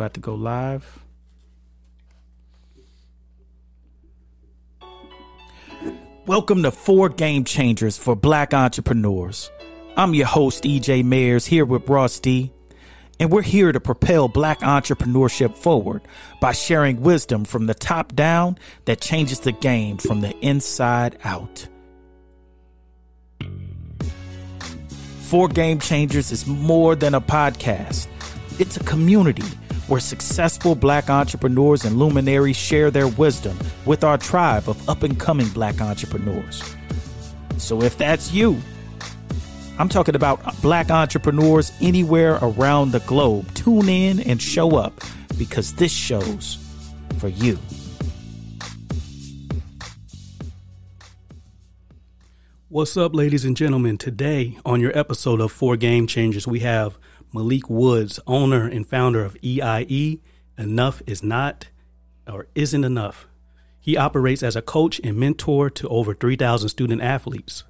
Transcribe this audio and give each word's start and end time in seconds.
About 0.00 0.14
to 0.14 0.20
go 0.20 0.34
live. 0.34 0.98
Welcome 6.24 6.62
to 6.62 6.70
Four 6.70 7.10
Game 7.10 7.44
Changers 7.44 7.98
for 7.98 8.16
Black 8.16 8.54
Entrepreneurs. 8.54 9.50
I'm 9.98 10.14
your 10.14 10.26
host, 10.26 10.64
EJ 10.64 11.04
Mayers, 11.04 11.44
here 11.44 11.66
with 11.66 11.86
Ross 11.86 12.18
D, 12.18 12.50
and 13.18 13.30
we're 13.30 13.42
here 13.42 13.72
to 13.72 13.78
propel 13.78 14.26
black 14.26 14.60
entrepreneurship 14.60 15.54
forward 15.54 16.00
by 16.40 16.52
sharing 16.52 17.02
wisdom 17.02 17.44
from 17.44 17.66
the 17.66 17.74
top 17.74 18.14
down 18.14 18.56
that 18.86 19.02
changes 19.02 19.40
the 19.40 19.52
game 19.52 19.98
from 19.98 20.22
the 20.22 20.34
inside 20.38 21.18
out. 21.24 21.68
Four 25.20 25.48
Game 25.48 25.78
Changers 25.78 26.32
is 26.32 26.46
more 26.46 26.96
than 26.96 27.12
a 27.12 27.20
podcast. 27.20 28.06
It's 28.58 28.78
a 28.78 28.84
community 28.84 29.44
where 29.90 30.00
successful 30.00 30.76
black 30.76 31.10
entrepreneurs 31.10 31.84
and 31.84 31.98
luminaries 31.98 32.56
share 32.56 32.92
their 32.92 33.08
wisdom 33.08 33.58
with 33.86 34.04
our 34.04 34.16
tribe 34.16 34.68
of 34.68 34.88
up 34.88 35.02
and 35.02 35.18
coming 35.18 35.48
black 35.48 35.80
entrepreneurs. 35.80 36.62
So 37.58 37.82
if 37.82 37.98
that's 37.98 38.32
you, 38.32 38.60
I'm 39.80 39.88
talking 39.88 40.14
about 40.14 40.62
black 40.62 40.92
entrepreneurs 40.92 41.72
anywhere 41.80 42.38
around 42.40 42.92
the 42.92 43.00
globe. 43.00 43.52
Tune 43.54 43.88
in 43.88 44.20
and 44.20 44.40
show 44.40 44.76
up 44.76 45.00
because 45.36 45.74
this 45.74 45.90
show's 45.90 46.56
for 47.18 47.28
you. 47.28 47.58
What's 52.68 52.96
up, 52.96 53.12
ladies 53.16 53.44
and 53.44 53.56
gentlemen? 53.56 53.98
Today, 53.98 54.56
on 54.64 54.80
your 54.80 54.96
episode 54.96 55.40
of 55.40 55.50
Four 55.50 55.76
Game 55.76 56.06
Changers, 56.06 56.46
we 56.46 56.60
have 56.60 56.96
Malik 57.32 57.70
Woods, 57.70 58.18
owner 58.26 58.66
and 58.66 58.86
founder 58.86 59.24
of 59.24 59.36
EIE. 59.42 60.20
Enough 60.58 61.02
is 61.06 61.22
not 61.22 61.68
or 62.26 62.46
isn't 62.54 62.84
enough. 62.84 63.26
He 63.80 63.96
operates 63.96 64.42
as 64.42 64.56
a 64.56 64.62
coach 64.62 65.00
and 65.02 65.16
mentor 65.16 65.70
to 65.70 65.88
over 65.88 66.14
3,000 66.14 66.68
student 66.68 67.00
athletes. 67.02 67.64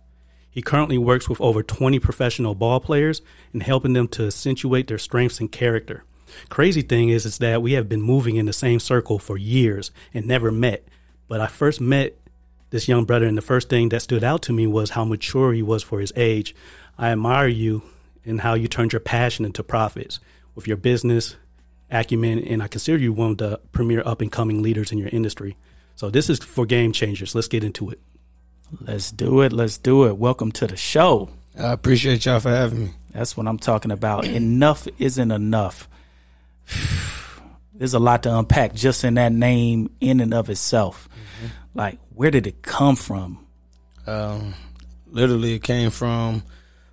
He 0.51 0.63
currently 0.63 0.99
works 0.99 1.29
with 1.29 1.41
over 1.41 1.63
20 1.63 2.01
professional 2.01 2.57
ball 2.57 2.81
players 2.81 3.23
and 3.53 3.63
helping 3.63 3.93
them 3.93 4.09
to 4.09 4.27
accentuate 4.27 4.89
their 4.89 4.99
strengths 4.99 5.39
and 5.39 5.51
character. 5.51 6.05
Crazy 6.49 6.83
thing 6.83 7.09
is, 7.09 7.25
is 7.25 7.39
that 7.39 7.63
we 7.63 7.73
have 7.73 7.89
been 7.89 8.03
moving 8.03 8.37
in 8.37 8.47
the 8.47 8.53
same 8.53 8.81
circle 8.81 9.19
for 9.19 9.37
years 9.37 9.91
and 10.13 10.27
never 10.27 10.51
met. 10.51 10.85
But 11.29 11.41
I 11.41 11.47
first 11.47 11.81
met 11.81 12.17
this 12.71 12.89
young 12.89 13.05
brother, 13.05 13.27
and 13.27 13.37
the 13.37 13.43
first 13.43 13.69
thing 13.69 13.89
that 13.91 14.01
stood 14.01 14.25
out 14.25 14.43
to 14.43 14.53
me 14.53 14.67
was 14.67 14.91
how 14.91 15.05
mature 15.05 15.53
he 15.53 15.63
was 15.63 15.83
for 15.83 16.01
his 16.01 16.13
age. 16.17 16.55
I 16.99 17.11
admire 17.11 17.49
you 17.49 17.83
and 18.25 18.41
how 18.41 18.55
you 18.55 18.69
turned 18.69 18.93
your 18.93 19.01
passion 19.01 19.45
into 19.45 19.63
profits 19.63 20.21
with 20.55 20.67
your 20.67 20.77
business 20.77 21.37
acumen, 21.91 22.39
and 22.41 22.63
I 22.63 22.69
consider 22.69 22.99
you 22.99 23.13
one 23.13 23.33
of 23.33 23.39
the 23.39 23.61
premier 23.73 24.03
up 24.05 24.21
and 24.21 24.31
coming 24.31 24.63
leaders 24.63 24.93
in 24.93 24.99
your 24.99 25.09
industry. 25.09 25.57
So 25.97 26.11
this 26.11 26.31
is 26.31 26.39
Four 26.39 26.67
Game 26.67 26.93
Changers. 26.93 27.35
Let's 27.35 27.49
get 27.49 27.65
into 27.65 27.91
it. 27.91 28.01
Let's 28.81 29.11
do 29.11 29.41
it. 29.43 29.53
Let's 29.53 29.79
do 29.79 30.07
it. 30.07 30.17
Welcome 30.17 30.53
to 30.53 30.67
the 30.67 30.77
show. 30.77 31.29
I 31.59 31.73
appreciate 31.73 32.25
y'all 32.25 32.41
for 32.41 32.51
having 32.51 32.85
me. 32.85 32.91
That's 33.13 33.37
what 33.37 33.49
I'm 33.49 33.59
talking 33.59 33.91
about. 33.91 34.25
enough 34.25 34.87
isn't 34.99 35.31
enough. 35.31 35.89
There's 37.75 37.95
a 37.95 37.99
lot 37.99 38.23
to 38.23 38.39
unpack 38.39 38.75
just 38.75 39.05
in 39.05 39.15
that 39.15 39.33
name 39.33 39.91
in 40.01 40.21
and 40.21 40.33
of 40.33 40.49
itself. 40.51 41.09
Mm-hmm. 41.09 41.47
Like, 41.79 41.99
where 42.15 42.31
did 42.31 42.47
it 42.47 42.63
come 42.63 42.95
from? 42.95 43.45
Um, 44.07 44.55
literally, 45.07 45.55
it 45.55 45.63
came 45.63 45.91
from, 45.91 46.43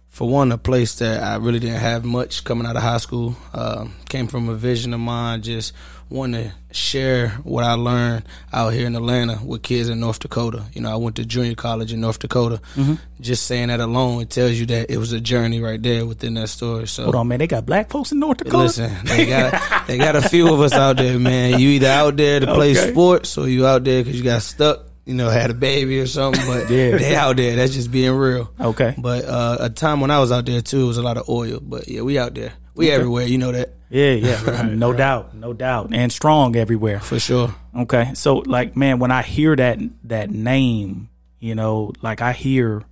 for 0.10 0.28
one, 0.28 0.52
a 0.52 0.58
place 0.58 0.96
that 0.96 1.22
I 1.22 1.36
really 1.36 1.60
didn't 1.60 1.80
have 1.80 2.04
much 2.04 2.44
coming 2.44 2.66
out 2.66 2.76
of 2.76 2.82
high 2.82 2.98
school. 2.98 3.36
Uh, 3.54 3.88
came 4.10 4.28
from 4.28 4.50
a 4.50 4.56
vision 4.56 4.94
of 4.94 5.00
mine, 5.00 5.42
just 5.44 5.74
want 6.10 6.34
to 6.34 6.52
share 6.72 7.30
what 7.44 7.64
I 7.64 7.74
learned 7.74 8.24
out 8.54 8.74
here 8.74 8.88
in 8.88 8.96
Atlanta 8.96 9.40
with 9.44 9.62
kids 9.62 9.90
in 9.90 10.00
North 10.00 10.20
Dakota. 10.20 10.64
You 10.74 10.82
know, 10.82 10.92
I 10.92 10.96
went 10.96 11.18
to 11.18 11.26
junior 11.26 11.56
college 11.56 11.92
in 11.92 12.02
North 12.02 12.20
Dakota. 12.20 12.62
Mm-hmm. 12.76 12.96
Just 13.20 13.46
saying 13.46 13.68
that 13.68 13.80
alone, 13.80 14.22
it 14.22 14.30
tells 14.30 14.54
you 14.54 14.66
that 14.68 14.90
it 14.90 14.98
was 14.98 15.12
a 15.12 15.20
journey 15.20 15.60
right 15.60 15.82
there 15.82 16.06
within 16.06 16.36
that 16.36 16.48
story. 16.50 16.88
So 16.88 17.04
hold 17.04 17.16
on, 17.16 17.28
man, 17.28 17.40
they 17.40 17.48
got 17.48 17.66
black 17.66 17.90
folks 17.90 18.12
in 18.12 18.20
North 18.20 18.38
Dakota. 18.38 18.58
Listen, 18.58 18.92
they 19.06 19.26
got 19.26 19.88
they 19.88 19.98
got 19.98 20.16
a 20.16 20.22
few 20.22 20.54
of 20.54 20.62
us 20.62 20.74
out 20.74 20.98
there, 20.98 21.20
man. 21.20 21.60
You 21.60 21.70
either 21.70 21.88
out 21.88 22.16
there 22.16 22.40
to 22.40 22.48
play 22.48 22.72
okay. 22.78 22.92
sports 22.92 23.38
or 23.38 23.50
you 23.50 23.66
out 23.66 23.84
there 23.84 24.04
because 24.04 24.18
you 24.18 24.24
got 24.24 24.42
stuck. 24.42 24.87
You 25.08 25.14
know, 25.14 25.30
had 25.30 25.52
a 25.52 25.54
baby 25.54 26.02
or 26.02 26.06
something, 26.06 26.46
but 26.46 26.70
yeah. 26.70 26.98
they 26.98 27.16
out 27.16 27.38
there. 27.38 27.56
That's 27.56 27.74
just 27.74 27.90
being 27.90 28.12
real. 28.12 28.52
Okay. 28.60 28.94
But 28.98 29.24
uh, 29.24 29.58
a 29.62 29.70
time 29.70 30.02
when 30.02 30.12
I 30.12 30.20
was 30.20 30.34
out 30.34 30.46
there 30.46 30.62
too, 30.62 30.84
it 30.84 30.88
was 30.88 30.98
a 30.98 31.02
lot 31.02 31.16
of 31.16 31.30
oil. 31.30 31.60
But 31.62 31.88
yeah, 31.88 32.02
we 32.02 32.20
out 32.20 32.34
there. 32.34 32.52
We 32.76 32.88
okay. 32.88 32.96
everywhere. 32.96 33.26
You 33.26 33.38
know 33.38 33.54
that. 33.54 33.74
Yeah, 33.90 34.12
yeah, 34.12 34.44
right, 34.46 34.66
no 34.66 34.90
right. 34.90 34.98
doubt, 34.98 35.34
no 35.34 35.54
doubt, 35.54 35.92
and 35.94 36.12
strong 36.12 36.58
everywhere 36.58 37.00
for 37.00 37.20
sure. 37.20 37.56
Okay, 37.74 38.12
so 38.16 38.40
like, 38.40 38.76
man, 38.76 39.00
when 39.00 39.12
I 39.12 39.22
hear 39.22 39.56
that 39.56 39.80
that 40.04 40.30
name, 40.30 41.08
you 41.40 41.56
know, 41.56 41.94
like 42.02 42.22
I 42.22 42.34
hear 42.34 42.84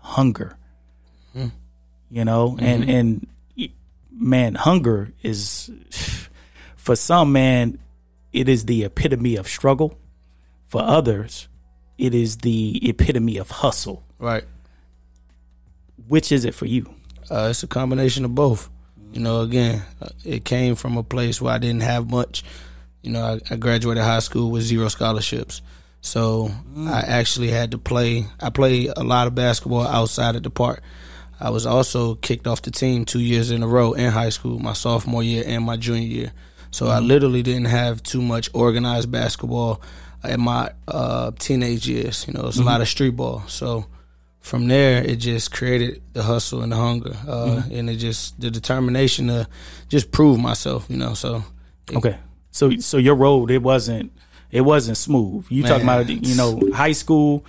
hunger, 0.00 0.58
mm. 1.36 1.52
you 2.10 2.24
know, 2.24 2.50
mm-hmm. 2.50 2.64
and 2.64 2.90
and 2.90 3.26
man, 4.10 4.56
hunger 4.56 5.12
is 5.22 5.70
for 6.74 6.96
some 6.96 7.30
man, 7.30 7.78
it 8.32 8.48
is 8.48 8.64
the 8.64 8.82
epitome 8.82 9.36
of 9.36 9.46
struggle. 9.46 9.96
For 10.66 10.82
others, 10.82 11.48
it 12.00 12.14
is 12.14 12.38
the 12.38 12.80
epitome 12.88 13.36
of 13.36 13.50
hustle. 13.50 14.02
Right. 14.18 14.44
Which 16.08 16.32
is 16.32 16.44
it 16.46 16.54
for 16.54 16.66
you? 16.66 16.92
Uh, 17.30 17.48
it's 17.50 17.62
a 17.62 17.66
combination 17.66 18.24
of 18.24 18.34
both. 18.34 18.70
You 19.12 19.20
know, 19.20 19.42
again, 19.42 19.82
uh, 20.00 20.08
it 20.24 20.44
came 20.44 20.76
from 20.76 20.96
a 20.96 21.02
place 21.02 21.40
where 21.40 21.52
I 21.52 21.58
didn't 21.58 21.82
have 21.82 22.10
much. 22.10 22.42
You 23.02 23.12
know, 23.12 23.22
I, 23.22 23.52
I 23.52 23.56
graduated 23.56 24.02
high 24.02 24.20
school 24.20 24.50
with 24.50 24.62
zero 24.62 24.88
scholarships. 24.88 25.60
So 26.00 26.50
mm. 26.74 26.88
I 26.88 27.00
actually 27.00 27.50
had 27.50 27.72
to 27.72 27.78
play. 27.78 28.24
I 28.40 28.48
played 28.48 28.92
a 28.96 29.04
lot 29.04 29.26
of 29.26 29.34
basketball 29.34 29.86
outside 29.86 30.36
of 30.36 30.42
the 30.42 30.50
park. 30.50 30.82
I 31.38 31.50
was 31.50 31.66
also 31.66 32.14
kicked 32.16 32.46
off 32.46 32.62
the 32.62 32.70
team 32.70 33.04
two 33.04 33.20
years 33.20 33.50
in 33.50 33.62
a 33.62 33.68
row 33.68 33.92
in 33.92 34.10
high 34.10 34.28
school, 34.30 34.58
my 34.58 34.72
sophomore 34.72 35.22
year 35.22 35.44
and 35.46 35.64
my 35.64 35.76
junior 35.76 36.08
year. 36.08 36.32
So 36.70 36.86
mm. 36.86 36.90
I 36.90 37.00
literally 37.00 37.42
didn't 37.42 37.66
have 37.66 38.02
too 38.02 38.22
much 38.22 38.48
organized 38.54 39.12
basketball 39.12 39.82
in 40.24 40.40
my 40.40 40.70
uh, 40.88 41.32
teenage 41.38 41.88
years. 41.88 42.26
You 42.26 42.34
know, 42.34 42.46
it's 42.46 42.56
mm-hmm. 42.56 42.68
a 42.68 42.70
lot 42.70 42.80
of 42.80 42.88
street 42.88 43.16
ball. 43.16 43.42
So 43.46 43.86
from 44.40 44.68
there, 44.68 45.02
it 45.02 45.16
just 45.16 45.52
created 45.52 46.02
the 46.12 46.22
hustle 46.22 46.62
and 46.62 46.72
the 46.72 46.76
hunger, 46.76 47.16
uh, 47.28 47.46
mm-hmm. 47.46 47.74
and 47.74 47.90
it 47.90 47.96
just 47.96 48.40
the 48.40 48.50
determination 48.50 49.28
to 49.28 49.46
just 49.88 50.10
prove 50.10 50.40
myself. 50.40 50.86
You 50.88 50.96
know, 50.96 51.14
so 51.14 51.44
it, 51.90 51.96
okay. 51.96 52.18
So 52.50 52.76
so 52.78 52.96
your 52.96 53.14
road 53.14 53.50
it 53.50 53.62
wasn't 53.62 54.12
it 54.50 54.62
wasn't 54.62 54.96
smooth. 54.96 55.46
You 55.48 55.62
talking 55.62 55.84
about 55.84 56.08
you 56.08 56.34
know 56.34 56.60
high 56.74 56.92
school. 56.92 57.44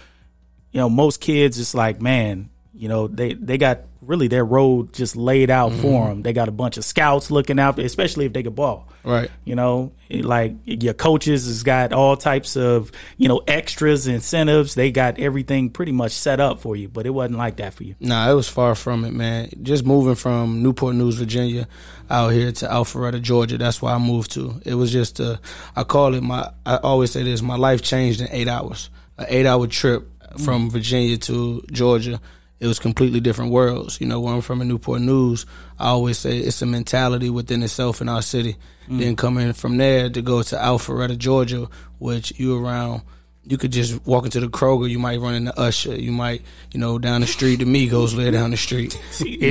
You 0.72 0.80
know 0.80 0.90
most 0.90 1.20
kids 1.20 1.60
it's 1.60 1.76
like 1.76 2.02
man 2.02 2.51
you 2.82 2.88
know 2.88 3.08
they 3.08 3.36
they 3.36 3.60
got 3.60 3.82
really 4.02 4.28
their 4.28 4.44
road 4.44 4.92
just 4.92 5.16
laid 5.16 5.52
out 5.52 5.72
mm-hmm. 5.72 5.82
for 5.84 6.08
them. 6.10 6.24
They 6.24 6.34
got 6.34 6.48
a 6.48 6.52
bunch 6.52 6.78
of 6.78 6.84
scouts 6.84 7.30
looking 7.30 7.60
out, 7.60 7.78
especially 7.78 8.26
if 8.26 8.34
they 8.34 8.42
can 8.42 8.54
ball. 8.54 8.88
Right. 9.04 9.30
You 9.46 9.54
know, 9.54 9.92
like 10.10 10.56
your 10.66 10.96
coaches 10.96 11.46
has 11.46 11.62
got 11.62 11.94
all 11.94 12.18
types 12.18 12.58
of 12.58 12.92
you 13.18 13.28
know 13.28 13.44
extras, 13.46 14.08
incentives. 14.08 14.74
They 14.74 14.90
got 14.90 15.20
everything 15.20 15.70
pretty 15.70 15.92
much 15.92 16.14
set 16.14 16.40
up 16.40 16.60
for 16.60 16.76
you, 16.76 16.90
but 16.90 17.06
it 17.06 17.12
wasn't 17.12 17.38
like 17.38 17.58
that 17.58 17.76
for 17.76 17.84
you. 17.84 17.94
Nah, 18.00 18.32
it 18.32 18.34
was 18.34 18.50
far 18.50 18.74
from 18.74 19.06
it, 19.06 19.14
man. 19.14 19.52
Just 19.62 19.86
moving 19.86 20.16
from 20.16 20.64
Newport 20.64 20.96
News, 20.96 21.18
Virginia, 21.18 21.68
out 22.10 22.30
here 22.30 22.52
to 22.52 22.66
Alpharetta, 22.66 23.22
Georgia. 23.22 23.60
That's 23.60 23.80
why 23.80 23.94
I 23.94 24.00
moved 24.00 24.32
to. 24.32 24.60
It 24.66 24.74
was 24.74 24.92
just 24.92 25.20
a, 25.20 25.40
I 25.76 25.84
call 25.84 26.16
it 26.16 26.22
my. 26.22 26.50
I 26.66 26.78
always 26.78 27.12
say 27.12 27.22
this: 27.22 27.44
my 27.44 27.58
life 27.58 27.84
changed 27.84 28.22
in 28.22 28.28
eight 28.32 28.48
hours. 28.48 28.90
An 29.20 29.28
eight-hour 29.30 29.68
trip 29.68 30.10
from. 30.44 30.72
Virginia 30.72 31.18
to 31.18 31.62
Georgia 31.72 32.20
it 32.62 32.68
was 32.68 32.78
completely 32.78 33.20
different 33.20 33.52
worlds. 33.52 34.00
You 34.00 34.08
know, 34.08 34.22
where 34.22 34.36
I'm 34.36 34.42
from 34.42 34.62
in 34.62 34.68
Newport 34.68 35.02
News, 35.02 35.48
I 35.80 35.88
always 35.88 36.20
say 36.20 36.38
it's 36.38 36.62
a 36.62 36.68
mentality 36.68 37.30
within 37.30 37.64
itself 37.64 38.02
in 38.02 38.08
our 38.08 38.22
city. 38.22 38.56
Mm. 38.88 39.00
Then 39.00 39.16
coming 39.16 39.54
from 39.54 39.78
there 39.78 40.12
to 40.12 40.22
go 40.22 40.44
to 40.44 40.56
Alpharetta, 40.56 41.18
Georgia, 41.18 41.68
which 41.98 42.40
you 42.40 42.64
around, 42.64 43.02
you 43.44 43.58
could 43.58 43.72
just 43.72 44.06
walk 44.06 44.26
into 44.26 44.40
the 44.40 44.48
Kroger, 44.48 44.88
you 44.88 45.00
might 45.00 45.20
run 45.20 45.34
into 45.34 45.60
Usher, 45.60 45.96
you 45.96 46.12
might, 46.12 46.44
you 46.72 46.80
know, 46.80 47.00
down 47.00 47.22
the 47.22 47.28
street, 47.28 47.56
the 47.58 47.66
Migos 47.66 48.16
live 48.16 48.34
down 48.34 48.52
the 48.52 48.58
street. 48.58 48.96
Indeed. 49.20 49.42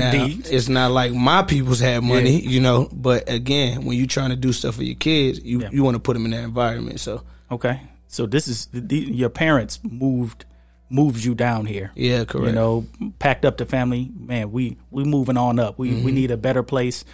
Now, 0.44 0.50
it's 0.50 0.68
not 0.68 0.92
like 0.92 1.12
my 1.12 1.42
people's 1.42 1.80
had 1.80 2.04
money, 2.04 2.38
yeah. 2.38 2.48
you 2.48 2.60
know, 2.60 2.88
but 2.92 3.28
again, 3.28 3.84
when 3.86 3.98
you're 3.98 4.06
trying 4.06 4.30
to 4.30 4.36
do 4.36 4.52
stuff 4.52 4.76
for 4.76 4.84
your 4.84 4.94
kids, 4.94 5.40
you, 5.40 5.62
yeah. 5.62 5.70
you 5.72 5.82
want 5.82 5.96
to 5.96 6.00
put 6.00 6.12
them 6.12 6.26
in 6.26 6.30
that 6.30 6.44
environment. 6.44 7.00
So, 7.00 7.24
okay. 7.50 7.80
So 8.06 8.26
this 8.26 8.46
is, 8.46 8.68
the, 8.72 8.98
your 8.98 9.30
parents 9.30 9.80
moved 9.82 10.44
moves 10.90 11.24
you 11.24 11.34
down 11.34 11.64
here. 11.64 11.92
Yeah, 11.94 12.24
correct. 12.24 12.48
You 12.48 12.52
know, 12.52 12.86
packed 13.18 13.44
up 13.44 13.56
the 13.56 13.64
family. 13.64 14.10
Man, 14.14 14.52
we 14.52 14.76
we 14.90 15.04
moving 15.04 15.36
on 15.36 15.58
up. 15.58 15.78
We 15.78 15.90
mm-hmm. 15.90 16.04
we 16.04 16.12
need 16.12 16.30
a 16.30 16.36
better 16.36 16.62
place 16.62 17.04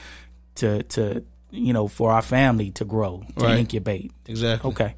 to 0.57 0.83
to 0.85 1.25
you 1.51 1.73
know 1.73 1.87
for 1.87 2.11
our 2.11 2.23
family 2.23 2.71
to 2.73 2.85
grow 2.85 3.25
to 3.39 3.45
right. 3.45 3.59
incubate. 3.59 4.13
Exactly. 4.27 4.71
Okay. 4.71 4.95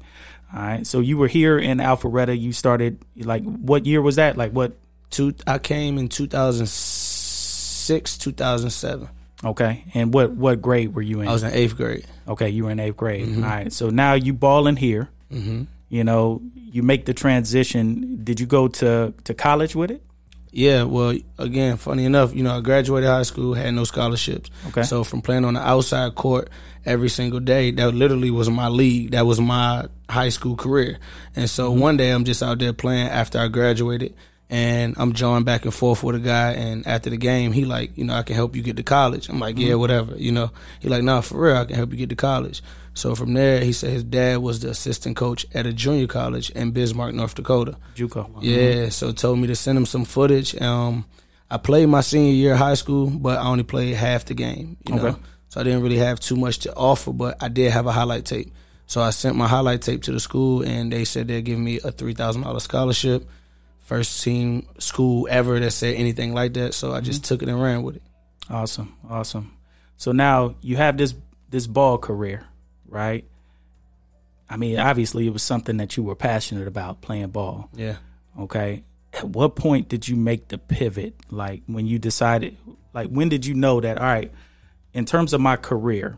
All 0.53 0.61
right. 0.61 0.87
So 0.87 0.99
you 0.99 1.17
were 1.17 1.27
here 1.27 1.59
in 1.59 1.77
Alpharetta. 1.77 2.39
You 2.39 2.53
started 2.53 3.03
like 3.15 3.43
what 3.43 3.85
year 3.85 4.01
was 4.01 4.15
that? 4.15 4.37
Like 4.37 4.51
what? 4.51 4.73
Two. 5.11 5.33
I 5.45 5.57
came 5.57 5.97
in 5.97 6.07
two 6.07 6.27
thousand 6.27 6.69
six, 6.69 8.17
two 8.17 8.31
thousand 8.31 8.69
seven. 8.69 9.09
Okay. 9.43 9.83
And 9.93 10.13
what 10.13 10.31
what 10.31 10.61
grade 10.61 10.95
were 10.95 11.01
you 11.01 11.21
in? 11.21 11.27
I 11.27 11.31
was 11.31 11.43
in 11.43 11.53
eighth 11.53 11.75
grade. 11.75 12.05
Okay, 12.27 12.49
you 12.49 12.65
were 12.65 12.71
in 12.71 12.79
eighth 12.79 12.97
grade. 12.97 13.35
All 13.35 13.41
right. 13.41 13.73
So 13.73 13.89
now 13.89 14.13
you 14.13 14.33
balling 14.33 14.75
here. 14.75 15.09
Mm-hmm. 15.31 15.63
You 15.89 16.03
know, 16.03 16.41
you 16.71 16.83
make 16.83 17.05
the 17.05 17.13
transition. 17.13 18.19
Did 18.23 18.39
you 18.39 18.45
go 18.45 18.67
to 18.67 19.13
to 19.23 19.33
college 19.33 19.75
with 19.75 19.91
it? 19.91 20.03
Yeah, 20.51 20.83
well, 20.83 21.15
again, 21.37 21.77
funny 21.77 22.05
enough, 22.05 22.33
you 22.33 22.41
know, 22.41 22.57
I 22.57 22.61
graduated 22.61 23.07
high 23.07 23.23
school, 23.23 23.53
had 23.53 23.71
no 23.75 23.83
scholarships. 23.83 24.49
Okay. 24.69 24.81
So 24.81 25.03
from 25.03 25.21
playing 25.21 25.45
on 25.45 25.53
the 25.53 25.59
outside 25.59 26.15
court 26.15 26.49
every 26.85 27.09
single 27.09 27.39
day, 27.39 27.69
that 27.71 27.93
literally 27.93 28.31
was 28.31 28.49
my 28.49 28.67
league. 28.67 29.11
That 29.11 29.27
was 29.27 29.39
my 29.39 29.87
high 30.09 30.29
school 30.29 30.55
career. 30.55 30.97
And 31.35 31.47
so 31.47 31.69
mm-hmm. 31.69 31.79
one 31.79 31.97
day 31.97 32.09
I'm 32.09 32.25
just 32.25 32.41
out 32.41 32.57
there 32.57 32.73
playing 32.73 33.09
after 33.09 33.37
I 33.37 33.47
graduated 33.47 34.15
and 34.49 34.95
I'm 34.97 35.13
jawing 35.13 35.43
back 35.43 35.65
and 35.65 35.73
forth 35.73 36.03
with 36.03 36.15
a 36.15 36.19
guy 36.19 36.53
and 36.53 36.85
after 36.87 37.09
the 37.09 37.17
game 37.17 37.51
he 37.51 37.65
like, 37.65 37.97
you 37.97 38.03
know, 38.03 38.15
I 38.15 38.23
can 38.23 38.35
help 38.35 38.55
you 38.55 38.61
get 38.63 38.77
to 38.77 38.83
college. 38.83 39.29
I'm 39.29 39.39
like, 39.39 39.57
yeah, 39.59 39.75
whatever, 39.75 40.15
you 40.15 40.31
know. 40.31 40.51
He 40.79 40.89
like, 40.89 41.03
nah, 41.03 41.21
for 41.21 41.39
real, 41.39 41.57
I 41.57 41.65
can 41.65 41.75
help 41.75 41.91
you 41.91 41.97
get 41.97 42.09
to 42.09 42.15
college. 42.15 42.61
So 42.95 43.13
from 43.15 43.33
there 43.33 43.63
he 43.63 43.71
said 43.73 43.91
his 43.91 44.03
dad 44.03 44.39
was 44.39 44.59
the 44.61 44.69
assistant 44.69 45.15
coach 45.15 45.45
at 45.53 45.65
a 45.67 45.71
junior 45.73 46.07
college 46.07 46.49
in 46.51 46.71
Bismarck, 46.71 47.13
North 47.13 47.35
Dakota. 47.35 47.77
JUCO. 47.95 48.39
Yeah, 48.41 48.89
so 48.89 49.11
told 49.11 49.39
me 49.39 49.47
to 49.47 49.55
send 49.55 49.77
him 49.77 49.85
some 49.85 50.03
footage. 50.05 50.59
Um, 50.59 51.05
I 51.51 51.57
played 51.57 51.87
my 51.87 52.01
senior 52.01 52.33
year 52.33 52.53
of 52.53 52.59
high 52.59 52.73
school, 52.73 53.09
but 53.09 53.37
I 53.39 53.43
only 53.43 53.63
played 53.63 53.95
half 53.95 54.25
the 54.25 54.33
game. 54.33 54.77
You 54.87 54.95
know, 54.95 55.05
Okay. 55.07 55.19
so 55.49 55.61
I 55.61 55.63
didn't 55.63 55.81
really 55.83 55.97
have 55.97 56.19
too 56.19 56.35
much 56.35 56.59
to 56.59 56.75
offer, 56.75 57.13
but 57.13 57.37
I 57.41 57.47
did 57.49 57.71
have 57.71 57.85
a 57.87 57.91
highlight 57.91 58.25
tape. 58.25 58.51
So 58.87 59.01
I 59.01 59.11
sent 59.11 59.35
my 59.35 59.47
highlight 59.47 59.81
tape 59.83 60.01
to 60.03 60.11
the 60.11 60.19
school, 60.19 60.63
and 60.63 60.91
they 60.91 61.05
said 61.05 61.27
they'd 61.27 61.43
give 61.45 61.59
me 61.59 61.79
a 61.83 61.91
three 61.91 62.13
thousand 62.15 62.41
dollars 62.41 62.63
scholarship. 62.63 63.27
First 63.89 64.23
team 64.23 64.67
school 64.77 65.27
ever 65.31 65.59
that 65.59 65.71
said 65.71 65.95
anything 65.95 66.35
like 66.35 66.53
that. 66.53 66.75
So 66.75 66.93
I 66.93 67.01
just 67.01 67.23
mm-hmm. 67.23 67.27
took 67.27 67.41
it 67.41 67.49
and 67.49 67.59
ran 67.59 67.81
with 67.81 67.95
it. 67.95 68.03
Awesome, 68.47 68.95
awesome. 69.09 69.57
So 69.97 70.11
now 70.11 70.53
you 70.61 70.77
have 70.77 70.95
this 70.95 71.15
this 71.49 71.65
ball 71.65 71.97
career, 71.97 72.45
right? 72.85 73.25
I 74.47 74.57
mean, 74.57 74.77
obviously 74.77 75.25
it 75.25 75.33
was 75.33 75.41
something 75.41 75.77
that 75.77 75.97
you 75.97 76.03
were 76.03 76.15
passionate 76.15 76.67
about 76.67 77.01
playing 77.01 77.29
ball. 77.29 77.71
Yeah. 77.73 77.95
Okay. 78.39 78.83
At 79.11 79.29
what 79.29 79.55
point 79.55 79.89
did 79.89 80.07
you 80.07 80.15
make 80.15 80.49
the 80.49 80.59
pivot? 80.59 81.15
Like 81.31 81.63
when 81.65 81.87
you 81.87 81.97
decided, 81.97 82.57
like 82.93 83.07
when 83.07 83.27
did 83.27 83.43
you 83.47 83.55
know 83.55 83.81
that, 83.81 83.97
all 83.97 84.05
right, 84.05 84.31
in 84.93 85.05
terms 85.05 85.33
of 85.33 85.41
my 85.41 85.55
career, 85.55 86.15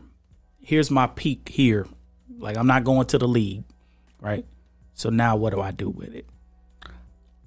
here's 0.60 0.90
my 0.90 1.06
peak 1.06 1.48
here. 1.48 1.86
Like 2.36 2.58
I'm 2.58 2.66
not 2.66 2.84
going 2.84 3.06
to 3.06 3.18
the 3.18 3.26
league, 3.26 3.64
right? 4.20 4.44
So 4.92 5.08
now 5.08 5.36
what 5.36 5.54
do 5.54 5.62
I 5.62 5.70
do 5.70 5.88
with 5.88 6.14
it? 6.14 6.26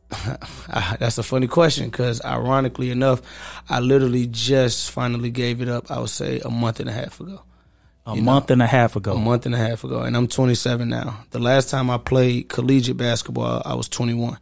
That's 1.00 1.18
a 1.18 1.24
funny 1.24 1.48
question 1.48 1.90
because, 1.90 2.24
ironically 2.24 2.92
enough, 2.92 3.22
I 3.70 3.80
literally 3.80 4.28
just 4.28 4.92
finally 4.92 5.32
gave 5.32 5.62
it 5.62 5.70
up. 5.70 5.90
I 5.92 6.00
would 6.00 6.10
say 6.10 6.40
a 6.40 6.50
month 6.50 6.80
and 6.80 6.90
a 6.90 6.94
half 6.94 7.20
ago. 7.20 7.42
A 8.08 8.16
month 8.16 8.52
and 8.52 8.62
a 8.62 8.68
half 8.68 8.96
ago. 8.96 9.14
a 9.14 9.18
month 9.18 9.48
and 9.48 9.56
a 9.56 9.58
half 9.58 9.84
ago, 9.84 10.02
and 10.02 10.16
I'm 10.16 10.28
27 10.28 10.88
now. 10.88 11.26
The 11.32 11.40
last 11.40 11.72
time 11.72 11.90
I 11.90 11.98
played 11.98 12.50
collegiate 12.50 12.98
basketball, 12.98 13.64
I 13.66 13.74
was 13.74 13.90
21. 13.90 14.38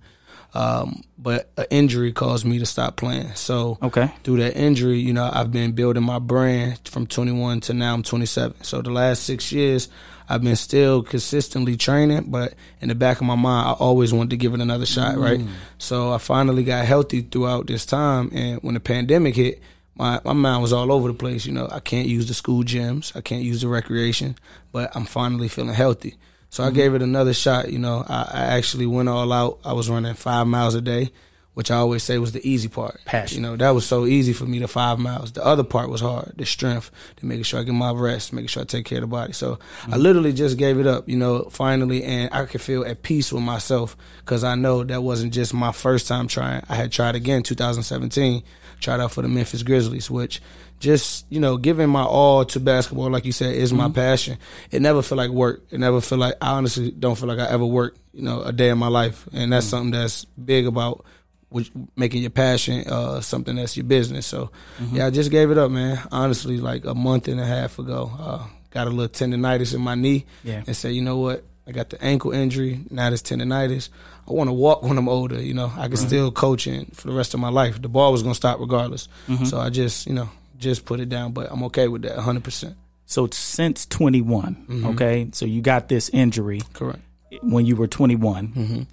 Um, 0.56 1.02
but 1.18 1.50
an 1.58 1.66
injury 1.72 2.12
caused 2.12 2.46
me 2.46 2.60
to 2.60 2.66
stop 2.66 2.98
playing. 2.98 3.34
So 3.36 3.78
Okay. 3.82 4.12
through 4.24 4.38
that 4.38 4.56
injury, 4.56 5.00
you 5.00 5.12
know, 5.14 5.28
I've 5.34 5.52
been 5.52 5.72
building 5.72 6.04
my 6.04 6.20
brand 6.20 6.80
from 6.86 7.08
21 7.08 7.62
to 7.62 7.74
now 7.74 7.94
I'm 7.94 8.04
27. 8.04 8.64
So 8.64 8.82
the 8.82 8.92
last 8.92 9.24
six 9.24 9.52
years, 9.52 9.88
I've 10.30 10.44
been 10.44 10.56
still 10.56 11.04
consistently 11.04 11.76
training, 11.78 12.26
but 12.32 12.54
in 12.82 12.90
the 12.90 12.96
back 12.96 13.22
of 13.22 13.28
my 13.28 13.36
mind, 13.36 13.68
I 13.68 13.72
always 13.74 14.14
wanted 14.14 14.32
to 14.32 14.38
give 14.38 14.54
it 14.54 14.62
another 14.62 14.86
shot, 14.86 15.18
right? 15.18 15.40
Mm. 15.40 15.50
So 15.78 16.12
I 16.12 16.18
finally 16.18 16.64
got 16.64 16.86
healthy 16.86 17.22
throughout 17.22 17.68
this 17.68 17.86
time, 17.86 18.30
and 18.34 18.60
when 18.62 18.74
the 18.74 18.80
pandemic 18.80 19.36
hit, 19.36 19.62
my 19.96 20.20
my 20.24 20.34
mind 20.34 20.62
was 20.62 20.74
all 20.74 20.92
over 20.92 21.08
the 21.08 21.14
place. 21.14 21.46
You 21.46 21.54
know, 21.54 21.68
I 21.72 21.80
can't 21.80 22.08
use 22.08 22.28
the 22.28 22.34
school 22.34 22.64
gyms, 22.64 23.16
I 23.16 23.22
can't 23.22 23.44
use 23.44 23.62
the 23.62 23.68
recreation, 23.68 24.36
but 24.72 24.96
I'm 24.96 25.06
finally 25.06 25.48
feeling 25.48 25.74
healthy. 25.74 26.16
So 26.50 26.64
I 26.64 26.68
mm-hmm. 26.68 26.76
gave 26.76 26.94
it 26.96 27.02
another 27.02 27.34
shot. 27.34 27.72
You 27.72 27.80
know, 27.80 28.06
I, 28.08 28.30
I 28.32 28.42
actually 28.58 28.86
went 28.86 29.10
all 29.10 29.32
out. 29.32 29.60
I 29.66 29.74
was 29.74 29.90
running 29.90 30.14
five 30.14 30.48
miles 30.48 30.76
a 30.76 30.82
day, 30.82 31.12
which 31.54 31.70
I 31.70 31.76
always 31.76 32.04
say 32.04 32.18
was 32.18 32.32
the 32.32 32.48
easy 32.48 32.68
part. 32.68 33.00
Passion. 33.06 33.38
You 33.38 33.42
know, 33.42 33.56
that 33.56 33.72
was 33.72 33.86
so 33.86 34.06
easy 34.06 34.34
for 34.34 34.46
me. 34.46 34.60
The 34.60 34.68
five 34.68 35.00
miles. 35.00 35.32
The 35.32 35.46
other 35.46 35.64
part 35.64 35.90
was 35.90 36.02
hard. 36.02 36.34
The 36.36 36.46
strength, 36.46 36.92
to 37.18 37.26
making 37.26 37.44
sure 37.44 37.60
I 37.60 37.64
get 37.64 37.74
my 37.74 37.92
rest, 37.92 38.34
making 38.34 38.48
sure 38.48 38.64
I 38.64 38.66
take 38.66 38.86
care 38.86 38.98
of 38.98 39.04
the 39.04 39.08
body. 39.08 39.34
So 39.34 39.54
I 39.54 39.92
mm-hmm. 39.92 40.02
literally 40.02 40.34
just 40.34 40.58
gave 40.58 40.80
it 40.80 40.88
up. 40.88 41.08
You 41.08 41.18
know, 41.18 41.44
finally, 41.50 42.04
and 42.04 42.34
I 42.34 42.46
could 42.46 42.62
feel 42.62 42.86
at 42.86 43.04
peace 43.04 43.32
with 43.32 43.44
myself 43.44 43.96
because 44.20 44.44
I 44.44 44.56
know 44.56 44.84
that 44.84 45.04
wasn't 45.04 45.34
just 45.34 45.54
my 45.54 45.72
first 45.72 46.08
time 46.08 46.28
trying. 46.28 46.64
I 46.70 46.76
had 46.76 46.92
tried 46.92 47.16
again 47.16 47.44
2017. 47.44 48.44
Tried 48.80 49.00
out 49.00 49.14
for 49.14 49.22
the 49.22 49.30
Memphis 49.30 49.64
Grizzlies, 49.64 50.12
which 50.12 50.42
just 50.80 51.26
you 51.30 51.40
know 51.40 51.56
giving 51.56 51.90
my 51.90 52.04
all 52.04 52.44
to 52.44 52.60
basketball, 52.60 53.10
like 53.10 53.24
you 53.24 53.32
said, 53.32 53.56
is 53.56 53.72
my 53.72 53.86
mm-hmm. 53.86 53.94
passion. 53.94 54.38
It 54.72 54.82
never 54.82 55.02
feel 55.02 55.18
like 55.18 55.30
work. 55.30 55.64
It 55.72 55.80
never 55.80 56.02
feel 56.02 56.18
like 56.18 56.36
I 56.42 56.52
honestly 56.52 56.92
don't 56.92 57.18
feel 57.18 57.30
like 57.30 57.40
I 57.40 57.50
ever 57.50 57.66
worked. 57.66 58.00
You 58.12 58.24
know, 58.24 58.42
a 58.42 58.52
day 58.52 58.70
in 58.70 58.78
my 58.78 58.90
life, 58.90 59.28
and 59.32 59.52
that's 59.52 59.66
mm. 59.68 59.70
something 59.70 59.92
that's 59.92 60.26
big 60.26 60.68
about 60.68 61.06
which 61.54 61.72
making 61.96 62.22
your 62.22 62.32
passion 62.32 62.84
uh, 62.88 63.22
something 63.22 63.56
that's 63.56 63.78
your 63.78 63.86
business. 63.86 64.26
So 64.26 64.50
yeah, 64.92 65.06
I 65.06 65.10
just 65.12 65.30
gave 65.32 65.52
it 65.52 65.58
up, 65.58 65.70
man. 65.72 66.00
Honestly, 66.12 66.58
like 66.58 66.84
a 66.86 66.96
month 66.96 67.28
and 67.28 67.40
a 67.40 67.46
half 67.46 67.78
ago, 67.80 68.12
uh, 68.20 68.46
got 68.72 68.88
a 68.88 68.90
little 68.90 69.08
tendonitis 69.08 69.74
in 69.76 69.82
my 69.82 69.96
knee, 69.96 70.26
Yeah. 70.44 70.64
and 70.66 70.76
said, 70.76 70.94
you 70.94 71.02
know 71.04 71.18
what, 71.18 71.44
I 71.68 71.72
got 71.72 71.90
the 71.92 72.04
ankle 72.04 72.32
injury. 72.32 72.82
Now 72.90 73.10
this 73.12 73.22
tendonitis. 73.22 73.90
I 74.28 74.32
want 74.32 74.48
to 74.50 74.54
walk 74.54 74.84
when 74.84 74.98
I'm 74.98 75.08
older. 75.08 75.40
You 75.42 75.54
know, 75.54 75.72
I 75.78 75.88
can 75.88 75.98
still 75.98 76.32
coach 76.32 76.66
in 76.66 76.86
for 76.88 77.08
the 77.08 77.14
rest 77.14 77.34
of 77.34 77.40
my 77.40 77.50
life. 77.50 77.82
The 77.82 77.90
ball 77.90 78.12
was 78.12 78.24
gonna 78.24 78.36
stop 78.36 78.60
regardless. 78.60 79.08
So 79.46 79.60
I 79.60 79.70
just, 79.70 80.08
you 80.08 80.14
know, 80.14 80.30
just 80.58 80.86
put 80.86 81.00
it 81.00 81.10
down. 81.10 81.34
But 81.34 81.52
I'm 81.52 81.62
okay 81.66 81.88
with 81.88 82.02
that, 82.04 82.16
100. 82.16 82.44
percent 82.44 82.76
So 83.06 83.28
since 83.32 83.86
21, 83.86 84.86
okay, 84.96 85.30
so 85.34 85.46
you 85.46 85.62
got 85.62 85.88
this 85.88 86.10
injury 86.10 86.62
Correct. 86.74 87.00
when 87.44 87.66
you 87.66 87.76
were 87.76 87.88
21. 87.88 88.88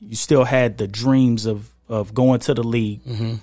You 0.00 0.16
still 0.16 0.44
had 0.44 0.76
the 0.76 0.86
dreams 0.86 1.46
of 1.46 1.70
of 1.88 2.14
going 2.14 2.40
to 2.40 2.54
the 2.54 2.62
league. 2.62 3.04
Mm-hmm. 3.04 3.34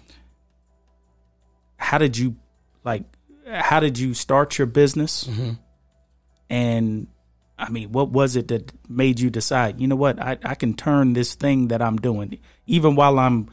How 1.77 1.97
did 1.97 2.17
you 2.17 2.35
like? 2.83 3.03
How 3.47 3.79
did 3.79 3.97
you 3.97 4.13
start 4.13 4.57
your 4.57 4.67
business? 4.67 5.25
Mm-hmm. 5.25 5.53
And 6.49 7.07
I 7.57 7.69
mean, 7.69 7.91
what 7.91 8.09
was 8.09 8.35
it 8.35 8.47
that 8.49 8.71
made 8.89 9.19
you 9.19 9.29
decide? 9.29 9.79
You 9.79 9.87
know 9.87 9.95
what? 9.95 10.19
I 10.19 10.37
I 10.43 10.55
can 10.55 10.73
turn 10.73 11.13
this 11.13 11.35
thing 11.35 11.67
that 11.69 11.81
I'm 11.81 11.97
doing, 11.97 12.39
even 12.65 12.95
while 12.95 13.19
I'm 13.19 13.49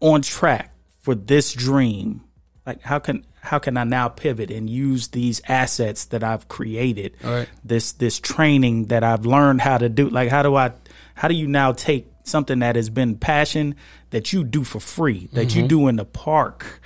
on 0.00 0.22
track 0.22 0.72
for 1.00 1.14
this 1.14 1.52
dream. 1.52 2.22
Like, 2.66 2.82
how 2.82 2.98
can 2.98 3.24
how 3.40 3.58
can 3.58 3.76
I 3.76 3.82
now 3.82 4.08
pivot 4.08 4.50
and 4.50 4.70
use 4.70 5.08
these 5.08 5.40
assets 5.48 6.04
that 6.06 6.22
I've 6.22 6.46
created? 6.48 7.16
Right. 7.22 7.48
this 7.64 7.92
this 7.92 8.20
training 8.20 8.86
that 8.86 9.02
I've 9.02 9.26
learned 9.26 9.62
how 9.62 9.78
to 9.78 9.88
do. 9.88 10.08
Like 10.08 10.30
how 10.30 10.42
do 10.42 10.54
I 10.54 10.72
how 11.14 11.28
do 11.28 11.34
you 11.34 11.48
now 11.48 11.72
take 11.72 12.11
something 12.24 12.60
that 12.60 12.76
has 12.76 12.90
been 12.90 13.16
passion 13.16 13.74
that 14.10 14.32
you 14.32 14.44
do 14.44 14.64
for 14.64 14.80
free, 14.80 15.28
that 15.32 15.54
you 15.54 15.62
mm-hmm. 15.62 15.68
do 15.68 15.88
in 15.88 15.96
the 15.96 16.04
park 16.04 16.80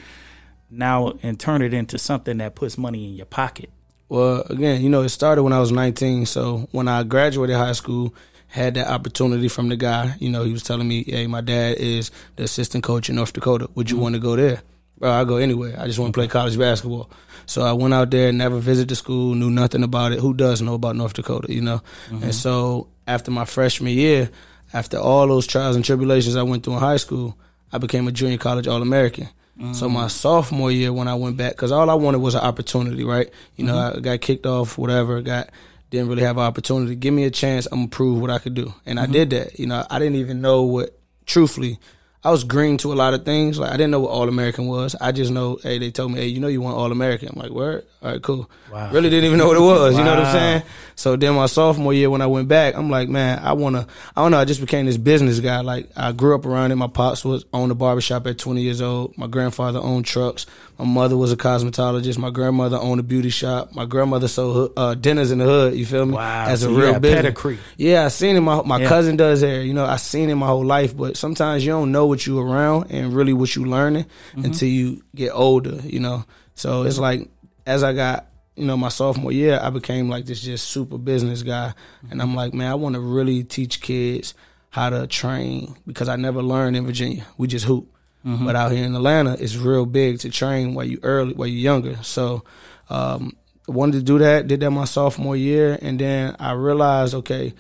now 0.71 1.15
and 1.23 1.39
turn 1.39 1.63
it 1.63 1.75
into 1.75 1.99
something 1.99 2.39
that 2.39 2.55
puts 2.55 2.79
money 2.79 3.09
in 3.09 3.15
your 3.15 3.27
pocket? 3.27 3.71
Well, 4.09 4.43
again, 4.49 4.83
you 4.83 4.89
know, 4.89 5.03
it 5.03 5.09
started 5.09 5.43
when 5.43 5.53
I 5.53 5.59
was 5.59 5.73
19. 5.73 6.27
So 6.27 6.69
when 6.71 6.89
I 6.89 7.03
graduated 7.03 7.57
high 7.57 7.73
school, 7.73 8.15
had 8.49 8.75
that 8.75 8.89
opportunity 8.89 9.49
from 9.49 9.69
the 9.69 9.77
guy. 9.77 10.15
You 10.21 10.31
know, 10.31 10.45
he 10.45 10.53
was 10.53 10.63
telling 10.63 10.87
me, 10.87 11.05
"Hey, 11.05 11.27
my 11.27 11.41
dad 11.41 11.79
is 11.79 12.11
the 12.37 12.45
assistant 12.45 12.85
coach 12.85 13.09
in 13.09 13.17
North 13.17 13.33
Dakota. 13.33 13.69
Would 13.75 13.91
you 13.91 13.97
mm-hmm. 13.97 14.03
want 14.03 14.15
to 14.15 14.21
go 14.21 14.37
there?" 14.37 14.63
Bro, 14.99 15.11
I 15.13 15.25
go 15.25 15.37
anywhere. 15.37 15.77
I 15.79 15.87
just 15.87 15.99
want 15.99 16.15
to 16.15 16.19
play 16.19 16.27
college 16.27 16.59
basketball. 16.59 17.11
So 17.45 17.63
I 17.63 17.73
went 17.73 17.93
out 17.93 18.11
there, 18.11 18.33
never 18.33 18.59
visited 18.59 18.89
the 18.89 18.97
school, 18.97 19.35
knew 19.35 19.51
nothing 19.51 19.83
about 19.83 20.13
it. 20.13 20.21
Who 20.21 20.33
does 20.33 20.63
know 20.63 20.75
about 20.75 20.97
North 20.97 21.13
Dakota? 21.13 21.53
You 21.53 21.61
know. 21.61 21.83
And 22.11 22.21
mm-hmm. 22.21 22.31
so 22.31 22.89
after 23.07 23.31
my 23.31 23.45
freshman 23.45 23.93
year, 23.93 24.31
after 24.73 24.99
all 24.99 25.27
those 25.27 25.47
trials 25.47 25.77
and 25.77 25.85
tribulations 25.85 26.37
I 26.37 26.43
went 26.43 26.65
through 26.65 26.75
in 26.75 26.81
high 26.81 26.97
school, 26.97 27.39
I 27.73 27.79
became 27.79 28.09
a 28.09 28.13
junior 28.13 28.39
college 28.39 28.67
All 28.67 28.83
American. 28.83 29.29
So 29.73 29.89
mm. 29.89 29.93
my 29.93 30.09
sophomore 30.09 30.71
year, 30.71 30.93
when 30.93 31.09
I 31.09 31.15
went 31.15 31.39
back, 31.39 31.53
because 31.53 31.73
all 31.73 31.89
I 31.89 31.95
wanted 31.95 32.19
was 32.19 32.35
an 32.35 32.43
opportunity, 32.43 33.05
right? 33.05 33.31
You 33.57 33.65
know, 33.65 33.75
mm-hmm. 33.75 33.99
I 33.99 34.01
got 34.01 34.21
kicked 34.21 34.45
off, 34.45 34.77
whatever, 34.77 35.23
got 35.23 35.49
didn't 35.89 36.09
really 36.09 36.25
have 36.25 36.37
an 36.37 36.43
opportunity. 36.43 36.95
Give 36.95 37.15
me 37.15 37.25
a 37.25 37.31
chance, 37.31 37.67
I'm 37.73 37.79
gonna 37.79 37.89
prove 37.89 38.21
what 38.21 38.31
I 38.31 38.39
could 38.39 38.53
do, 38.53 38.75
and 38.85 39.01
I 39.01 39.05
mm-hmm. 39.05 39.13
did 39.13 39.31
that. 39.31 39.59
You 39.59 39.67
know, 39.67 39.87
I 39.89 39.99
didn't 39.99 40.17
even 40.17 40.41
know 40.43 40.63
what. 40.63 40.91
Truthfully, 41.25 41.81
I 42.27 42.31
was 42.31 42.43
green 42.43 42.77
to 42.79 42.93
a 42.93 42.97
lot 42.97 43.15
of 43.15 43.25
things. 43.25 43.57
Like 43.57 43.71
I 43.71 43.77
didn't 43.77 43.93
know 43.93 44.01
what 44.01 44.11
All 44.11 44.29
American 44.29 44.67
was. 44.67 44.97
I 45.01 45.13
just 45.13 45.31
know, 45.31 45.61
hey, 45.63 45.79
they 45.79 45.93
told 45.93 46.11
me, 46.11 46.19
hey, 46.19 46.27
you 46.27 46.41
know, 46.41 46.49
you 46.49 46.61
want 46.61 46.77
All 46.77 46.91
American. 46.91 47.29
I'm 47.29 47.41
like, 47.41 47.53
word, 47.53 47.87
all 48.03 48.11
right, 48.11 48.21
cool. 48.21 48.51
Wow. 48.73 48.91
Really 48.91 49.11
didn't 49.11 49.27
even 49.27 49.39
know 49.39 49.47
what 49.47 49.57
it 49.57 49.61
was. 49.61 49.97
You 49.97 50.03
know 50.03 50.11
what 50.11 50.25
I'm 50.25 50.33
saying? 50.33 50.63
So 50.97 51.15
then 51.15 51.37
my 51.37 51.47
sophomore 51.47 51.95
year, 51.95 52.11
when 52.11 52.23
I 52.23 52.27
went 52.27 52.49
back, 52.49 52.75
I'm 52.75 52.91
like, 52.91 53.09
man, 53.09 53.39
I 53.39 53.53
wanna. 53.53 53.87
I 54.17 54.23
don't 54.23 54.33
know. 54.33 54.39
I 54.39 54.45
just 54.45 54.61
became 54.61 54.87
this 54.87 54.97
business 54.97 55.39
guy. 55.39 55.61
Like 55.61 55.89
I 55.97 56.11
grew 56.11 56.35
up 56.35 56.45
around 56.47 56.73
it. 56.73 56.77
My 56.77 56.89
pops 56.89 57.25
was 57.25 57.45
owned 57.53 57.71
a 57.71 57.77
barbershop 57.77 58.27
at 58.27 58.39
20 58.39 58.61
years 58.61 58.83
old. 58.83 59.17
My 59.17 59.29
grandfather 59.29 59.79
owned 59.79 60.05
trucks. 60.05 60.47
My 60.79 60.85
mother 60.85 61.17
was 61.17 61.33
a 61.33 61.37
cosmetologist. 61.37 62.19
My 62.19 62.29
grandmother 62.31 62.77
owned 62.77 63.01
a 63.01 63.03
beauty 63.03 63.31
shop. 63.31 63.75
My 63.75 63.87
grandmother 63.87 64.29
sold 64.29 64.73
uh, 64.77 64.95
dinners 64.95 65.31
in 65.31 65.39
the 65.39 65.45
hood. 65.45 65.75
You 65.75 65.87
feel 65.87 66.05
me? 66.05 66.15
Wow. 66.15 66.47
As 66.47 66.63
a 66.63 66.67
So 66.67 66.73
real 66.75 67.01
business. 67.01 67.23
pedigree. 67.23 67.59
Yeah, 67.79 68.05
I 68.05 68.09
seen 68.09 68.37
it. 68.37 68.41
My 68.41 68.61
my 68.63 68.79
Yeah. 68.81 68.89
cousin 68.89 69.17
does 69.17 69.41
hair. 69.41 69.63
You 69.63 69.73
know, 69.73 69.87
I 69.87 69.97
seen 69.97 70.29
it 70.29 70.35
my 70.35 70.47
whole 70.47 70.65
life. 70.65 70.95
But 70.97 71.17
sometimes 71.17 71.65
you 71.65 71.73
don't 71.73 71.93
know 71.93 72.07
what 72.07 72.27
you 72.27 72.39
around 72.39 72.91
and 72.91 73.15
really 73.15 73.33
what 73.33 73.55
you 73.57 73.65
learning 73.65 74.05
Mm-hmm. 74.33 74.45
until 74.45 74.69
you 74.69 75.03
get 75.15 75.31
older. 75.31 75.81
You 75.85 76.01
know, 76.01 76.25
So 76.55 76.83
it's 76.83 76.99
like 76.99 77.29
as 77.67 77.83
I 77.83 77.93
got 77.95 78.27
you 78.55 78.65
know 78.67 78.77
my 78.77 78.89
sophomore 78.91 79.33
year, 79.33 79.59
I 79.63 79.71
became 79.71 80.09
like 80.11 80.25
this 80.27 80.41
just 80.43 80.69
super 80.69 80.99
business 80.99 81.43
guy, 81.43 81.73
and 82.11 82.21
I'm 82.23 82.35
like, 82.35 82.53
man, 82.55 82.71
I 82.71 82.75
want 82.75 82.95
to 82.95 83.01
really 83.01 83.45
teach 83.45 83.81
kids 83.81 84.35
how 84.71 84.91
to 84.91 85.07
train 85.07 85.75
because 85.87 86.09
I 86.09 86.17
never 86.17 86.43
learned 86.43 86.77
in 86.77 86.85
Virginia. 86.87 87.25
We 87.39 87.49
just 87.49 87.65
hoop. 87.65 87.89
Mm-hmm. 88.27 88.45
But 88.45 88.57
out 88.57 88.73
here 88.73 88.85
in 88.85 88.95
Atlanta, 88.95 89.37
it's 89.39 89.57
real 89.57 89.87
big 89.87 90.19
to 90.21 90.31
train 90.31 90.75
while 90.75 90.85
you 90.85 90.99
early, 91.03 91.35
while 91.35 91.47
you're 91.47 91.61
younger. 91.61 92.03
So, 92.03 92.43
um, 92.91 93.37
I 93.69 93.73
wanted 93.73 93.99
to 93.99 94.03
do 94.03 94.19
that. 94.19 94.49
Did 94.49 94.61
that 94.61 94.71
my 94.71 94.85
sophomore 94.85 95.37
year, 95.37 95.79
and 95.81 95.99
then 95.99 96.35
I 96.39 96.53
realized, 96.53 97.15
okay, 97.15 97.55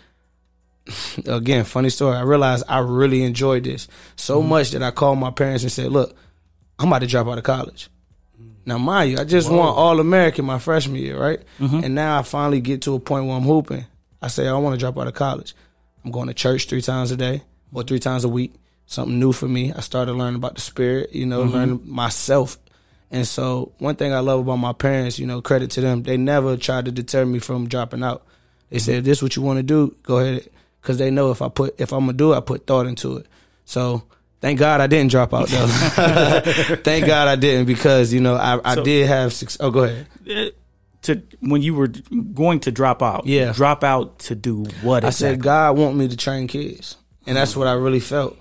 again, 1.26 1.64
funny 1.64 1.90
story. 1.90 2.16
I 2.16 2.23
realized 2.23 2.64
I 2.68 2.78
really 2.78 3.23
enjoyed 3.23 3.64
this 3.64 3.88
so 4.16 4.40
mm-hmm. 4.40 4.49
much 4.49 4.70
that 4.73 4.82
I 4.82 4.90
called 4.90 5.18
my 5.18 5.30
parents 5.30 5.62
and 5.62 5.73
said, 5.73 5.92
"Look, 5.92 6.16
I'm 6.78 6.88
about 6.88 7.00
to 7.00 7.06
drop 7.06 7.28
out 7.28 7.38
of 7.38 7.44
college." 7.44 7.88
Now, 8.64 8.78
mind 8.78 9.12
you, 9.12 9.18
I 9.18 9.25
just 9.25 9.49
won 9.49 9.61
All 9.61 10.00
American 10.00 10.44
my 10.44 10.58
freshman 10.58 11.00
year, 11.00 11.16
right? 11.16 11.40
Mm-hmm. 11.61 11.85
And 11.85 11.94
now 11.94 12.18
I 12.18 12.23
finally 12.23 12.61
get 12.61 12.82
to 12.82 12.94
a 12.94 13.00
point 13.00 13.26
where 13.26 13.37
I'm 13.37 13.44
hooping. 13.44 13.87
I 14.20 14.26
say 14.26 14.49
I 14.49 14.58
want 14.58 14.75
to 14.75 14.80
drop 14.80 14.99
out 14.99 15.06
of 15.06 15.14
college. 15.14 15.54
I'm 16.04 16.11
going 16.11 16.26
to 16.26 16.35
church 16.35 16.66
three 16.66 16.82
times 16.82 17.12
a 17.12 17.16
day 17.16 17.42
or 17.73 17.85
three 17.85 18.00
times 18.00 18.25
a 18.25 18.28
week. 18.28 18.54
Something 18.87 19.19
new 19.19 19.33
for 19.33 19.49
me. 19.49 19.73
I 19.73 19.81
started 19.81 20.12
learning 20.12 20.37
about 20.37 20.55
the 20.55 20.61
spirit, 20.61 21.12
you 21.12 21.26
know, 21.26 21.43
learning 21.43 21.81
myself. 21.85 22.57
And 23.11 23.26
so, 23.26 23.73
one 23.78 23.97
thing 23.97 24.12
I 24.12 24.21
love 24.21 24.40
about 24.40 24.57
my 24.57 24.73
parents, 24.73 25.19
you 25.19 25.26
know, 25.26 25.40
credit 25.43 25.71
to 25.73 25.81
them, 25.81 26.02
they 26.02 26.16
never 26.16 26.57
tried 26.57 26.85
to 26.87 26.93
deter 26.93 27.25
me 27.25 27.38
from 27.38 27.69
dropping 27.69 28.02
out. 28.02 28.25
They 28.71 28.78
said, 28.78 28.97
"If 28.97 29.05
this 29.05 29.19
is 29.19 29.23
what 29.23 29.37
you 29.37 29.43
want 29.43 29.59
to 29.59 29.62
do, 29.62 29.95
go 30.02 30.19
ahead," 30.19 30.49
because 30.81 30.99
they 30.99 31.11
know 31.11 31.31
if 31.31 31.40
I 31.43 31.49
put 31.49 31.75
if 31.78 31.93
I'm 31.93 32.00
gonna 32.00 32.12
do 32.14 32.33
it, 32.33 32.37
I 32.37 32.40
put 32.40 32.66
thought 32.66 32.87
into 32.87 33.16
it. 33.16 33.26
So 33.64 34.02
thank 34.40 34.59
God 34.59 34.81
I 34.81 34.87
didn't 34.88 35.11
drop 35.11 35.33
out 35.35 35.49
though. 35.49 35.66
thank 36.85 37.07
God 37.07 37.28
I 37.28 37.37
didn't 37.37 37.66
because 37.66 38.12
you 38.12 38.21
know 38.21 38.35
I, 38.35 38.61
I 38.64 38.75
So- 38.76 38.85
did 38.85 39.07
have 39.07 39.33
six. 39.33 39.57
Oh, 39.61 39.71
go 39.71 39.85
ahead. 39.85 40.07
Uh, 40.28 40.50
To 41.02 41.23
when 41.40 41.62
you 41.62 41.75
were 41.75 41.88
going 42.35 42.59
to 42.61 42.73
drop 42.73 43.00
out, 43.02 43.26
Yeah. 43.26 43.52
drop 43.52 43.85
out 43.85 44.19
to 44.21 44.35
do 44.35 44.64
what? 44.83 45.05
I 45.05 45.11
said 45.11 45.40
God 45.40 45.76
want 45.76 45.97
me 45.97 46.09
to 46.09 46.16
train 46.16 46.49
kids, 46.49 46.97
and 47.26 47.37
that's 47.37 47.55
what 47.57 47.69
I 47.69 47.75
really 47.75 48.00
felt. 48.00 48.37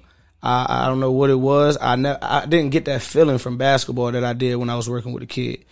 I, 0.45 0.83
I 0.83 0.87
don't 0.87 0.99
know 0.99 1.11
what 1.11 1.29
it 1.29 1.35
was. 1.39 1.77
I 1.81 1.95
ne- 1.95 2.17
I 2.21 2.45
didn't 2.45 2.69
get 2.71 2.85
that 2.85 3.01
feeling 3.01 3.37
from 3.39 3.57
basketball 3.57 4.11
that 4.11 4.23
I 4.23 4.33
did 4.33 4.55
when 4.57 4.69
I 4.69 4.75
was 4.75 4.89
working 4.89 5.11
with 5.13 5.23
a 5.23 5.25
kid, 5.27 5.65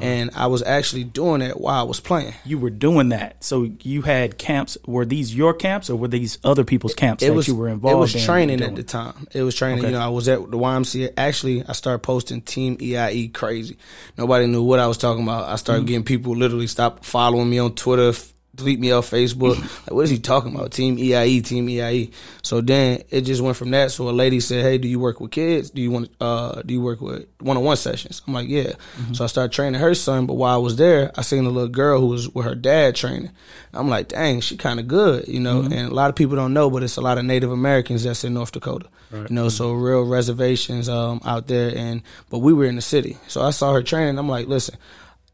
and 0.00 0.30
I 0.34 0.46
was 0.46 0.62
actually 0.62 1.04
doing 1.04 1.42
it 1.42 1.60
while 1.60 1.78
I 1.78 1.82
was 1.82 2.00
playing. 2.00 2.32
you 2.46 2.58
were 2.58 2.70
doing 2.70 3.10
that. 3.10 3.44
So 3.44 3.68
you 3.82 4.00
had 4.00 4.38
camps. 4.38 4.78
Were 4.86 5.04
these 5.04 5.34
your 5.34 5.52
camps 5.52 5.90
or 5.90 5.96
were 5.96 6.08
these 6.08 6.38
other 6.42 6.64
people's 6.64 6.94
camps 6.94 7.22
it 7.22 7.26
that 7.28 7.34
was 7.34 7.46
you 7.46 7.54
were 7.54 7.68
involved 7.68 7.92
in? 7.92 7.98
It 7.98 8.00
was 8.00 8.14
in 8.14 8.22
training 8.22 8.62
at 8.62 8.74
the 8.76 8.82
time. 8.82 9.26
It 9.32 9.42
was 9.42 9.54
training. 9.54 9.80
Okay. 9.80 9.88
You 9.88 9.92
know, 9.92 10.00
I 10.00 10.08
was 10.08 10.26
at 10.26 10.38
the 10.50 10.56
YMCA. 10.56 11.12
Actually, 11.18 11.64
I 11.68 11.72
started 11.72 11.98
posting 11.98 12.40
Team 12.40 12.78
EIE 12.80 13.28
crazy. 13.34 13.76
Nobody 14.16 14.46
knew 14.46 14.62
what 14.62 14.78
I 14.80 14.86
was 14.86 14.96
talking 14.96 15.22
about. 15.22 15.48
I 15.50 15.56
started 15.56 15.80
Mm-hmm. 15.80 15.86
getting 15.88 16.04
people 16.04 16.34
literally 16.34 16.66
stop 16.66 17.04
following 17.04 17.50
me 17.50 17.58
on 17.58 17.74
Twitter, 17.74 18.14
delete 18.54 18.80
me 18.80 18.92
off 18.92 19.10
Facebook. 19.10 19.58
like, 19.86 19.90
what 19.90 20.02
is 20.02 20.10
he 20.10 20.18
talking 20.18 20.54
about? 20.54 20.72
Team 20.72 20.98
EIE, 20.98 21.40
Team 21.40 21.68
EIE. 21.68 22.10
So 22.42 22.60
then 22.60 23.02
it 23.10 23.22
just 23.22 23.40
went 23.40 23.56
from 23.56 23.70
that. 23.70 23.90
So 23.90 24.08
a 24.08 24.10
lady 24.10 24.40
said, 24.40 24.64
"Hey, 24.64 24.78
do 24.78 24.88
you 24.88 24.98
work 24.98 25.20
with 25.20 25.30
kids? 25.30 25.70
Do 25.70 25.82
you 25.82 25.90
want? 25.90 26.10
Uh, 26.20 26.62
do 26.62 26.74
you 26.74 26.80
work 26.80 27.00
with 27.00 27.26
one-on-one 27.40 27.76
sessions?" 27.76 28.22
I'm 28.26 28.34
like, 28.34 28.48
"Yeah." 28.48 28.72
Mm-hmm. 28.72 29.14
So 29.14 29.24
I 29.24 29.26
started 29.26 29.52
training 29.52 29.80
her 29.80 29.94
son. 29.94 30.26
But 30.26 30.34
while 30.34 30.54
I 30.54 30.58
was 30.58 30.76
there, 30.76 31.12
I 31.16 31.22
seen 31.22 31.44
a 31.46 31.50
little 31.50 31.68
girl 31.68 32.00
who 32.00 32.06
was 32.06 32.28
with 32.28 32.46
her 32.46 32.54
dad 32.54 32.96
training. 32.96 33.30
I'm 33.72 33.88
like, 33.88 34.08
"Dang, 34.08 34.40
she 34.40 34.56
kind 34.56 34.80
of 34.80 34.88
good," 34.88 35.28
you 35.28 35.40
know. 35.40 35.62
Mm-hmm. 35.62 35.72
And 35.72 35.90
a 35.90 35.94
lot 35.94 36.10
of 36.10 36.16
people 36.16 36.36
don't 36.36 36.54
know, 36.54 36.70
but 36.70 36.82
it's 36.82 36.96
a 36.96 37.02
lot 37.02 37.18
of 37.18 37.24
Native 37.24 37.50
Americans 37.50 38.04
that's 38.04 38.24
in 38.24 38.34
North 38.34 38.52
Dakota. 38.52 38.86
You 39.12 39.26
know, 39.30 39.48
so 39.48 39.72
real 39.72 40.02
reservations 40.02 40.88
um, 40.88 41.20
out 41.24 41.46
there. 41.46 41.72
And 41.76 42.02
but 42.30 42.38
we 42.38 42.52
were 42.52 42.64
in 42.64 42.74
the 42.74 42.82
city, 42.82 43.16
so 43.28 43.42
I 43.42 43.50
saw 43.50 43.72
her 43.72 43.82
training. 43.82 44.18
I'm 44.18 44.28
like, 44.28 44.48
"Listen." 44.48 44.76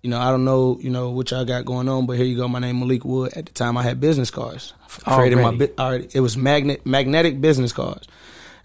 You 0.02 0.08
know, 0.10 0.18
I 0.18 0.30
don't 0.30 0.44
know, 0.44 0.78
you 0.80 0.88
know, 0.90 1.10
what 1.10 1.30
y'all 1.30 1.44
got 1.44 1.66
going 1.66 1.88
on, 1.88 2.06
but 2.06 2.16
here 2.16 2.24
you 2.24 2.36
go. 2.36 2.48
My 2.48 2.58
name 2.58 2.80
Malik 2.80 3.04
Wood. 3.04 3.34
At 3.36 3.46
the 3.46 3.52
time, 3.52 3.76
I 3.76 3.82
had 3.82 4.00
business 4.00 4.30
cards. 4.30 4.72
Created 5.04 5.36
my, 5.36 5.44
Already. 5.44 5.68
already. 5.78 6.08
It 6.14 6.20
was 6.20 6.36
magnet 6.36 6.86
magnetic 6.86 7.40
business 7.40 7.72
cards. 7.72 8.08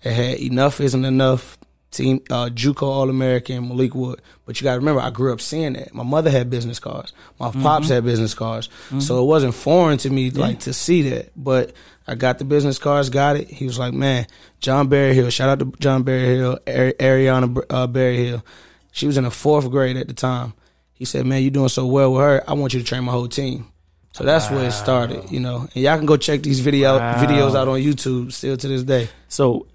It 0.02 0.14
had 0.14 0.40
enough 0.40 0.80
isn't 0.80 1.04
enough. 1.06 1.58
Team 1.92 2.22
uh, 2.30 2.50
JUCO 2.50 2.84
All 2.84 3.10
American 3.10 3.70
Malik 3.70 3.96
Wood. 3.96 4.22
But 4.46 4.60
you 4.60 4.66
got 4.66 4.74
to 4.74 4.80
remember, 4.80 5.00
I 5.00 5.12
grew 5.12 5.32
up 5.32 5.40
seeing 5.40 5.74
that. 5.74 5.94
My 5.94 6.04
mother 6.04 6.30
had 6.30 6.50
business 6.50 6.78
cards. 6.78 7.14
My 7.40 7.52
pops 7.52 7.88
had 7.88 8.04
business 8.04 8.34
cards. 8.34 8.68
So 9.00 9.24
it 9.24 9.26
wasn't 9.26 9.54
foreign 9.54 9.98
to 10.00 10.10
me 10.10 10.30
like 10.30 10.60
to 10.62 10.74
see 10.74 11.10
that. 11.12 11.32
But 11.38 11.72
I 12.06 12.16
got 12.16 12.38
the 12.38 12.44
business 12.44 12.80
cards, 12.80 13.10
got 13.10 13.38
it. 13.38 13.48
He 13.50 13.66
was 13.66 13.80
like, 13.80 13.94
man, 13.94 14.28
John 14.60 14.90
Berryhill. 14.90 15.30
Shout 15.30 15.48
out 15.48 15.60
to 15.60 15.72
John 15.80 16.04
Berryhill, 16.04 16.60
Ari- 16.68 16.94
Ariana 16.94 17.64
uh, 17.70 17.88
Berryhill. 17.88 18.44
She 18.92 19.08
was 19.08 19.16
in 19.18 19.24
the 19.24 19.32
fourth 19.32 19.70
grade 19.72 19.96
at 19.96 20.08
the 20.10 20.14
time. 20.14 20.54
He 20.96 21.06
said, 21.06 21.26
man, 21.26 21.42
you're 21.42 21.52
doing 21.52 21.70
so 21.70 21.86
well 21.86 22.12
with 22.14 22.22
her. 22.22 22.44
I 22.50 22.54
want 22.54 22.74
you 22.74 22.80
to 22.80 22.86
train 22.86 23.04
my 23.04 23.12
whole 23.12 23.28
team. 23.28 23.68
So 24.14 24.24
that's 24.24 24.50
where 24.50 24.64
it 24.66 24.72
started, 24.72 25.30
you 25.30 25.42
know. 25.42 25.68
And 25.76 25.84
y'all 25.84 25.98
can 25.98 26.06
go 26.06 26.16
check 26.18 26.42
these 26.42 26.62
video 26.62 26.98
Wow. 26.98 27.16
videos 27.22 27.54
out 27.54 27.68
on 27.68 27.80
YouTube 27.82 28.32
still 28.32 28.56
to 28.56 28.68
this 28.68 28.84
day. 28.84 29.10
So, 29.28 29.68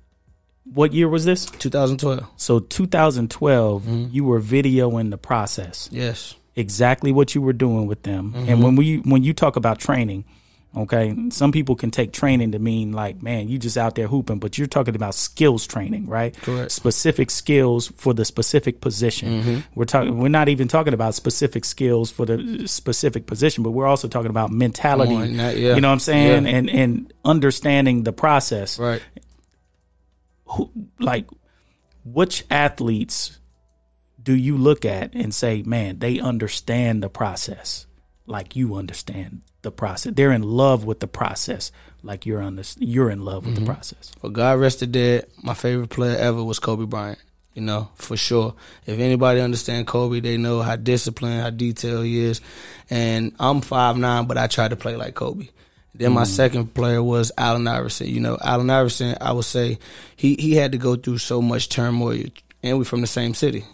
what 0.72 0.92
year 0.94 1.08
was 1.08 1.24
this? 1.26 1.44
2012. 1.44 2.26
So 2.36 2.60
2012, 2.60 3.82
Mm-hmm. 3.82 4.14
you 4.14 4.24
were 4.24 4.40
videoing 4.40 5.10
the 5.10 5.18
process, 5.18 5.88
Yes. 5.92 6.34
exactly 6.56 7.12
what 7.12 7.34
you 7.34 7.42
were 7.42 7.52
doing 7.52 7.86
with 7.86 8.02
them. 8.02 8.32
Mm-hmm. 8.34 8.48
And 8.48 8.62
when 8.64 8.76
we 8.76 8.96
when 8.98 9.22
you 9.22 9.34
talk 9.34 9.56
about 9.56 9.78
training, 9.78 10.24
okay, 10.76 11.14
some 11.30 11.50
people 11.52 11.74
can 11.74 11.90
take 11.90 12.12
training 12.12 12.52
to 12.52 12.58
mean 12.58 12.92
like, 12.92 13.22
man, 13.22 13.48
you 13.48 13.58
just 13.58 13.76
out 13.76 13.94
there 13.96 14.06
hooping, 14.06 14.38
but 14.38 14.56
you're 14.56 14.66
talking 14.66 14.94
about 14.94 15.14
skills 15.14 15.66
training, 15.66 16.06
right? 16.06 16.36
Correct. 16.42 16.70
Specific 16.70 17.30
skills 17.30 17.88
for 17.96 18.14
the 18.14 18.24
specific 18.24 18.80
position. 18.80 19.42
Mm-hmm. 19.42 19.58
We're 19.74 19.84
talking. 19.84 20.18
We're 20.18 20.28
not 20.28 20.48
even 20.48 20.68
talking 20.68 20.94
about 20.94 21.14
specific 21.14 21.64
skills 21.64 22.10
for 22.10 22.24
the 22.26 22.68
specific 22.68 23.26
position, 23.26 23.64
but 23.64 23.70
we're 23.72 23.86
also 23.86 24.06
talking 24.08 24.30
about 24.30 24.50
mentality. 24.52 25.14
On, 25.14 25.34
yeah. 25.34 25.50
You 25.50 25.80
know 25.80 25.88
what 25.88 25.94
I'm 25.94 25.98
saying? 26.00 26.44
Yeah. 26.44 26.50
And 26.56 26.70
and 26.70 27.12
understanding 27.24 28.04
the 28.04 28.12
process 28.12 28.78
Right. 28.78 29.02
who, 30.44 30.70
like 30.98 31.26
which 32.04 32.44
athletes 32.50 33.38
do 34.22 34.34
you 34.34 34.56
look 34.56 34.84
at 34.84 35.14
and 35.14 35.34
say, 35.34 35.62
man, 35.62 35.98
they 35.98 36.20
understand 36.20 37.02
the 37.02 37.08
process 37.08 37.86
like 38.30 38.56
you 38.56 38.76
understand 38.76 39.42
the 39.62 39.70
process. 39.70 40.12
They're 40.14 40.32
in 40.32 40.42
love 40.42 40.84
with 40.84 41.00
the 41.00 41.06
process 41.06 41.70
like 42.02 42.24
you're 42.24 42.40
under, 42.42 42.62
you're 42.78 43.10
in 43.10 43.24
love 43.24 43.44
with 43.44 43.56
Mm-hmm. 43.56 43.64
the 43.66 43.72
process. 43.74 44.12
Well, 44.22 44.32
God 44.32 44.58
rest 44.58 44.80
the 44.80 44.86
dead. 44.86 45.26
My 45.42 45.52
favorite 45.54 45.90
player 45.90 46.16
ever 46.16 46.42
was 46.42 46.58
Kobe 46.58 46.86
Bryant. 46.86 47.18
You 47.54 47.62
know, 47.62 47.90
for 47.96 48.16
sure. 48.16 48.54
If 48.86 49.00
anybody 49.00 49.40
understand 49.40 49.86
Kobe, 49.88 50.20
they 50.20 50.36
know 50.38 50.62
how 50.62 50.76
disciplined, 50.76 51.42
how 51.42 51.50
detailed 51.50 52.04
he 52.06 52.20
is. 52.20 52.40
And 52.88 53.32
I'm 53.40 53.60
five 53.60 53.98
nine, 53.98 54.26
but 54.26 54.38
I 54.38 54.46
tried 54.46 54.68
to 54.70 54.76
play 54.76 54.94
like 54.96 55.14
Kobe. 55.16 55.48
Then 55.92 56.12
my 56.12 56.24
second 56.24 56.72
player 56.74 57.02
was 57.02 57.32
Allen 57.36 57.66
Iverson. 57.66 58.06
You 58.06 58.20
know, 58.20 58.38
Allen 58.40 58.70
Iverson, 58.70 59.16
I 59.20 59.32
would 59.32 59.44
say 59.44 59.78
he 60.16 60.36
he 60.36 60.54
had 60.54 60.72
to 60.72 60.78
go 60.78 60.94
through 60.94 61.18
so 61.18 61.42
much 61.42 61.68
turmoil, 61.68 62.22
and 62.62 62.78
we 62.78 62.84
from 62.84 63.00
the 63.00 63.06
same 63.08 63.34
city. 63.34 63.64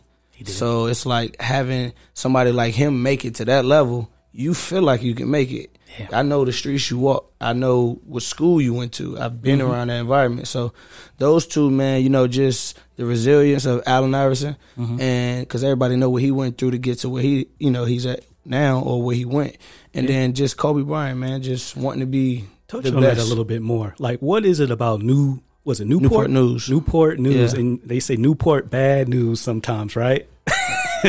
So 0.47 0.87
it's 0.87 1.05
like 1.07 1.41
having 1.41 1.93
somebody 2.15 2.53
like 2.53 2.75
him 2.75 3.03
make 3.03 3.25
it 3.27 3.37
to 3.37 3.45
that 3.45 3.65
level. 3.67 4.11
You 4.39 4.53
feel 4.53 4.83
like 4.83 5.03
you 5.03 5.15
can 5.15 5.31
make 5.31 5.51
it. 5.51 5.71
Yeah. 5.99 6.09
I 6.13 6.23
know 6.23 6.45
the 6.45 6.53
streets 6.53 6.91
you 6.91 6.99
walk. 6.99 7.33
I 7.41 7.53
know 7.55 8.01
what 8.05 8.23
school 8.23 8.61
you 8.61 8.75
went 8.75 8.93
to. 8.95 9.19
I've 9.19 9.41
been 9.41 9.61
Mm-hmm. 9.61 9.71
around 9.71 9.89
that 9.89 10.01
environment. 10.01 10.47
So 10.49 10.75
those 11.17 11.47
two, 11.47 11.71
man, 11.71 12.03
you 12.03 12.11
know, 12.11 12.27
just 12.27 12.79
the 12.97 13.07
resilience 13.07 13.65
of 13.65 13.83
Allen 13.87 14.15
Iverson, 14.15 14.57
Mm-hmm. 14.77 15.01
and 15.01 15.41
because 15.41 15.65
everybody 15.65 15.97
know 15.97 16.11
what 16.11 16.21
he 16.23 16.31
went 16.31 16.59
through 16.59 16.73
to 16.73 16.79
get 16.79 16.99
to 16.99 17.09
where 17.09 17.23
he, 17.23 17.47
you 17.59 17.71
know, 17.71 17.85
he's 17.87 18.05
at 18.05 18.25
now 18.45 18.81
or 18.81 19.03
where 19.03 19.17
he 19.17 19.25
went, 19.25 19.57
and 19.95 20.07
then 20.09 20.35
just 20.35 20.57
Kobe 20.59 20.83
Bryant, 20.83 21.19
man, 21.19 21.41
just 21.43 21.75
wanting 21.77 22.01
to 22.01 22.07
be 22.07 22.45
Touch 22.69 22.85
on 22.87 23.01
best. 23.01 23.17
that 23.17 23.23
a 23.25 23.29
little 23.29 23.45
bit 23.45 23.63
more. 23.63 23.95
Like, 23.99 24.21
what 24.21 24.45
is 24.45 24.61
it 24.61 24.71
about 24.71 25.01
new? 25.03 25.41
Was 25.65 25.81
it 25.81 25.87
Newport, 25.87 26.11
Newport 26.11 26.31
News. 26.31 26.69
Newport 26.71 27.19
News, 27.19 27.55
Yeah. 27.55 27.59
and 27.61 27.81
they 27.85 28.01
say 28.01 28.17
Newport 28.17 28.69
bad 28.71 29.09
news 29.09 29.41
sometimes, 29.41 29.97
right? 29.97 30.29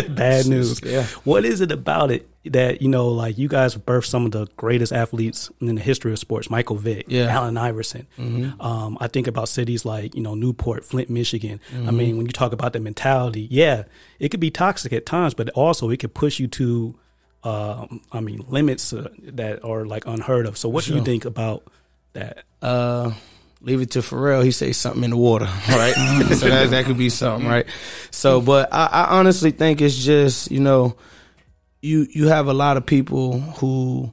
bad 0.10 0.48
news. 0.48 0.82
Yeah. 0.84 1.04
What 1.24 1.46
is 1.46 1.62
it 1.62 1.72
about 1.72 2.12
it 2.12 2.28
that 2.46 2.82
you 2.82 2.88
know, 2.88 3.10
like 3.10 3.38
you 3.38 3.48
guys 3.48 3.76
birthed 3.76 4.06
some 4.06 4.26
of 4.26 4.32
the 4.32 4.48
greatest 4.58 4.94
athletes 4.94 5.50
in 5.62 5.76
the 5.76 5.82
history 5.82 6.12
of 6.12 6.20
sports? 6.20 6.50
Michael 6.50 6.76
Vick, 6.76 7.06
Yeah. 7.08 7.28
Mm-hmm. 7.28 7.36
Allen 7.36 7.58
Iverson. 7.58 8.08
Um, 8.60 8.98
I 9.02 9.08
think 9.08 9.28
about 9.28 9.50
cities 9.50 9.86
like 9.86 10.16
you 10.16 10.22
know 10.22 10.36
Newport, 10.36 10.86
Flint, 10.86 11.10
Michigan. 11.10 11.60
I 11.74 11.92
mean, 11.92 12.18
when 12.18 12.26
you 12.26 12.32
talk 12.32 12.54
about 12.54 12.74
the 12.74 12.80
mentality, 12.80 13.48
yeah, 13.50 13.84
it 14.20 14.30
could 14.30 14.40
be 14.40 14.52
toxic 14.52 14.94
at 14.94 15.06
times, 15.06 15.34
but 15.34 15.50
also 15.52 15.90
it 15.90 15.98
could 15.98 16.14
push 16.14 16.40
you 16.40 16.48
to, 16.48 16.98
um, 17.44 18.02
I 18.12 18.20
mean, 18.20 18.46
limits 18.48 18.94
uh, 18.94 19.10
that 19.24 19.64
are 19.64 19.86
like 19.86 20.06
unheard 20.08 20.46
of. 20.46 20.58
So, 20.58 20.70
what 20.70 20.86
do 20.86 20.96
you 20.96 21.04
think 21.04 21.26
about 21.26 21.64
that? 22.14 22.44
uh, 22.62 23.12
leave 23.62 23.82
it 23.82 23.92
to 23.92 24.00
Pharrell. 24.00 24.44
He 24.44 24.52
say 24.52 24.72
something 24.72 25.04
in 25.04 25.12
the 25.12 25.18
water, 25.18 25.46
right? 25.70 25.94
so 26.36 26.50
that 26.50 26.70
that 26.72 26.86
could 26.86 26.98
be 26.98 27.10
something, 27.10 27.48
right? 27.48 27.66
So, 28.12 28.42
but 28.42 28.74
I, 28.74 28.88
I 28.88 29.18
honestly 29.18 29.52
think 29.52 29.82
it's 29.82 29.98
just 29.98 30.52
you 30.52 30.60
know, 30.60 30.96
you 31.82 32.08
you 32.12 32.28
have 32.28 32.48
a 32.48 32.54
lot 32.54 32.78
of 32.78 32.86
people 32.86 33.40
who 33.40 34.12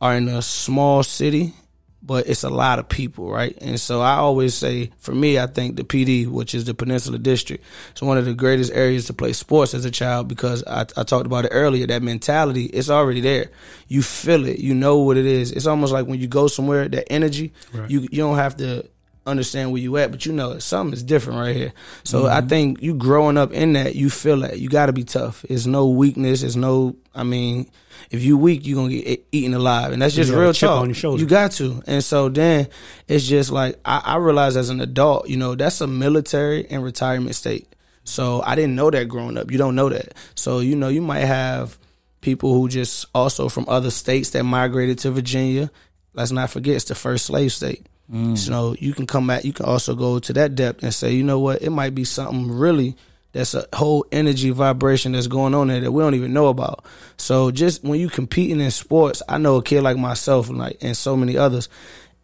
are 0.00 0.16
in 0.16 0.28
a 0.28 0.42
small 0.42 1.02
city 1.02 1.54
but 2.02 2.28
it's 2.28 2.42
a 2.42 2.50
lot 2.50 2.78
of 2.78 2.88
people, 2.88 3.30
right? 3.30 3.56
And 3.60 3.78
so 3.78 4.00
I 4.00 4.14
always 4.14 4.54
say, 4.54 4.90
for 4.98 5.14
me, 5.14 5.38
I 5.38 5.46
think 5.46 5.76
the 5.76 5.84
PD, 5.84 6.26
which 6.26 6.54
is 6.54 6.64
the 6.64 6.74
Peninsula 6.74 7.18
District, 7.18 7.64
is 7.94 8.02
one 8.02 8.18
of 8.18 8.24
the 8.24 8.34
greatest 8.34 8.72
areas 8.72 9.06
to 9.06 9.12
play 9.12 9.32
sports 9.32 9.72
as 9.72 9.84
a 9.84 9.90
child 9.90 10.26
because 10.26 10.64
I, 10.64 10.80
I 10.96 11.04
talked 11.04 11.26
about 11.26 11.44
it 11.44 11.50
earlier. 11.52 11.86
That 11.86 12.02
mentality, 12.02 12.64
it's 12.64 12.90
already 12.90 13.20
there. 13.20 13.50
You 13.86 14.02
feel 14.02 14.46
it. 14.46 14.58
You 14.58 14.74
know 14.74 14.98
what 14.98 15.16
it 15.16 15.26
is. 15.26 15.52
It's 15.52 15.66
almost 15.66 15.92
like 15.92 16.06
when 16.06 16.20
you 16.20 16.26
go 16.26 16.48
somewhere, 16.48 16.88
that 16.88 17.12
energy, 17.12 17.52
right. 17.72 17.88
you 17.88 18.00
you 18.00 18.18
don't 18.18 18.36
have 18.36 18.56
to 18.56 18.88
understand 19.26 19.72
where 19.72 19.80
you 19.80 19.96
at, 19.98 20.10
but 20.10 20.26
you 20.26 20.32
know 20.32 20.58
something 20.58 20.92
is 20.92 21.02
different 21.02 21.38
right 21.38 21.54
here. 21.54 21.72
So 22.04 22.22
mm-hmm. 22.22 22.32
I 22.32 22.40
think 22.46 22.82
you 22.82 22.94
growing 22.94 23.38
up 23.38 23.52
in 23.52 23.74
that, 23.74 23.94
you 23.94 24.10
feel 24.10 24.40
that 24.40 24.58
you 24.58 24.68
got 24.68 24.86
to 24.86 24.92
be 24.92 25.04
tough. 25.04 25.44
It's 25.48 25.66
no 25.66 25.88
weakness. 25.88 26.42
It's 26.42 26.56
no. 26.56 26.96
I 27.14 27.24
mean, 27.24 27.70
if 28.10 28.22
you 28.22 28.36
weak, 28.36 28.66
you 28.66 28.76
are 28.76 28.82
gonna 28.82 28.94
get 28.94 29.26
eaten 29.32 29.54
alive, 29.54 29.92
and 29.92 30.02
that's 30.02 30.14
just 30.14 30.30
real 30.32 30.52
talk. 30.52 30.86
You 31.20 31.26
got 31.26 31.52
to, 31.52 31.82
and 31.86 32.02
so 32.02 32.28
then 32.28 32.68
it's 33.06 33.26
just 33.26 33.50
like 33.50 33.78
I, 33.84 34.02
I 34.04 34.16
realized 34.16 34.56
as 34.56 34.70
an 34.70 34.80
adult, 34.80 35.28
you 35.28 35.36
know, 35.36 35.54
that's 35.54 35.80
a 35.80 35.86
military 35.86 36.66
and 36.70 36.82
retirement 36.82 37.34
state. 37.34 37.68
So 38.04 38.42
I 38.44 38.56
didn't 38.56 38.74
know 38.74 38.90
that 38.90 39.08
growing 39.08 39.38
up. 39.38 39.50
You 39.50 39.58
don't 39.58 39.76
know 39.76 39.88
that. 39.88 40.14
So 40.34 40.58
you 40.60 40.74
know, 40.74 40.88
you 40.88 41.02
might 41.02 41.20
have 41.20 41.78
people 42.20 42.54
who 42.54 42.68
just 42.68 43.06
also 43.14 43.48
from 43.48 43.66
other 43.68 43.90
states 43.90 44.30
that 44.30 44.44
migrated 44.44 44.98
to 45.00 45.10
Virginia. 45.10 45.70
Let's 46.14 46.32
not 46.32 46.50
forget 46.50 46.76
it's 46.76 46.84
the 46.86 46.94
first 46.94 47.26
slave 47.26 47.52
state. 47.52 47.86
Mm. 48.10 48.36
So 48.36 48.74
you 48.78 48.92
can 48.94 49.06
come 49.06 49.26
back. 49.26 49.44
You 49.44 49.52
can 49.52 49.66
also 49.66 49.94
go 49.94 50.18
to 50.18 50.32
that 50.34 50.54
depth 50.54 50.82
and 50.82 50.92
say, 50.94 51.12
you 51.12 51.22
know 51.22 51.38
what, 51.38 51.62
it 51.62 51.70
might 51.70 51.94
be 51.94 52.04
something 52.04 52.50
really 52.50 52.96
that's 53.32 53.54
a 53.54 53.66
whole 53.72 54.04
energy 54.12 54.50
vibration 54.50 55.12
that's 55.12 55.26
going 55.26 55.54
on 55.54 55.68
there 55.68 55.80
that 55.80 55.92
we 55.92 56.02
don't 56.02 56.14
even 56.14 56.32
know 56.32 56.48
about. 56.48 56.84
So 57.16 57.50
just 57.50 57.82
when 57.82 57.98
you 57.98 58.08
competing 58.08 58.60
in 58.60 58.70
sports, 58.70 59.22
I 59.28 59.38
know 59.38 59.56
a 59.56 59.62
kid 59.62 59.82
like 59.82 59.96
myself 59.96 60.48
and 60.48 60.58
like 60.58 60.78
and 60.82 60.96
so 60.96 61.16
many 61.16 61.36
others, 61.36 61.68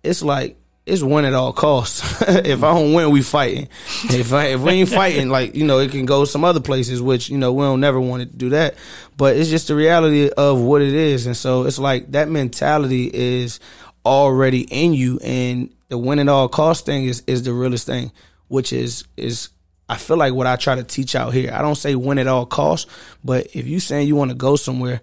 it's 0.03 0.23
like 0.23 0.59
it's 0.85 1.03
win 1.03 1.25
at 1.25 1.35
all 1.35 1.53
costs. 1.53 2.23
if 2.29 2.63
I 2.63 2.75
don't 2.75 2.95
win, 2.95 3.11
we 3.11 3.23
fighting. 3.23 3.69
If 4.05 4.33
I, 4.33 4.47
if 4.47 4.61
we 4.61 4.73
ain't 4.73 4.89
fighting, 4.89 5.29
like 5.29 5.55
you 5.55 5.65
know, 5.65 5.79
it 5.79 5.91
can 5.91 6.07
go 6.07 6.25
some 6.25 6.45
other 6.45 6.61
places, 6.61 7.01
which 7.03 7.29
you 7.31 7.39
know 7.39 7.53
we 7.53 7.63
don't 7.63 7.81
never 7.81 8.01
want 8.01 8.23
to 8.23 8.37
do 8.37 8.51
that. 8.51 8.75
But 9.17 9.37
it's 9.37 9.51
just 9.51 9.69
the 9.69 9.75
reality 9.75 10.31
of 10.31 10.61
what 10.61 10.83
it 10.83 10.95
is, 10.95 11.27
and 11.27 11.37
so 11.37 11.65
it's 11.65 11.79
like 11.79 12.13
that 12.13 12.29
mentality 12.29 13.11
is 13.13 13.61
already 14.09 14.63
in 14.63 14.95
you, 14.95 15.19
and 15.23 15.75
the 15.89 15.99
win 15.99 16.19
at 16.19 16.29
all 16.29 16.49
cost 16.49 16.87
thing 16.87 17.05
is 17.05 17.23
is 17.27 17.43
the 17.43 17.53
realest 17.53 17.87
thing, 17.87 18.13
which 18.49 18.73
is 18.73 19.05
is 19.17 19.51
I 19.89 19.97
feel 19.97 20.17
like 20.17 20.35
what 20.35 20.47
I 20.47 20.57
try 20.57 20.75
to 20.75 20.85
teach 20.85 21.15
out 21.15 21.33
here. 21.33 21.53
I 21.53 21.63
don't 21.63 21.77
say 21.77 21.95
win 21.95 22.19
at 22.19 22.27
all 22.27 22.47
costs, 22.47 22.91
but 23.25 23.49
if 23.55 23.67
you 23.67 23.81
saying 23.81 24.07
you 24.07 24.17
want 24.17 24.31
to 24.31 24.37
go 24.37 24.57
somewhere, 24.57 25.01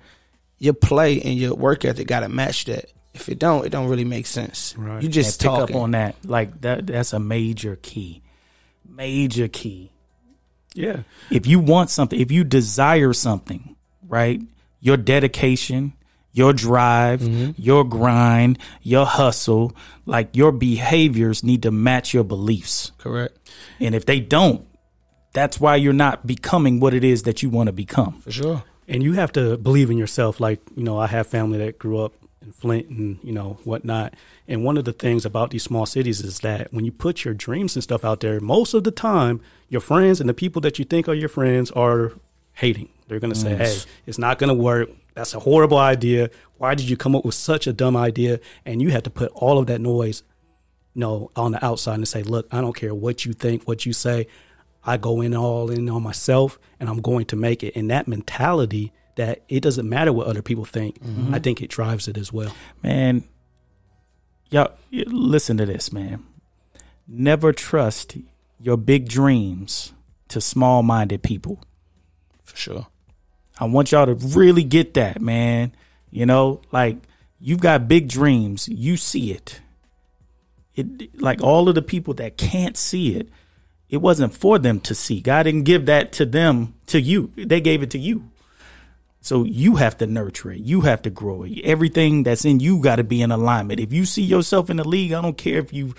your 0.60 0.74
play 0.74 1.22
and 1.22 1.36
your 1.36 1.56
work 1.56 1.86
ethic 1.86 2.08
got 2.08 2.22
to 2.22 2.30
match 2.30 2.66
that. 2.66 2.92
If 3.14 3.30
it 3.30 3.40
don't, 3.40 3.66
it 3.66 3.70
don't 3.70 3.88
really 3.88 4.04
make 4.04 4.28
sense. 4.28 4.76
Right. 4.78 5.02
You 5.02 5.08
just 5.08 5.42
pick 5.42 5.50
up 5.50 5.74
on 5.74 5.92
that. 5.92 6.16
Like 6.26 6.62
that. 6.62 6.86
That's 6.86 7.14
a 7.14 7.20
major 7.20 7.78
key. 7.78 8.22
Major 8.88 9.48
key. 9.48 9.92
Yeah. 10.74 11.04
If 11.32 11.48
you 11.48 11.60
want 11.60 11.90
something, 11.90 12.20
if 12.20 12.32
you 12.32 12.44
desire 12.44 13.14
something, 13.14 13.76
right? 14.08 14.42
Your 14.82 14.98
dedication, 14.98 15.94
your 16.36 16.52
drive, 16.52 17.22
mm-hmm. 17.22 17.52
your 17.56 17.86
grind, 17.86 18.60
your 18.82 19.06
hustle, 19.06 19.74
like 20.06 20.36
your 20.36 20.52
behaviors 20.52 21.44
need 21.44 21.64
to 21.64 21.72
match 21.72 22.14
your 22.14 22.26
beliefs. 22.26 22.92
Correct. 22.98 23.38
And 23.80 23.96
if 23.96 24.06
they 24.06 24.20
don't, 24.20 24.68
that's 25.32 25.62
why 25.62 25.78
you're 25.78 25.94
not 25.94 26.28
becoming 26.28 26.82
what 26.82 26.94
it 26.94 27.06
is 27.06 27.24
that 27.24 27.42
you 27.42 27.50
want 27.50 27.68
to 27.68 27.74
become. 27.74 28.20
For 28.20 28.32
sure. 28.32 28.64
And 28.86 29.02
you 29.02 29.14
have 29.14 29.32
to 29.34 29.58
believe 29.58 29.90
in 29.90 29.98
yourself. 29.98 30.42
Like, 30.42 30.60
you 30.76 30.84
know, 30.84 31.00
I 31.00 31.08
have 31.08 31.26
family 31.26 31.58
that 31.60 31.80
grew 31.80 32.00
up 32.00 32.14
in 32.42 32.52
Flint 32.52 32.90
and, 32.90 33.18
you 33.24 33.32
know, 33.32 33.58
whatnot. 33.64 34.14
And 34.46 34.66
one 34.66 34.78
of 34.78 34.84
the 34.84 34.94
things 34.94 35.26
about 35.26 35.52
these 35.52 35.64
small 35.64 35.86
cities 35.86 36.20
is 36.20 36.40
that 36.40 36.74
when 36.74 36.84
you 36.84 36.92
put 36.92 37.24
your 37.24 37.34
dreams 37.34 37.78
and 37.78 37.84
stuff 37.84 38.04
out 38.04 38.20
there, 38.20 38.42
most 38.42 38.74
of 38.74 38.84
the 38.84 38.92
time, 38.92 39.40
your 39.70 39.82
friends 39.82 40.20
and 40.20 40.30
the 40.30 40.34
people 40.34 40.62
that 40.64 40.80
you 40.80 40.86
think 40.86 41.08
are 41.08 41.14
your 41.14 41.30
friends 41.30 41.72
are 41.72 42.12
hating. 42.54 42.90
They're 43.08 43.20
going 43.20 43.34
to 43.34 43.40
say, 43.40 43.56
hey, 43.56 43.78
it's 44.06 44.18
not 44.18 44.38
going 44.38 44.50
to 44.50 44.62
work 44.62 44.90
that's 45.16 45.34
a 45.34 45.40
horrible 45.40 45.78
idea. 45.78 46.30
Why 46.58 46.76
did 46.76 46.88
you 46.88 46.98
come 46.98 47.16
up 47.16 47.26
with 47.26 47.36
such 47.36 47.68
a 47.68 47.74
dumb 47.74 47.98
idea? 47.98 48.40
And 48.66 48.82
you 48.82 48.92
had 48.92 49.06
to 49.06 49.10
put 49.10 49.32
all 49.34 49.58
of 49.58 49.68
that 49.68 49.82
noise, 49.82 50.24
you 50.94 51.00
know, 51.00 51.32
on 51.36 51.54
the 51.54 51.66
outside 51.66 51.96
and 51.96 52.08
say, 52.08 52.22
look, 52.22 52.48
I 52.52 52.62
don't 52.62 52.76
care 52.76 52.94
what 52.94 53.26
you 53.26 53.34
think, 53.34 53.68
what 53.68 53.86
you 53.86 53.94
say. 53.94 54.28
I 54.84 54.98
go 54.98 55.22
in 55.22 55.34
all 55.34 55.72
in 55.72 55.90
on 55.90 56.04
myself 56.04 56.60
and 56.80 56.90
I'm 56.90 57.02
going 57.02 57.26
to 57.28 57.36
make 57.36 57.64
it. 57.64 57.76
And 57.76 57.90
that 57.90 58.08
mentality 58.08 58.92
that 59.16 59.44
it 59.48 59.62
doesn't 59.62 59.90
matter 59.90 60.12
what 60.12 60.28
other 60.28 60.42
people 60.42 60.66
think, 60.66 61.00
mm-hmm. 61.00 61.34
I 61.34 61.40
think 61.40 61.62
it 61.62 61.70
drives 61.70 62.08
it 62.08 62.18
as 62.18 62.32
well. 62.32 62.54
Man, 62.84 63.24
y'all 64.50 64.74
listen 64.92 65.58
to 65.58 65.66
this, 65.66 65.92
man. 65.92 66.24
Never 67.08 67.54
trust 67.54 68.18
your 68.60 68.78
big 68.78 69.08
dreams 69.08 69.94
to 70.28 70.42
small 70.42 70.84
minded 70.84 71.24
people. 71.24 71.64
For 72.44 72.58
sure. 72.58 72.88
I 73.58 73.66
want 73.66 73.92
y'all 73.92 74.06
to 74.06 74.14
really 74.14 74.64
get 74.64 74.96
that, 74.96 75.22
man. 75.22 75.74
You 76.12 76.26
know, 76.26 76.62
like 76.72 76.98
you've 77.40 77.62
got 77.62 77.88
big 77.88 78.08
dreams. 78.08 78.68
You 78.68 78.98
see 78.98 79.32
it. 79.32 79.62
It 80.76 81.20
like 81.22 81.42
all 81.42 81.70
of 81.70 81.76
the 81.76 81.82
people 81.82 82.14
that 82.16 82.38
can't 82.38 82.76
see 82.76 83.16
it, 83.16 83.30
it 83.90 83.98
wasn't 83.98 84.34
for 84.34 84.60
them 84.60 84.80
to 84.82 84.96
see. 84.96 85.22
God 85.22 85.44
didn't 85.44 85.64
give 85.64 85.86
that 85.86 86.12
to 86.14 86.26
them 86.26 86.74
to 86.88 87.00
you. 87.00 87.32
They 87.38 87.62
gave 87.62 87.82
it 87.82 87.92
to 87.92 88.00
you. 88.00 88.30
So 89.22 89.44
you 89.44 89.78
have 89.78 89.98
to 89.98 90.06
nurture 90.06 90.52
it. 90.52 90.60
You 90.60 90.82
have 90.82 91.02
to 91.04 91.10
grow 91.10 91.44
it. 91.44 91.60
Everything 91.64 92.24
that's 92.24 92.46
in 92.46 92.60
you 92.60 92.80
got 92.80 92.98
to 92.98 93.04
be 93.04 93.22
in 93.22 93.32
alignment. 93.32 93.80
If 93.80 93.92
you 93.92 94.06
see 94.06 94.22
yourself 94.22 94.70
in 94.70 94.78
the 94.78 94.88
league, 94.88 95.14
I 95.14 95.22
don't 95.22 95.38
care 95.38 95.60
if 95.60 95.74
you 95.74 95.96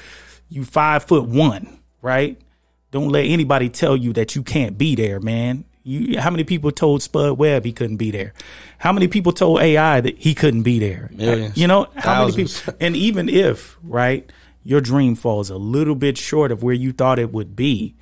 you 0.48 0.64
five 0.64 1.04
foot 1.04 1.24
one, 1.24 1.80
right? 2.02 2.40
Don't 2.92 3.08
let 3.08 3.26
anybody 3.26 3.68
tell 3.68 3.96
you 3.96 4.12
that 4.12 4.36
you 4.36 4.42
can't 4.42 4.78
be 4.78 4.94
there, 4.94 5.18
man. 5.18 5.64
You, 5.86 6.18
how 6.18 6.30
many 6.30 6.42
people 6.42 6.72
told 6.72 7.00
Spud 7.00 7.38
Webb 7.38 7.64
he 7.64 7.72
couldn't 7.72 7.98
be 7.98 8.10
there? 8.10 8.34
How 8.78 8.92
many 8.92 9.06
people 9.06 9.30
told 9.30 9.60
AI 9.60 10.00
that 10.00 10.18
he 10.18 10.34
couldn't 10.34 10.64
be 10.64 10.80
there? 10.80 11.10
Uh, 11.12 11.16
Millions, 11.16 11.56
you 11.56 11.68
know, 11.68 11.86
how 11.94 12.26
thousands. 12.26 12.36
many 12.36 12.48
people? 12.48 12.74
And 12.80 12.96
even 12.96 13.28
if 13.28 13.78
right, 13.84 14.28
your 14.64 14.80
dream 14.80 15.14
falls 15.14 15.48
a 15.48 15.56
little 15.56 15.94
bit 15.94 16.18
short 16.18 16.50
of 16.50 16.64
where 16.64 16.74
you 16.74 16.92
thought 16.92 17.20
it 17.20 17.32
would 17.32 17.54
be. 17.54 17.94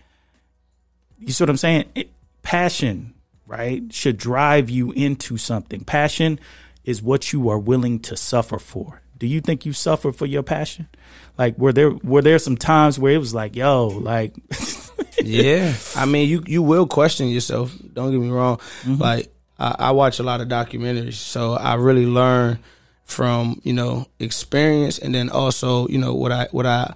You 1.18 1.34
see 1.34 1.44
what 1.44 1.50
I'm 1.50 1.58
saying? 1.58 1.90
It, 1.94 2.10
passion, 2.40 3.12
right, 3.46 3.82
should 3.92 4.16
drive 4.16 4.70
you 4.70 4.92
into 4.92 5.36
something. 5.36 5.84
Passion 5.84 6.40
is 6.84 7.02
what 7.02 7.34
you 7.34 7.50
are 7.50 7.58
willing 7.58 8.00
to 8.00 8.16
suffer 8.16 8.58
for. 8.58 9.02
Do 9.18 9.26
you 9.26 9.42
think 9.42 9.66
you 9.66 9.74
suffer 9.74 10.10
for 10.10 10.24
your 10.24 10.42
passion? 10.42 10.88
Like, 11.36 11.58
were 11.58 11.72
there 11.74 11.90
were 11.90 12.22
there 12.22 12.38
some 12.38 12.56
times 12.56 12.98
where 12.98 13.12
it 13.12 13.18
was 13.18 13.34
like, 13.34 13.54
yo, 13.54 13.88
like. 13.88 14.34
yeah, 15.22 15.74
I 15.96 16.06
mean, 16.06 16.28
you 16.28 16.42
you 16.46 16.62
will 16.62 16.86
question 16.86 17.28
yourself. 17.28 17.74
Don't 17.92 18.10
get 18.10 18.20
me 18.20 18.30
wrong. 18.30 18.58
Mm-hmm. 18.82 19.00
Like 19.02 19.32
I, 19.58 19.76
I 19.78 19.90
watch 19.92 20.18
a 20.18 20.22
lot 20.22 20.40
of 20.40 20.48
documentaries, 20.48 21.14
so 21.14 21.54
I 21.54 21.74
really 21.74 22.06
learn 22.06 22.58
from 23.04 23.60
you 23.64 23.72
know 23.72 24.06
experience, 24.18 24.98
and 24.98 25.14
then 25.14 25.30
also 25.30 25.88
you 25.88 25.98
know 25.98 26.14
what 26.14 26.32
I 26.32 26.48
what 26.50 26.66
I 26.66 26.94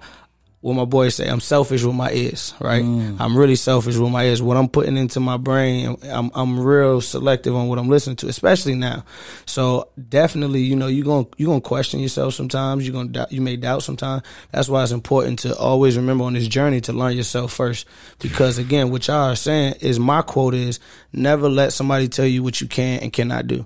what 0.61 0.75
my 0.75 0.83
boys 0.83 1.15
say, 1.15 1.27
I'm 1.27 1.39
selfish 1.39 1.83
with 1.83 1.95
my 1.95 2.11
ears, 2.11 2.53
right? 2.59 2.83
Mm. 2.83 3.15
I'm 3.17 3.37
really 3.37 3.55
selfish 3.55 3.95
with 3.95 4.11
my 4.11 4.25
ears. 4.25 4.41
What 4.41 4.57
I'm 4.57 4.67
putting 4.67 4.97
into 4.97 5.21
my 5.21 5.37
brain, 5.37 5.95
I'm 6.03 6.31
I'm 6.35 6.59
real 6.59 6.99
selective 6.99 7.55
on 7.55 7.69
what 7.69 7.79
I'm 7.79 7.87
listening 7.87 8.17
to, 8.17 8.27
especially 8.27 8.75
now. 8.75 9.05
So 9.45 9.87
definitely, 10.09 10.61
you 10.61 10.75
know, 10.75 10.87
you're 10.87 11.05
gonna 11.05 11.27
you're 11.37 11.47
gonna 11.47 11.61
question 11.61 12.01
yourself 12.01 12.33
sometimes. 12.33 12.85
You're 12.85 12.93
gonna 12.93 13.09
doubt, 13.09 13.31
you 13.31 13.39
may 13.39 13.55
doubt 13.55 13.83
sometimes. 13.83 14.23
That's 14.51 14.67
why 14.67 14.83
it's 14.83 14.91
important 14.91 15.39
to 15.39 15.55
always 15.55 15.95
remember 15.95 16.25
on 16.25 16.33
this 16.33 16.47
journey 16.47 16.81
to 16.81 16.93
learn 16.93 17.15
yourself 17.15 17.53
first, 17.53 17.87
because 18.19 18.57
again, 18.57 18.91
what 18.91 19.07
y'all 19.07 19.31
are 19.31 19.37
saying 19.37 19.75
is 19.79 19.97
my 19.97 20.21
quote 20.21 20.55
is 20.55 20.81
never 21.13 21.47
let 21.47 21.71
somebody 21.71 22.09
tell 22.09 22.27
you 22.27 22.43
what 22.43 22.59
you 22.59 22.67
can 22.67 22.99
and 22.99 23.13
cannot 23.13 23.47
do. 23.47 23.65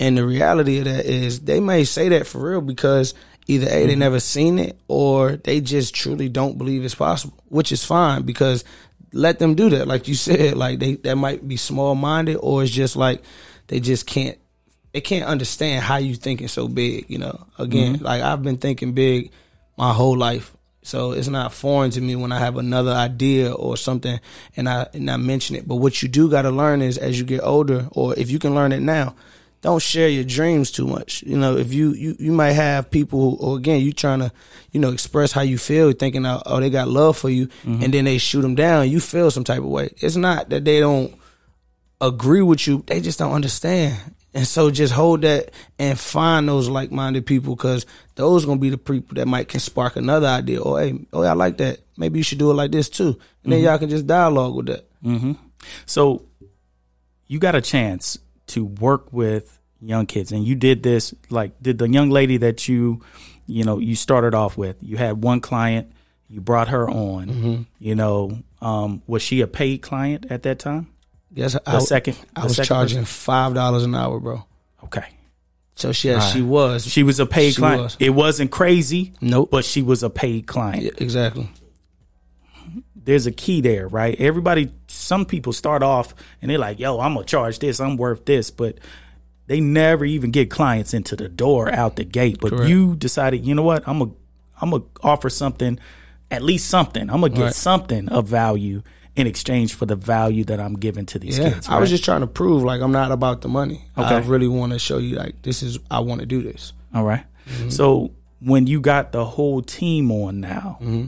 And 0.00 0.18
the 0.18 0.26
reality 0.26 0.78
of 0.78 0.86
that 0.86 1.04
is 1.04 1.42
they 1.42 1.60
may 1.60 1.84
say 1.84 2.08
that 2.08 2.26
for 2.26 2.50
real 2.50 2.60
because 2.60 3.14
Either 3.46 3.66
A, 3.66 3.70
mm-hmm. 3.70 3.86
they 3.88 3.96
never 3.96 4.20
seen 4.20 4.58
it, 4.58 4.78
or 4.88 5.36
they 5.36 5.60
just 5.60 5.94
truly 5.94 6.28
don't 6.28 6.58
believe 6.58 6.84
it's 6.84 6.94
possible, 6.94 7.36
which 7.48 7.72
is 7.72 7.84
fine 7.84 8.22
because 8.22 8.64
let 9.12 9.38
them 9.38 9.54
do 9.54 9.70
that. 9.70 9.88
Like 9.88 10.08
you 10.08 10.14
said, 10.14 10.56
like 10.56 10.78
they 10.78 10.94
that 10.96 11.16
might 11.16 11.46
be 11.46 11.56
small 11.56 11.94
minded, 11.94 12.36
or 12.36 12.62
it's 12.62 12.72
just 12.72 12.96
like 12.96 13.22
they 13.66 13.80
just 13.80 14.06
can't 14.06 14.38
they 14.92 15.00
can't 15.00 15.24
understand 15.24 15.82
how 15.82 15.96
you 15.96 16.14
thinking 16.14 16.48
so 16.48 16.68
big. 16.68 17.06
You 17.08 17.18
know, 17.18 17.46
again, 17.58 17.96
mm-hmm. 17.96 18.04
like 18.04 18.22
I've 18.22 18.42
been 18.42 18.58
thinking 18.58 18.92
big 18.92 19.32
my 19.76 19.92
whole 19.92 20.16
life. 20.16 20.56
So 20.84 21.12
it's 21.12 21.28
not 21.28 21.52
foreign 21.52 21.92
to 21.92 22.00
me 22.00 22.16
when 22.16 22.32
I 22.32 22.40
have 22.40 22.56
another 22.56 22.90
idea 22.90 23.52
or 23.52 23.76
something 23.76 24.18
and 24.56 24.68
I 24.68 24.88
and 24.92 25.10
I 25.10 25.16
mention 25.16 25.56
it. 25.56 25.66
But 25.66 25.76
what 25.76 26.02
you 26.02 26.08
do 26.08 26.28
got 26.28 26.42
to 26.42 26.50
learn 26.50 26.82
is 26.82 26.98
as 26.98 27.18
you 27.18 27.24
get 27.24 27.42
older, 27.42 27.88
or 27.92 28.14
if 28.18 28.30
you 28.30 28.38
can 28.38 28.54
learn 28.54 28.72
it 28.72 28.80
now, 28.80 29.14
don't 29.62 29.80
share 29.80 30.08
your 30.08 30.24
dreams 30.24 30.72
too 30.72 30.86
much. 30.86 31.22
You 31.22 31.38
know, 31.38 31.56
if 31.56 31.72
you 31.72 31.92
you, 31.92 32.16
you 32.18 32.32
might 32.32 32.52
have 32.52 32.90
people, 32.90 33.36
or 33.40 33.56
again, 33.56 33.80
you 33.80 33.92
trying 33.92 34.18
to, 34.18 34.32
you 34.72 34.80
know, 34.80 34.90
express 34.90 35.30
how 35.32 35.42
you 35.42 35.56
feel, 35.56 35.92
thinking, 35.92 36.26
oh, 36.26 36.42
oh 36.44 36.60
they 36.60 36.68
got 36.68 36.88
love 36.88 37.16
for 37.16 37.30
you, 37.30 37.46
mm-hmm. 37.46 37.82
and 37.82 37.94
then 37.94 38.04
they 38.04 38.18
shoot 38.18 38.42
them 38.42 38.56
down. 38.56 38.90
You 38.90 39.00
feel 39.00 39.30
some 39.30 39.44
type 39.44 39.60
of 39.60 39.66
way. 39.66 39.94
It's 39.98 40.16
not 40.16 40.50
that 40.50 40.64
they 40.64 40.80
don't 40.80 41.14
agree 42.00 42.42
with 42.42 42.66
you; 42.66 42.82
they 42.86 43.00
just 43.00 43.20
don't 43.20 43.32
understand. 43.32 43.96
And 44.34 44.46
so 44.46 44.70
just 44.70 44.94
hold 44.94 45.22
that 45.22 45.50
and 45.78 45.98
find 45.98 46.48
those 46.48 46.68
like 46.68 46.90
minded 46.90 47.26
people 47.26 47.54
because 47.54 47.86
those 48.14 48.46
gonna 48.46 48.58
be 48.58 48.70
the 48.70 48.78
people 48.78 49.14
that 49.16 49.28
might 49.28 49.48
can 49.48 49.60
spark 49.60 49.94
another 49.96 50.26
idea. 50.26 50.60
Or 50.60 50.80
hey, 50.80 50.98
oh 51.12 51.22
I 51.22 51.34
like 51.34 51.58
that. 51.58 51.80
Maybe 51.96 52.18
you 52.18 52.22
should 52.24 52.38
do 52.38 52.50
it 52.50 52.54
like 52.54 52.72
this 52.72 52.88
too. 52.88 53.18
And 53.44 53.52
then 53.52 53.60
y'all 53.60 53.78
can 53.78 53.90
just 53.90 54.06
dialogue 54.06 54.56
with 54.56 54.66
that. 54.66 54.88
Mm-hmm. 55.04 55.32
So 55.84 56.24
you 57.26 57.38
got 57.38 57.54
a 57.54 57.60
chance 57.60 58.18
to 58.52 58.64
work 58.64 59.12
with 59.12 59.58
young 59.80 60.06
kids, 60.06 60.32
and 60.32 60.44
you 60.46 60.54
did 60.54 60.82
this. 60.82 61.12
Like, 61.30 61.60
did 61.62 61.78
the 61.78 61.88
young 61.88 62.10
lady 62.10 62.36
that 62.38 62.68
you, 62.68 63.02
you 63.46 63.64
know, 63.64 63.78
you 63.78 63.94
started 63.96 64.34
off 64.34 64.56
with? 64.56 64.76
You 64.80 64.96
had 64.96 65.22
one 65.22 65.40
client. 65.40 65.92
You 66.28 66.40
brought 66.40 66.68
her 66.68 66.88
on. 66.88 67.66
You 67.78 67.94
know, 67.94 68.38
um, 68.62 69.02
was 69.06 69.20
she 69.22 69.40
a 69.42 69.46
paid 69.46 69.82
client 69.82 70.26
at 70.30 70.44
that 70.44 70.58
time? 70.58 70.88
Yes, 71.34 71.52
The 71.54 71.62
I, 71.66 71.78
second, 71.80 72.16
I 72.36 72.44
was 72.44 72.56
second 72.56 72.68
charging 72.68 73.04
five 73.04 73.54
dollars 73.54 73.84
an 73.84 73.94
hour, 73.94 74.18
bro. 74.20 74.44
Okay, 74.84 75.04
So 75.74 75.92
she, 75.92 76.10
right. 76.10 76.20
she 76.32 76.42
was. 76.42 76.84
she 76.86 77.02
was 77.02 77.20
a 77.20 77.26
paid 77.26 77.50
She 77.52 77.56
client. 77.58 77.82
was. 77.82 77.96
It 78.00 78.10
wasn't 78.10 78.50
crazy, 78.50 79.12
nope. 79.20 79.50
but 79.50 79.64
she 79.64 79.80
was 79.82 80.02
a 80.02 80.10
paid 80.10 80.46
client. 80.46 80.82
Yeah, 80.82 80.90
exactly. 80.98 81.48
There's 83.04 83.26
a 83.26 83.32
key 83.32 83.60
there, 83.60 83.88
right? 83.88 84.18
Everybody, 84.20 84.70
some 84.86 85.24
people 85.24 85.52
start 85.52 85.82
off 85.82 86.14
and 86.40 86.50
they're 86.50 86.58
like, 86.58 86.78
yo, 86.78 87.00
I'm 87.00 87.14
going 87.14 87.26
to 87.26 87.30
charge 87.30 87.58
this, 87.58 87.80
I'm 87.80 87.96
worth 87.96 88.24
this, 88.24 88.50
but 88.50 88.78
they 89.46 89.60
never 89.60 90.04
even 90.04 90.30
get 90.30 90.50
clients 90.50 90.94
into 90.94 91.16
the 91.16 91.28
door 91.28 91.70
out 91.70 91.96
the 91.96 92.04
gate. 92.04 92.38
But 92.40 92.50
Correct. 92.50 92.68
you 92.70 92.94
decided, 92.94 93.44
you 93.44 93.54
know 93.54 93.62
what? 93.64 93.86
I'm 93.88 93.98
going 93.98 94.10
to 94.12 94.16
I'm 94.60 94.70
going 94.70 94.82
to 94.82 94.88
offer 95.02 95.28
something, 95.28 95.80
at 96.30 96.42
least 96.42 96.68
something. 96.68 97.10
I'm 97.10 97.18
going 97.20 97.32
to 97.32 97.38
get 97.38 97.44
Right. 97.46 97.54
something 97.54 98.08
of 98.10 98.28
value 98.28 98.82
in 99.16 99.26
exchange 99.26 99.74
for 99.74 99.86
the 99.86 99.96
value 99.96 100.44
that 100.44 100.60
I'm 100.60 100.74
giving 100.74 101.04
to 101.06 101.18
these 101.18 101.36
Yeah, 101.38 101.50
kids. 101.50 101.68
I 101.68 101.80
was 101.80 101.90
just 101.90 102.04
trying 102.04 102.20
to 102.20 102.28
prove 102.28 102.62
like 102.62 102.80
I'm 102.80 102.92
not 102.92 103.10
about 103.10 103.40
the 103.40 103.48
money. 103.48 103.84
Okay. 103.98 104.14
I 104.14 104.20
really 104.20 104.46
want 104.46 104.72
to 104.72 104.78
show 104.78 104.98
you 104.98 105.16
like 105.16 105.42
this 105.42 105.62
is 105.64 105.78
I 105.90 105.98
want 106.00 106.20
to 106.20 106.26
do 106.26 106.40
this. 106.40 106.72
All 106.94 107.02
right. 107.04 107.24
Mm-hmm. 107.48 107.70
So 107.70 108.12
when 108.38 108.68
you 108.68 108.80
got 108.80 109.10
the 109.10 109.24
whole 109.24 109.60
team 109.62 110.12
on 110.12 110.40
now, 110.40 110.78
Mm-hmm. 110.80 111.06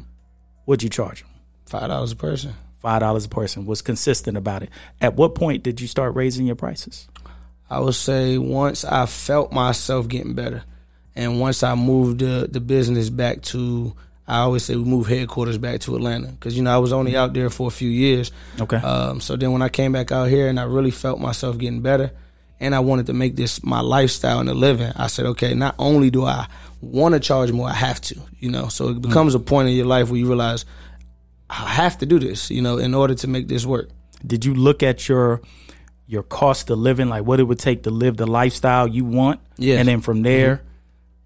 what'd 0.65 0.83
you 0.83 0.91
charge 0.91 1.21
them? 1.23 1.31
Five 1.81 1.89
dollars 1.89 2.13
a 2.13 2.17
person. 2.17 2.55
Five 2.77 3.01
dollars 3.01 3.25
a 3.25 3.29
person. 3.29 3.67
Was 3.67 3.83
consistent 3.83 4.37
about 4.37 4.63
it. 4.63 4.71
At 5.01 5.15
what 5.15 5.35
point 5.35 5.65
did 5.65 5.81
you 5.81 5.89
start 5.89 6.15
raising 6.15 6.47
your 6.47 6.55
prices? 6.55 7.09
I 7.69 7.81
would 7.81 7.97
say 7.97 8.39
once 8.39 8.85
I 8.85 9.07
felt 9.07 9.53
myself 9.53 10.07
getting 10.07 10.35
better, 10.35 10.63
and 11.17 11.41
once 11.41 11.65
I 11.65 11.75
moved 11.75 12.21
the 12.21 12.49
the 12.49 12.61
business 12.61 13.11
back 13.11 13.43
to, 13.43 13.93
I 14.29 14.41
always 14.41 14.65
say 14.65 14.77
we 14.77 14.85
moved 14.85 15.11
headquarters 15.11 15.59
back 15.59 15.81
to 15.81 15.97
Atlanta 15.97 16.29
because 16.29 16.57
you 16.57 16.63
know 16.63 16.73
I 16.73 16.79
was 16.79 16.93
only 16.93 17.17
out 17.17 17.33
there 17.33 17.51
for 17.51 17.67
a 17.67 17.73
few 17.73 17.91
years. 17.91 18.31
Okay. 18.61 18.77
Um, 18.77 19.21
so 19.21 19.35
then 19.35 19.51
when 19.51 19.63
I 19.63 19.69
came 19.69 19.91
back 19.91 20.13
out 20.13 20.29
here 20.29 20.49
and 20.49 20.61
I 20.61 20.65
really 20.65 20.93
felt 20.93 21.19
myself 21.19 21.59
getting 21.59 21.81
better, 21.81 22.13
and 22.61 22.73
I 22.73 22.79
wanted 22.81 23.07
to 23.07 23.15
make 23.15 23.35
this 23.35 23.65
my 23.65 23.81
lifestyle 23.81 24.39
and 24.39 24.49
a 24.49 24.55
living, 24.55 24.93
I 24.95 25.09
said, 25.09 25.27
okay, 25.27 25.55
not 25.55 25.75
only 25.81 26.11
do 26.11 26.25
I 26.25 26.47
want 26.81 27.15
to 27.15 27.21
charge 27.21 27.51
more, 27.51 27.69
I 27.69 27.75
have 27.75 28.01
to, 28.03 28.21
you 28.39 28.51
know. 28.51 28.69
So 28.69 28.91
it 28.91 29.03
becomes 29.03 29.35
a 29.35 29.41
point 29.41 29.71
in 29.71 29.75
your 29.75 29.87
life 29.87 30.09
where 30.09 30.19
you 30.19 30.29
realize 30.29 30.65
I 31.57 31.69
have 31.83 31.99
to 31.99 32.07
do 32.07 32.19
this, 32.19 32.51
you 32.51 32.62
know, 32.62 32.79
in 32.79 32.95
order 32.95 33.14
to 33.14 33.29
make 33.29 33.49
this 33.49 33.64
work. 33.67 33.88
did 34.27 34.45
you 34.45 34.55
look 34.55 34.83
at 34.83 35.09
your 35.09 35.40
your 36.07 36.23
cost 36.23 36.71
of 36.71 36.79
living 36.79 37.09
like 37.09 37.25
what 37.25 37.40
it 37.40 37.45
would 37.45 37.59
take 37.59 37.83
to 37.85 37.90
live 37.90 38.17
the 38.17 38.27
lifestyle 38.27 38.87
you 38.88 39.05
want 39.05 39.40
Yeah. 39.57 39.79
and 39.79 39.88
then 39.88 40.01
from 40.01 40.23
there 40.23 40.61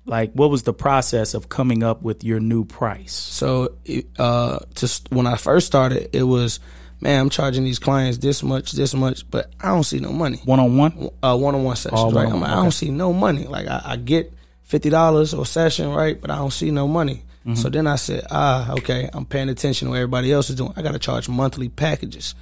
like 0.07 0.33
what 0.35 0.51
was 0.51 0.63
the 0.63 0.73
process 0.73 1.35
of 1.35 1.49
coming 1.49 1.83
up 1.83 2.03
with 2.03 2.25
your 2.25 2.41
new 2.41 2.65
price 2.65 3.13
So 3.13 3.75
uh, 4.19 4.59
to 4.77 4.89
st- 4.89 5.11
when 5.13 5.27
I 5.27 5.37
first 5.37 5.67
started, 5.67 6.09
it 6.17 6.23
was, 6.23 6.61
man, 7.01 7.21
I'm 7.21 7.31
charging 7.31 7.65
these 7.65 7.79
clients 7.79 8.19
this 8.19 8.43
much, 8.43 8.73
this 8.73 8.95
much, 8.95 9.29
but 9.31 9.51
I 9.61 9.69
don't 9.69 9.85
see 9.85 10.01
no 10.01 10.13
money. 10.13 10.41
one-on-one 10.45 11.11
Uh, 11.23 11.37
one-on-one 11.37 11.77
sessions, 11.77 12.01
All 12.01 12.11
right? 12.13 12.27
I'm 12.27 12.41
one-on-one, 12.41 12.51
I 12.51 12.63
don't 12.63 12.73
see 12.83 12.91
no 12.91 13.13
money. 13.13 13.45
Like 13.45 13.67
I, 13.69 13.83
I 13.85 13.97
get 13.97 14.33
fifty 14.63 14.91
dollars 14.91 15.35
or 15.35 15.45
session, 15.47 15.91
right? 15.91 16.19
But 16.21 16.31
I 16.31 16.37
don't 16.37 16.53
see 16.53 16.71
no 16.71 16.87
money. 16.89 17.25
Mm-hmm. 17.49 17.63
So 17.63 17.71
then 17.71 17.87
I 17.87 17.97
said, 17.97 18.27
ah, 18.31 18.73
okay, 18.73 19.09
I'm 19.15 19.25
paying 19.25 19.49
attention 19.49 19.87
to 19.87 19.91
what 19.91 19.97
everybody 19.97 20.31
else 20.31 20.51
is 20.51 20.57
doing. 20.57 20.75
I 20.77 20.83
got 20.83 20.93
to 20.93 20.99
charge 20.99 21.31
monthly 21.31 21.71
packages. 21.71 22.35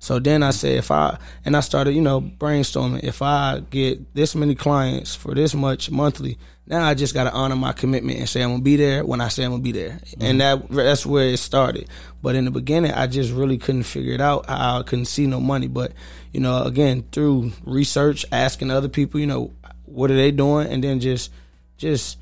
So 0.00 0.18
then 0.18 0.42
I 0.42 0.50
said, 0.50 0.76
if 0.78 0.90
I 0.90 1.16
and 1.44 1.56
I 1.56 1.60
started, 1.60 1.92
you 1.92 2.02
know, 2.02 2.20
brainstorming. 2.20 3.04
If 3.04 3.22
I 3.22 3.62
get 3.70 4.14
this 4.14 4.34
many 4.34 4.56
clients 4.56 5.14
for 5.14 5.32
this 5.32 5.54
much 5.54 5.92
monthly, 5.92 6.38
now 6.66 6.84
I 6.84 6.94
just 6.94 7.14
got 7.14 7.24
to 7.24 7.32
honor 7.32 7.54
my 7.54 7.72
commitment 7.72 8.18
and 8.18 8.28
say 8.28 8.42
I'm 8.42 8.50
gonna 8.50 8.62
be 8.62 8.74
there 8.74 9.04
when 9.04 9.20
I 9.20 9.28
say 9.28 9.44
I'm 9.44 9.52
gonna 9.52 9.62
be 9.62 9.72
there, 9.72 10.00
and 10.20 10.40
that 10.40 10.68
that's 10.70 11.06
where 11.06 11.26
it 11.26 11.38
started. 11.38 11.88
But 12.20 12.34
in 12.34 12.44
the 12.44 12.50
beginning, 12.50 12.92
I 12.92 13.06
just 13.06 13.32
really 13.32 13.58
couldn't 13.58 13.84
figure 13.84 14.12
it 14.12 14.20
out. 14.20 14.44
I 14.48 14.82
couldn't 14.84 15.06
see 15.06 15.26
no 15.26 15.40
money. 15.40 15.68
But 15.68 15.92
you 16.32 16.40
know, 16.40 16.62
again, 16.62 17.04
through 17.10 17.52
research, 17.64 18.24
asking 18.32 18.70
other 18.70 18.88
people, 18.88 19.18
you 19.18 19.26
know, 19.26 19.52
what 19.84 20.10
are 20.10 20.16
they 20.16 20.30
doing, 20.30 20.68
and 20.68 20.82
then 20.82 21.00
just 21.00 21.32
just 21.76 22.18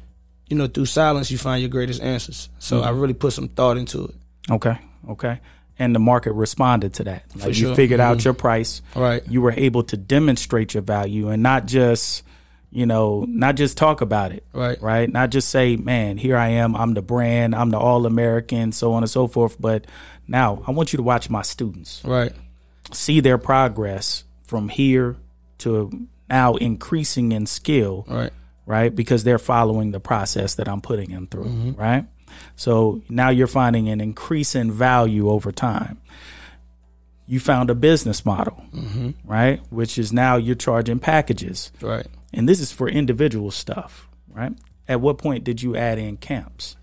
you 0.48 0.56
know, 0.56 0.66
through 0.66 0.86
silence, 0.86 1.30
you 1.30 1.38
find 1.38 1.60
your 1.60 1.70
greatest 1.70 2.00
answers. 2.00 2.48
So 2.58 2.78
mm-hmm. 2.78 2.88
I 2.88 2.90
really 2.90 3.14
put 3.14 3.32
some 3.32 3.48
thought 3.48 3.76
into 3.76 4.04
it. 4.04 4.14
okay 4.50 4.78
okay. 5.10 5.40
And 5.78 5.94
the 5.94 5.98
market 5.98 6.32
responded 6.32 6.94
to 6.94 7.04
that. 7.04 7.24
Like 7.36 7.56
you 7.56 7.74
figured 7.74 8.00
out 8.00 8.18
mm-hmm. 8.18 8.26
your 8.26 8.34
price. 8.34 8.80
Right. 8.94 9.22
you 9.28 9.42
were 9.42 9.52
able 9.52 9.82
to 9.84 9.96
demonstrate 9.96 10.74
your 10.74 10.82
value 10.82 11.28
and 11.28 11.42
not 11.42 11.66
just 11.66 12.22
you 12.70 12.86
know 12.86 13.24
not 13.28 13.56
just 13.56 13.76
talk 13.76 14.00
about 14.00 14.32
it. 14.32 14.44
Right. 14.52 14.80
right? 14.80 15.10
Not 15.10 15.30
just 15.30 15.48
say 15.48 15.76
man 15.76 16.16
here 16.16 16.36
i 16.36 16.48
am. 16.48 16.74
I'm 16.74 16.94
the 16.94 17.02
brand. 17.02 17.54
I'm 17.54 17.70
the 17.70 17.78
all-american 17.78 18.72
so 18.72 18.94
on 18.94 19.02
and 19.02 19.10
so 19.10 19.26
forth. 19.26 19.60
But 19.60 19.86
now 20.26 20.62
i 20.66 20.70
want 20.70 20.92
you 20.92 20.96
to 20.96 21.02
watch 21.02 21.28
my 21.30 21.42
students. 21.42 22.02
Right. 22.04 22.32
see 22.92 23.20
their 23.20 23.38
progress 23.38 24.24
from 24.44 24.68
here 24.68 25.16
to 25.58 26.08
now 26.28 26.54
increasing 26.54 27.32
in 27.32 27.46
skill, 27.46 28.04
Right. 28.08 28.32
Right? 28.66 28.94
Because 28.94 29.24
they're 29.24 29.38
following 29.38 29.92
the 29.92 30.00
process 30.00 30.56
that 30.56 30.68
I'm 30.68 30.80
putting 30.82 31.10
them 31.10 31.26
through, 31.26 31.74
right? 31.78 32.04
So 32.56 33.00
now 33.08 33.30
you're 33.30 33.46
finding 33.46 33.88
an 33.88 34.00
increase 34.00 34.54
in 34.54 34.70
value 34.72 35.30
over 35.30 35.52
time. 35.52 35.98
You 37.26 37.40
found 37.40 37.70
a 37.70 37.74
business 37.74 38.26
model, 38.26 38.62
right? 39.24 39.60
Which 39.70 39.96
is 39.98 40.12
now 40.12 40.36
you're 40.36 40.54
charging 40.54 40.98
packages. 40.98 41.72
Right. 41.80 42.06
And 42.32 42.48
this 42.48 42.60
is 42.60 42.70
for 42.72 42.88
individual 42.88 43.50
stuff, 43.50 44.06
right? 44.30 44.52
At 44.86 45.00
what 45.00 45.18
point 45.18 45.44
did 45.44 45.62
you 45.62 45.76
add 45.76 45.98
in 45.98 46.16
camps? 46.18 46.76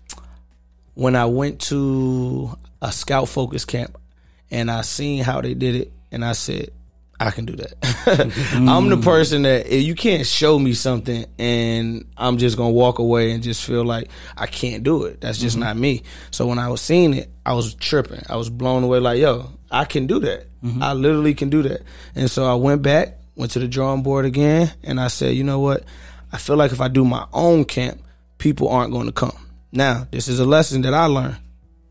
when 0.94 1.16
I 1.16 1.26
went 1.26 1.60
to 1.62 2.56
a 2.80 2.92
scout 2.92 3.28
focus 3.28 3.64
camp 3.64 3.98
and 4.50 4.70
I 4.70 4.82
seen 4.82 5.24
how 5.24 5.40
they 5.40 5.54
did 5.54 5.74
it, 5.74 5.92
and 6.12 6.24
I 6.24 6.32
said, 6.32 6.70
I 7.20 7.30
can 7.30 7.44
do 7.44 7.56
that. 7.56 7.74
I'm 8.54 8.88
the 8.88 8.96
mm. 8.96 9.04
person 9.04 9.42
that 9.42 9.66
if 9.66 9.84
you 9.84 9.94
can't 9.94 10.26
show 10.26 10.58
me 10.58 10.74
something 10.74 11.24
and 11.38 12.06
I'm 12.16 12.38
just 12.38 12.56
gonna 12.56 12.70
walk 12.70 12.98
away 12.98 13.30
and 13.30 13.42
just 13.42 13.64
feel 13.64 13.84
like 13.84 14.08
I 14.36 14.46
can't 14.46 14.82
do 14.82 15.04
it. 15.04 15.20
That's 15.20 15.38
just 15.38 15.56
mm-hmm. 15.56 15.64
not 15.64 15.76
me. 15.76 16.02
So 16.30 16.46
when 16.46 16.58
I 16.58 16.68
was 16.68 16.80
seeing 16.80 17.14
it, 17.14 17.30
I 17.46 17.54
was 17.54 17.74
tripping. 17.74 18.22
I 18.28 18.36
was 18.36 18.50
blown 18.50 18.82
away 18.82 18.98
like, 18.98 19.20
yo, 19.20 19.50
I 19.70 19.84
can 19.84 20.06
do 20.06 20.18
that. 20.20 20.46
Mm-hmm. 20.62 20.82
I 20.82 20.92
literally 20.92 21.34
can 21.34 21.50
do 21.50 21.62
that. 21.62 21.82
And 22.14 22.30
so 22.30 22.44
I 22.44 22.54
went 22.54 22.82
back, 22.82 23.18
went 23.36 23.52
to 23.52 23.58
the 23.58 23.68
drawing 23.68 24.02
board 24.02 24.24
again, 24.24 24.72
and 24.82 25.00
I 25.00 25.08
said, 25.08 25.36
you 25.36 25.44
know 25.44 25.60
what? 25.60 25.84
I 26.32 26.38
feel 26.38 26.56
like 26.56 26.72
if 26.72 26.80
I 26.80 26.88
do 26.88 27.04
my 27.04 27.26
own 27.32 27.64
camp, 27.64 28.02
people 28.38 28.68
aren't 28.68 28.92
going 28.92 29.06
to 29.06 29.12
come. 29.12 29.36
Now, 29.72 30.06
this 30.10 30.28
is 30.28 30.40
a 30.40 30.44
lesson 30.44 30.82
that 30.82 30.94
I 30.94 31.06
learned. 31.06 31.36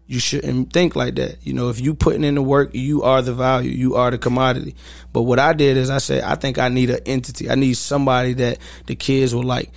You 0.05 0.19
shouldn't 0.19 0.73
think 0.73 0.95
like 0.95 1.15
that. 1.15 1.37
You 1.45 1.53
know, 1.53 1.69
if 1.69 1.79
you 1.79 1.93
putting 1.93 2.23
in 2.23 2.35
the 2.35 2.41
work, 2.41 2.75
you 2.75 3.03
are 3.03 3.21
the 3.21 3.33
value, 3.33 3.71
you 3.71 3.95
are 3.95 4.11
the 4.11 4.17
commodity. 4.17 4.75
But 5.13 5.21
what 5.23 5.39
I 5.39 5.53
did 5.53 5.77
is 5.77 5.89
I 5.89 5.99
said, 5.99 6.23
I 6.23 6.35
think 6.35 6.57
I 6.59 6.67
need 6.69 6.89
an 6.89 6.99
entity. 7.05 7.49
I 7.49 7.55
need 7.55 7.75
somebody 7.75 8.33
that 8.33 8.57
the 8.85 8.95
kids 8.95 9.33
will 9.33 9.43
like. 9.43 9.71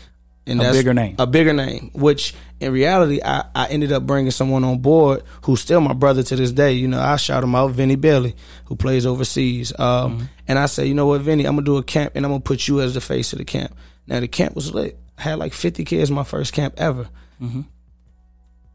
And 0.48 0.60
A 0.60 0.64
bigger 0.72 0.94
name. 0.94 1.16
A 1.18 1.26
bigger 1.26 1.52
name. 1.52 1.90
Which 1.92 2.34
in 2.60 2.72
reality, 2.72 3.20
I, 3.24 3.44
I 3.54 3.66
ended 3.66 3.90
up 3.92 4.04
bringing 4.06 4.30
someone 4.30 4.62
on 4.64 4.78
board 4.78 5.22
who's 5.42 5.60
still 5.60 5.80
my 5.80 5.92
brother 5.92 6.22
to 6.22 6.36
this 6.36 6.52
day. 6.52 6.72
You 6.72 6.86
know, 6.88 7.00
I 7.00 7.16
shout 7.16 7.42
him 7.42 7.54
out, 7.54 7.72
Vinny 7.72 7.96
Bailey, 7.96 8.34
who 8.66 8.76
plays 8.76 9.06
overseas. 9.06 9.72
Um, 9.78 10.28
And 10.48 10.58
I 10.58 10.66
say, 10.66 10.86
you 10.86 10.94
know 10.94 11.06
what, 11.06 11.20
Vinny, 11.22 11.44
I'm 11.46 11.56
gonna 11.56 11.64
do 11.66 11.76
a 11.78 11.82
camp, 11.82 12.12
and 12.14 12.24
I'm 12.24 12.30
gonna 12.30 12.40
put 12.40 12.68
you 12.68 12.80
as 12.80 12.94
the 12.94 13.00
face 13.00 13.32
of 13.32 13.38
the 13.40 13.44
camp. 13.44 13.74
Now 14.06 14.20
the 14.20 14.28
camp 14.28 14.54
was 14.54 14.72
lit. 14.72 14.96
I 15.18 15.22
had 15.22 15.38
like 15.40 15.52
50 15.52 15.84
kids 15.84 16.10
my 16.10 16.22
first 16.24 16.52
camp 16.52 16.74
ever. 16.78 17.08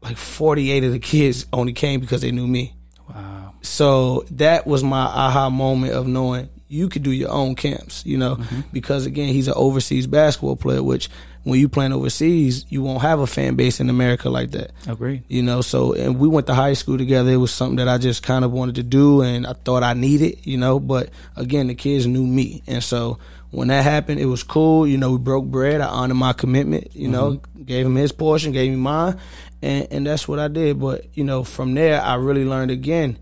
Like 0.02 0.16
48 0.16 0.84
of 0.84 0.92
the 0.92 0.98
kids 0.98 1.46
only 1.52 1.72
came 1.72 2.00
because 2.00 2.22
they 2.22 2.32
knew 2.32 2.46
me. 2.46 2.74
Wow. 3.08 3.54
So 3.62 4.24
that 4.32 4.66
was 4.66 4.82
my 4.82 5.02
aha 5.02 5.48
moment 5.48 5.92
of 5.92 6.06
knowing 6.06 6.48
you 6.72 6.88
could 6.88 7.02
do 7.02 7.12
your 7.12 7.30
own 7.30 7.54
camps, 7.54 8.04
you 8.06 8.16
know, 8.16 8.36
mm-hmm. 8.36 8.60
because 8.72 9.04
again, 9.04 9.28
he's 9.28 9.46
an 9.46 9.54
overseas 9.56 10.06
basketball 10.06 10.56
player, 10.56 10.82
which 10.82 11.10
when 11.42 11.60
you 11.60 11.68
playing 11.68 11.92
overseas, 11.92 12.64
you 12.70 12.82
won't 12.82 13.02
have 13.02 13.20
a 13.20 13.26
fan 13.26 13.56
base 13.56 13.78
in 13.78 13.90
America 13.90 14.30
like 14.30 14.52
that. 14.52 14.70
Agreed. 14.86 15.22
You 15.28 15.42
know, 15.42 15.60
so 15.60 15.92
and 15.92 16.18
we 16.18 16.28
went 16.28 16.46
to 16.46 16.54
high 16.54 16.72
school 16.72 16.96
together. 16.96 17.30
It 17.30 17.36
was 17.36 17.52
something 17.52 17.76
that 17.76 17.88
I 17.88 17.98
just 17.98 18.22
kind 18.22 18.44
of 18.44 18.52
wanted 18.52 18.76
to 18.76 18.82
do, 18.82 19.20
and 19.22 19.46
I 19.46 19.52
thought 19.52 19.82
I 19.82 19.92
needed, 19.92 20.46
you 20.46 20.56
know. 20.56 20.80
But 20.80 21.10
again, 21.36 21.66
the 21.66 21.74
kids 21.74 22.06
knew 22.06 22.26
me, 22.26 22.62
and 22.66 22.82
so 22.82 23.18
when 23.50 23.68
that 23.68 23.82
happened, 23.82 24.20
it 24.20 24.26
was 24.26 24.42
cool. 24.42 24.86
You 24.86 24.96
know, 24.96 25.12
we 25.12 25.18
broke 25.18 25.44
bread. 25.44 25.82
I 25.82 25.88
honored 25.88 26.16
my 26.16 26.32
commitment. 26.32 26.96
You 26.96 27.08
know, 27.08 27.32
mm-hmm. 27.32 27.64
gave 27.64 27.84
him 27.84 27.96
his 27.96 28.12
portion, 28.12 28.52
gave 28.52 28.70
me 28.70 28.76
mine, 28.76 29.18
and 29.62 29.88
and 29.90 30.06
that's 30.06 30.28
what 30.28 30.38
I 30.38 30.48
did. 30.48 30.80
But 30.80 31.06
you 31.16 31.24
know, 31.24 31.44
from 31.44 31.74
there, 31.74 32.00
I 32.00 32.16
really 32.16 32.44
learned 32.44 32.70
again. 32.70 33.18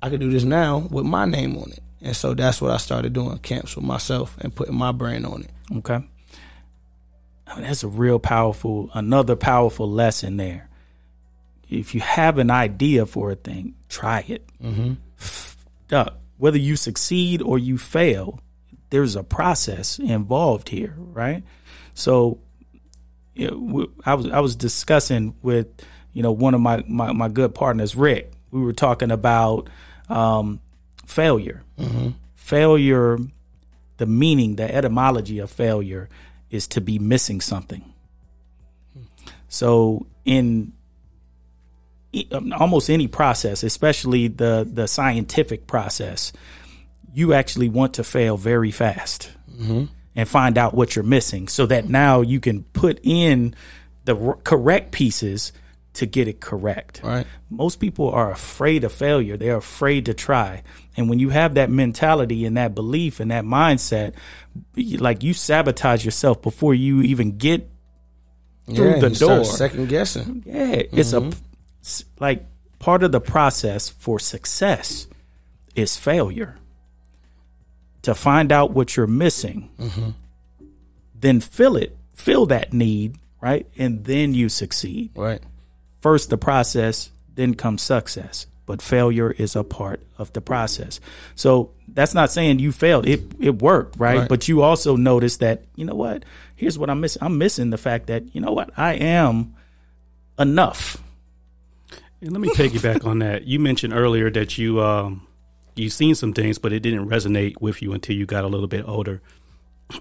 I 0.00 0.10
could 0.10 0.20
do 0.20 0.30
this 0.30 0.44
now 0.44 0.78
with 0.78 1.06
my 1.06 1.24
name 1.24 1.56
on 1.56 1.72
it, 1.72 1.80
and 2.00 2.14
so 2.14 2.34
that's 2.34 2.60
what 2.60 2.70
I 2.70 2.76
started 2.76 3.12
doing 3.12 3.38
camps 3.38 3.74
with 3.74 3.84
myself 3.84 4.36
and 4.40 4.54
putting 4.54 4.76
my 4.76 4.92
brand 4.92 5.26
on 5.26 5.42
it. 5.42 5.50
Okay. 5.78 6.04
I 7.46 7.54
mean, 7.56 7.64
that's 7.64 7.84
a 7.84 7.88
real 7.88 8.18
powerful, 8.18 8.90
another 8.94 9.36
powerful 9.36 9.90
lesson 9.90 10.36
there. 10.36 10.68
If 11.68 11.94
you 11.94 12.00
have 12.00 12.38
an 12.38 12.50
idea 12.50 13.06
for 13.06 13.30
a 13.30 13.34
thing, 13.34 13.74
try 13.88 14.24
it. 14.28 14.46
Mm-hmm. 14.62 14.94
whether 16.36 16.58
you 16.58 16.76
succeed 16.76 17.42
or 17.42 17.58
you 17.58 17.78
fail, 17.78 18.40
there's 18.90 19.16
a 19.16 19.22
process 19.22 19.98
involved 19.98 20.68
here, 20.68 20.94
right? 20.98 21.42
So, 21.94 22.40
I 23.38 24.14
was 24.14 24.30
I 24.30 24.40
was 24.40 24.56
discussing 24.56 25.34
with 25.42 25.66
you 26.12 26.22
know 26.22 26.32
one 26.32 26.54
of 26.54 26.60
my 26.60 26.84
my, 26.86 27.12
my 27.12 27.28
good 27.28 27.54
partners, 27.54 27.96
Rick. 27.96 28.32
We 28.50 28.60
were 28.60 28.72
talking 28.72 29.10
about 29.10 29.68
um, 30.08 30.60
failure. 31.06 31.62
Mm-hmm. 31.78 32.10
Failure, 32.34 33.18
the 33.96 34.06
meaning, 34.06 34.56
the 34.56 34.72
etymology 34.72 35.38
of 35.38 35.50
failure 35.50 36.08
is 36.50 36.68
to 36.68 36.80
be 36.80 36.98
missing 36.98 37.40
something. 37.40 37.92
So 39.48 40.06
in 40.24 40.72
um, 42.30 42.52
almost 42.52 42.90
any 42.90 43.08
process, 43.08 43.62
especially 43.62 44.28
the 44.28 44.68
the 44.70 44.86
scientific 44.86 45.66
process, 45.66 46.32
you 47.12 47.32
actually 47.32 47.68
want 47.68 47.94
to 47.94 48.04
fail 48.04 48.36
very 48.36 48.70
fast 48.70 49.30
mm-hmm. 49.50 49.84
And 50.16 50.28
find 50.28 50.56
out 50.58 50.74
what 50.74 50.94
you're 50.94 51.04
missing, 51.04 51.48
so 51.48 51.66
that 51.66 51.88
now 51.88 52.20
you 52.20 52.40
can 52.40 52.62
put 52.64 53.00
in 53.02 53.54
the 54.04 54.16
r- 54.16 54.38
correct 54.44 54.92
pieces 54.92 55.52
to 55.94 56.06
get 56.06 56.28
it 56.28 56.40
correct. 56.40 57.00
Right. 57.04 57.26
Most 57.50 57.80
people 57.80 58.10
are 58.10 58.32
afraid 58.32 58.84
of 58.84 58.92
failure. 58.92 59.36
They're 59.36 59.56
afraid 59.56 60.06
to 60.06 60.14
try. 60.14 60.62
And 60.96 61.08
when 61.08 61.20
you 61.20 61.30
have 61.30 61.54
that 61.54 61.70
mentality 61.70 62.44
and 62.44 62.56
that 62.56 62.74
belief 62.74 63.20
and 63.20 63.30
that 63.30 63.44
mindset, 63.44 64.14
like 64.76 65.22
you 65.22 65.34
sabotage 65.34 66.04
yourself 66.04 66.42
before 66.42 66.74
you 66.74 67.02
even 67.02 67.38
get 67.38 67.70
through 68.66 68.94
yeah, 68.94 68.98
the 68.98 69.10
door. 69.10 69.44
second 69.44 69.88
guessing. 69.88 70.42
Yeah, 70.46 70.82
it's 70.90 71.12
mm-hmm. 71.12 71.30
a 71.30 72.22
like 72.22 72.46
part 72.78 73.02
of 73.02 73.12
the 73.12 73.20
process 73.20 73.88
for 73.88 74.18
success 74.18 75.06
is 75.74 75.96
failure. 75.96 76.56
To 78.04 78.14
find 78.14 78.52
out 78.52 78.70
what 78.70 78.96
you're 78.96 79.06
missing, 79.06 79.70
mm-hmm. 79.78 80.10
then 81.14 81.40
fill 81.40 81.76
it, 81.76 81.96
fill 82.14 82.46
that 82.46 82.72
need, 82.72 83.16
right, 83.40 83.66
and 83.76 84.04
then 84.04 84.34
you 84.34 84.48
succeed. 84.48 85.10
Right. 85.16 85.40
First 86.00 86.30
the 86.30 86.36
process, 86.38 87.10
then 87.34 87.54
comes 87.54 87.82
success. 87.82 88.46
But 88.66 88.80
failure 88.80 89.30
is 89.30 89.56
a 89.56 89.64
part 89.64 90.00
of 90.16 90.32
the 90.32 90.40
process. 90.40 91.00
So 91.34 91.72
that's 91.86 92.14
not 92.14 92.30
saying 92.30 92.60
you 92.60 92.72
failed. 92.72 93.06
It 93.06 93.20
it 93.38 93.60
worked, 93.60 93.98
right? 93.98 94.20
right? 94.20 94.28
But 94.28 94.48
you 94.48 94.62
also 94.62 94.96
notice 94.96 95.38
that, 95.38 95.64
you 95.76 95.84
know 95.84 95.94
what? 95.94 96.24
Here's 96.56 96.78
what 96.78 96.88
I'm 96.88 97.00
missing. 97.00 97.22
I'm 97.22 97.36
missing 97.36 97.70
the 97.70 97.78
fact 97.78 98.06
that, 98.06 98.34
you 98.34 98.40
know 98.40 98.52
what, 98.52 98.70
I 98.76 98.94
am 98.94 99.54
enough. 100.38 101.02
And 102.20 102.32
let 102.32 102.40
me 102.40 102.48
piggyback 102.48 103.06
on 103.06 103.18
that. 103.18 103.44
You 103.44 103.60
mentioned 103.60 103.92
earlier 103.92 104.30
that 104.30 104.56
you 104.56 104.80
um 104.82 105.26
you 105.76 105.90
seen 105.90 106.14
some 106.14 106.32
things, 106.32 106.58
but 106.58 106.72
it 106.72 106.80
didn't 106.80 107.08
resonate 107.08 107.60
with 107.60 107.82
you 107.82 107.92
until 107.92 108.16
you 108.16 108.26
got 108.26 108.44
a 108.44 108.48
little 108.48 108.68
bit 108.68 108.86
older. 108.86 109.20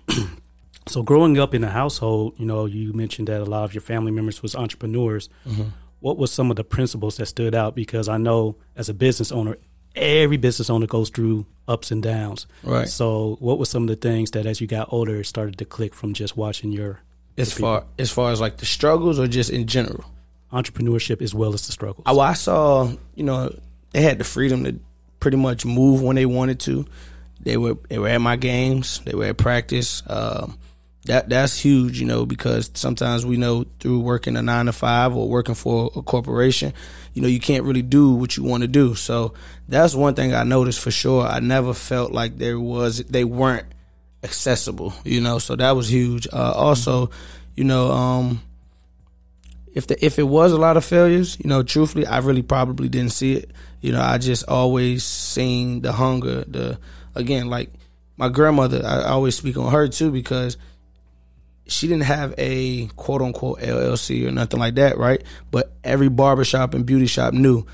so 0.87 1.03
growing 1.03 1.39
up 1.39 1.53
in 1.53 1.63
a 1.63 1.69
household, 1.69 2.33
you 2.37 2.45
know, 2.45 2.65
you 2.65 2.93
mentioned 2.93 3.27
that 3.27 3.41
a 3.41 3.45
lot 3.45 3.63
of 3.63 3.73
your 3.73 3.81
family 3.81 4.11
members 4.11 4.41
was 4.41 4.55
entrepreneurs. 4.55 5.29
Mm-hmm 5.47 5.69
what 6.03 6.17
was 6.17 6.33
some 6.33 6.49
of 6.49 6.57
the 6.57 6.65
principles 6.65 7.15
that 7.15 7.27
stood 7.27 7.55
out? 7.55 7.75
Because 7.75 8.09
I 8.09 8.17
know 8.17 8.57
as 8.75 8.89
a 8.89 8.93
business 8.93 9.31
owner, 9.31 9.55
every 9.95 10.35
business 10.35 10.69
owner 10.69 10.85
goes 10.85 11.09
through 11.09 11.45
ups 11.65 11.91
and 11.91 12.03
downs. 12.03 12.45
Right. 12.61 12.89
So, 12.89 13.37
what 13.39 13.57
were 13.57 13.65
some 13.65 13.83
of 13.83 13.87
the 13.87 13.95
things 13.95 14.31
that, 14.31 14.45
as 14.45 14.59
you 14.59 14.67
got 14.67 14.91
older, 14.91 15.23
started 15.23 15.57
to 15.59 15.65
click 15.65 15.93
from 15.93 16.13
just 16.13 16.35
watching 16.35 16.73
your? 16.73 16.99
As 17.37 17.53
far 17.53 17.85
as 17.97 18.11
far 18.11 18.31
as 18.31 18.41
like 18.41 18.57
the 18.57 18.65
struggles, 18.65 19.17
or 19.17 19.27
just 19.27 19.49
in 19.49 19.65
general, 19.65 20.03
entrepreneurship 20.51 21.21
as 21.21 21.33
well 21.33 21.53
as 21.53 21.65
the 21.67 21.71
struggles. 21.71 22.03
I, 22.05 22.11
I 22.11 22.33
saw, 22.33 22.91
you 23.15 23.23
know, 23.23 23.57
they 23.91 24.01
had 24.01 24.17
the 24.17 24.25
freedom 24.25 24.65
to 24.65 24.79
pretty 25.23 25.37
much 25.37 25.65
move 25.65 26.01
when 26.01 26.17
they 26.17 26.25
wanted 26.25 26.59
to. 26.59 26.85
They 27.39 27.55
were 27.55 27.77
they 27.87 27.97
were 27.97 28.09
at 28.09 28.19
my 28.19 28.35
games. 28.35 28.99
They 29.05 29.15
were 29.15 29.27
at 29.27 29.37
practice. 29.37 30.03
Um, 30.05 30.59
that 31.05 31.29
that's 31.29 31.57
huge, 31.57 31.97
you 31.97 32.05
know, 32.05 32.25
because 32.25 32.69
sometimes 32.73 33.25
we 33.25 33.37
know 33.37 33.65
through 33.79 34.01
working 34.01 34.35
a 34.35 34.41
nine 34.41 34.65
to 34.65 34.73
five 34.73 35.15
or 35.15 35.29
working 35.29 35.55
for 35.55 35.89
a 35.95 36.01
corporation, 36.01 36.73
you 37.13 37.21
know, 37.21 37.29
you 37.29 37.39
can't 37.39 37.63
really 37.63 37.81
do 37.81 38.11
what 38.13 38.35
you 38.35 38.43
want 38.43 38.63
to 38.63 38.67
do. 38.67 38.95
So 38.95 39.33
that's 39.69 39.95
one 39.95 40.13
thing 40.13 40.33
I 40.33 40.43
noticed 40.43 40.81
for 40.81 40.91
sure. 40.91 41.25
I 41.25 41.39
never 41.39 41.73
felt 41.73 42.11
like 42.11 42.37
there 42.37 42.59
was 42.59 42.97
they 42.97 43.23
weren't 43.23 43.67
accessible, 44.23 44.93
you 45.05 45.21
know. 45.21 45.39
So 45.39 45.55
that 45.55 45.71
was 45.71 45.89
huge. 45.89 46.27
Uh, 46.33 46.51
also, 46.51 47.11
you 47.55 47.63
know, 47.63 47.91
um, 47.91 48.41
if 49.73 49.87
the 49.87 50.03
if 50.05 50.19
it 50.19 50.23
was 50.23 50.51
a 50.51 50.57
lot 50.57 50.77
of 50.77 50.85
failures, 50.85 51.37
you 51.43 51.49
know, 51.49 51.63
truthfully, 51.63 52.05
I 52.05 52.19
really 52.19 52.43
probably 52.43 52.89
didn't 52.89 53.11
see 53.11 53.33
it. 53.35 53.51
You 53.81 53.91
know, 53.91 54.01
I 54.01 54.17
just 54.17 54.47
always 54.47 55.03
seen 55.03 55.81
the 55.81 55.91
hunger. 55.91 56.43
The 56.45 56.79
again, 57.15 57.49
like 57.49 57.71
my 58.17 58.29
grandmother, 58.29 58.81
I 58.85 59.03
always 59.03 59.35
speak 59.35 59.57
on 59.57 59.71
her 59.71 59.87
too 59.87 60.11
because 60.11 60.57
she 61.67 61.87
didn't 61.87 62.03
have 62.03 62.35
a 62.37 62.87
quote 62.95 63.21
unquote 63.21 63.59
LLC 63.59 64.27
or 64.27 64.31
nothing 64.31 64.59
like 64.59 64.75
that, 64.75 64.97
right? 64.97 65.23
But 65.49 65.73
every 65.83 66.09
barbershop 66.09 66.73
and 66.73 66.85
beauty 66.85 67.07
shop 67.07 67.33
knew 67.33 67.65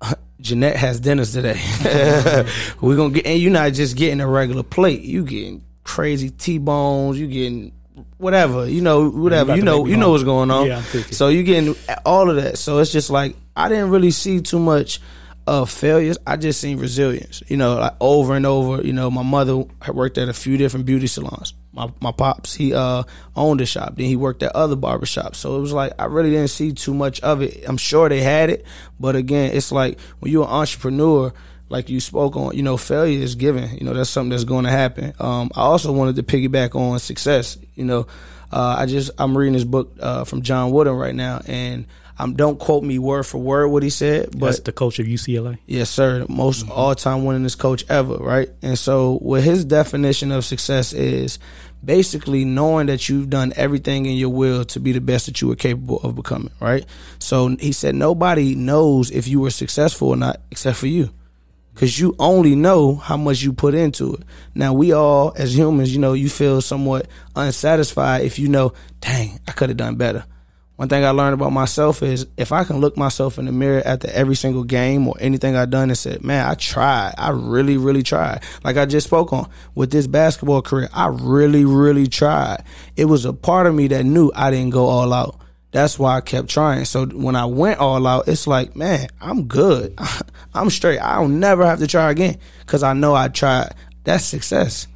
Jeanette 0.40 0.76
has 0.76 1.00
dinners 1.00 1.32
today. 1.32 1.60
We're 2.80 2.96
gonna 2.96 3.14
get, 3.14 3.26
and 3.26 3.40
you're 3.40 3.50
not 3.50 3.72
just 3.72 3.96
getting 3.96 4.20
a 4.20 4.28
regular 4.28 4.62
plate. 4.62 5.02
You 5.02 5.24
getting 5.24 5.64
crazy 5.82 6.30
T-bones. 6.30 7.18
You 7.18 7.26
getting 7.26 7.72
whatever. 8.18 8.68
You 8.68 8.80
know, 8.80 9.08
whatever. 9.08 9.56
You 9.56 9.62
know, 9.62 9.86
you 9.86 9.96
know 9.96 10.10
what's 10.10 10.24
going 10.24 10.50
on. 10.50 10.66
Yeah, 10.66 10.82
so 10.82 11.28
you 11.28 11.42
getting 11.42 11.74
all 12.04 12.30
of 12.30 12.36
that. 12.36 12.58
So 12.58 12.78
it's 12.78 12.92
just 12.92 13.10
like 13.10 13.36
I 13.56 13.68
didn't 13.68 13.90
really 13.90 14.10
see 14.10 14.40
too 14.40 14.58
much 14.58 15.00
of 15.46 15.70
failures. 15.70 16.18
I 16.26 16.36
just 16.36 16.60
seen 16.60 16.78
resilience. 16.78 17.42
You 17.48 17.56
know, 17.56 17.76
like 17.76 17.94
over 18.00 18.36
and 18.36 18.44
over. 18.44 18.82
You 18.82 18.92
know, 18.92 19.10
my 19.10 19.22
mother 19.22 19.64
worked 19.92 20.18
at 20.18 20.28
a 20.28 20.34
few 20.34 20.56
different 20.56 20.86
beauty 20.86 21.06
salons 21.06 21.54
my 21.78 21.90
my 22.00 22.12
pops 22.12 22.54
he 22.54 22.74
uh 22.74 23.02
owned 23.36 23.60
a 23.60 23.66
shop 23.66 23.94
then 23.96 24.06
he 24.06 24.16
worked 24.16 24.42
at 24.42 24.54
other 24.54 24.76
barbershops 24.76 25.36
so 25.36 25.56
it 25.56 25.60
was 25.60 25.72
like 25.72 25.92
i 25.98 26.04
really 26.04 26.30
didn't 26.30 26.48
see 26.48 26.72
too 26.72 26.92
much 26.92 27.20
of 27.20 27.40
it 27.40 27.64
i'm 27.68 27.76
sure 27.76 28.08
they 28.08 28.20
had 28.20 28.50
it 28.50 28.66
but 28.98 29.14
again 29.14 29.52
it's 29.52 29.70
like 29.70 29.98
when 30.18 30.32
you're 30.32 30.44
an 30.44 30.50
entrepreneur 30.50 31.32
like 31.68 31.88
you 31.88 32.00
spoke 32.00 32.36
on 32.36 32.56
you 32.56 32.62
know 32.62 32.76
failure 32.76 33.20
is 33.20 33.34
given 33.34 33.76
you 33.76 33.84
know 33.84 33.94
that's 33.94 34.10
something 34.10 34.30
that's 34.30 34.44
going 34.44 34.64
to 34.64 34.70
happen 34.70 35.12
um 35.18 35.50
i 35.54 35.60
also 35.60 35.92
wanted 35.92 36.16
to 36.16 36.22
piggyback 36.22 36.74
on 36.74 36.98
success 36.98 37.58
you 37.74 37.84
know 37.84 38.06
uh, 38.52 38.76
i 38.78 38.86
just 38.86 39.10
i'm 39.18 39.36
reading 39.36 39.52
this 39.54 39.64
book 39.64 39.94
uh, 40.00 40.24
from 40.24 40.42
john 40.42 40.70
wooden 40.70 40.94
right 40.94 41.14
now 41.14 41.40
and 41.46 41.86
um, 42.20 42.34
don't 42.34 42.58
quote 42.58 42.82
me 42.82 42.98
word 42.98 43.26
for 43.26 43.38
word 43.38 43.68
what 43.68 43.84
he 43.84 43.90
said, 43.90 44.30
but 44.32 44.46
That's 44.46 44.58
the 44.58 44.72
coach 44.72 44.98
of 44.98 45.06
UCLA. 45.06 45.58
Yes, 45.66 45.88
sir. 45.88 46.26
Most 46.28 46.64
mm-hmm. 46.64 46.72
all 46.72 46.96
time 46.96 47.20
winningest 47.20 47.58
coach 47.58 47.84
ever, 47.88 48.16
right? 48.16 48.50
And 48.60 48.76
so, 48.76 49.18
what 49.18 49.44
his 49.44 49.64
definition 49.64 50.32
of 50.32 50.44
success 50.44 50.92
is 50.92 51.38
basically 51.84 52.44
knowing 52.44 52.86
that 52.86 53.08
you've 53.08 53.30
done 53.30 53.52
everything 53.56 54.06
in 54.06 54.16
your 54.16 54.30
will 54.30 54.64
to 54.64 54.80
be 54.80 54.92
the 54.92 55.00
best 55.00 55.26
that 55.26 55.40
you 55.40 55.48
were 55.48 55.56
capable 55.56 55.98
of 55.98 56.16
becoming, 56.16 56.50
right? 56.60 56.84
So 57.18 57.48
he 57.56 57.72
said 57.72 57.94
nobody 57.94 58.54
knows 58.54 59.10
if 59.10 59.28
you 59.28 59.40
were 59.40 59.50
successful 59.50 60.08
or 60.08 60.16
not 60.16 60.40
except 60.50 60.78
for 60.78 60.86
you. 60.86 61.10
Cause 61.78 61.98
you 61.98 62.14
only 62.18 62.56
know 62.56 62.96
how 62.96 63.16
much 63.16 63.40
you 63.40 63.52
put 63.52 63.74
into 63.74 64.14
it. 64.14 64.24
Now 64.54 64.72
we 64.72 64.92
all, 64.92 65.32
as 65.36 65.56
humans, 65.56 65.94
you 65.94 66.00
know, 66.00 66.12
you 66.12 66.28
feel 66.28 66.60
somewhat 66.60 67.06
unsatisfied 67.36 68.22
if 68.22 68.38
you 68.38 68.48
know, 68.48 68.72
dang, 69.00 69.38
I 69.46 69.52
could 69.52 69.70
have 69.70 69.78
done 69.78 69.94
better 69.94 70.24
one 70.78 70.88
thing 70.88 71.04
I 71.04 71.10
learned 71.10 71.34
about 71.34 71.50
myself 71.50 72.04
is 72.04 72.28
if 72.36 72.52
I 72.52 72.62
can 72.62 72.78
look 72.78 72.96
myself 72.96 73.36
in 73.36 73.46
the 73.46 73.52
mirror 73.52 73.82
after 73.84 74.08
every 74.12 74.36
single 74.36 74.62
game 74.62 75.08
or 75.08 75.16
anything 75.18 75.56
I've 75.56 75.70
done 75.70 75.90
and 75.90 75.98
said, 75.98 76.22
man, 76.22 76.48
I 76.48 76.54
tried. 76.54 77.14
I 77.18 77.30
really, 77.30 77.76
really 77.76 78.04
tried. 78.04 78.44
Like 78.62 78.76
I 78.76 78.86
just 78.86 79.08
spoke 79.08 79.32
on 79.32 79.50
with 79.74 79.90
this 79.90 80.06
basketball 80.06 80.62
career, 80.62 80.88
I 80.94 81.08
really, 81.08 81.64
really 81.64 82.06
tried. 82.06 82.62
It 82.96 83.06
was 83.06 83.24
a 83.24 83.32
part 83.32 83.66
of 83.66 83.74
me 83.74 83.88
that 83.88 84.04
knew 84.04 84.30
I 84.36 84.52
didn't 84.52 84.70
go 84.70 84.86
all 84.86 85.12
out. 85.12 85.40
That's 85.72 85.98
why 85.98 86.16
I 86.16 86.20
kept 86.20 86.48
trying. 86.48 86.84
So 86.84 87.06
when 87.06 87.34
I 87.34 87.46
went 87.46 87.80
all 87.80 88.06
out, 88.06 88.28
it's 88.28 88.46
like, 88.46 88.76
man, 88.76 89.08
I'm 89.20 89.48
good. 89.48 89.98
I'm 90.60 90.70
straight. 90.70 90.98
I 90.98 91.16
don't 91.16 91.40
never 91.40 91.64
have 91.64 91.78
to 91.80 91.86
try 91.86 92.10
again 92.10 92.38
because 92.60 92.82
I 92.82 92.92
know 92.92 93.14
I 93.14 93.28
tried. 93.28 93.74
That's 94.04 94.24
success. 94.24 94.86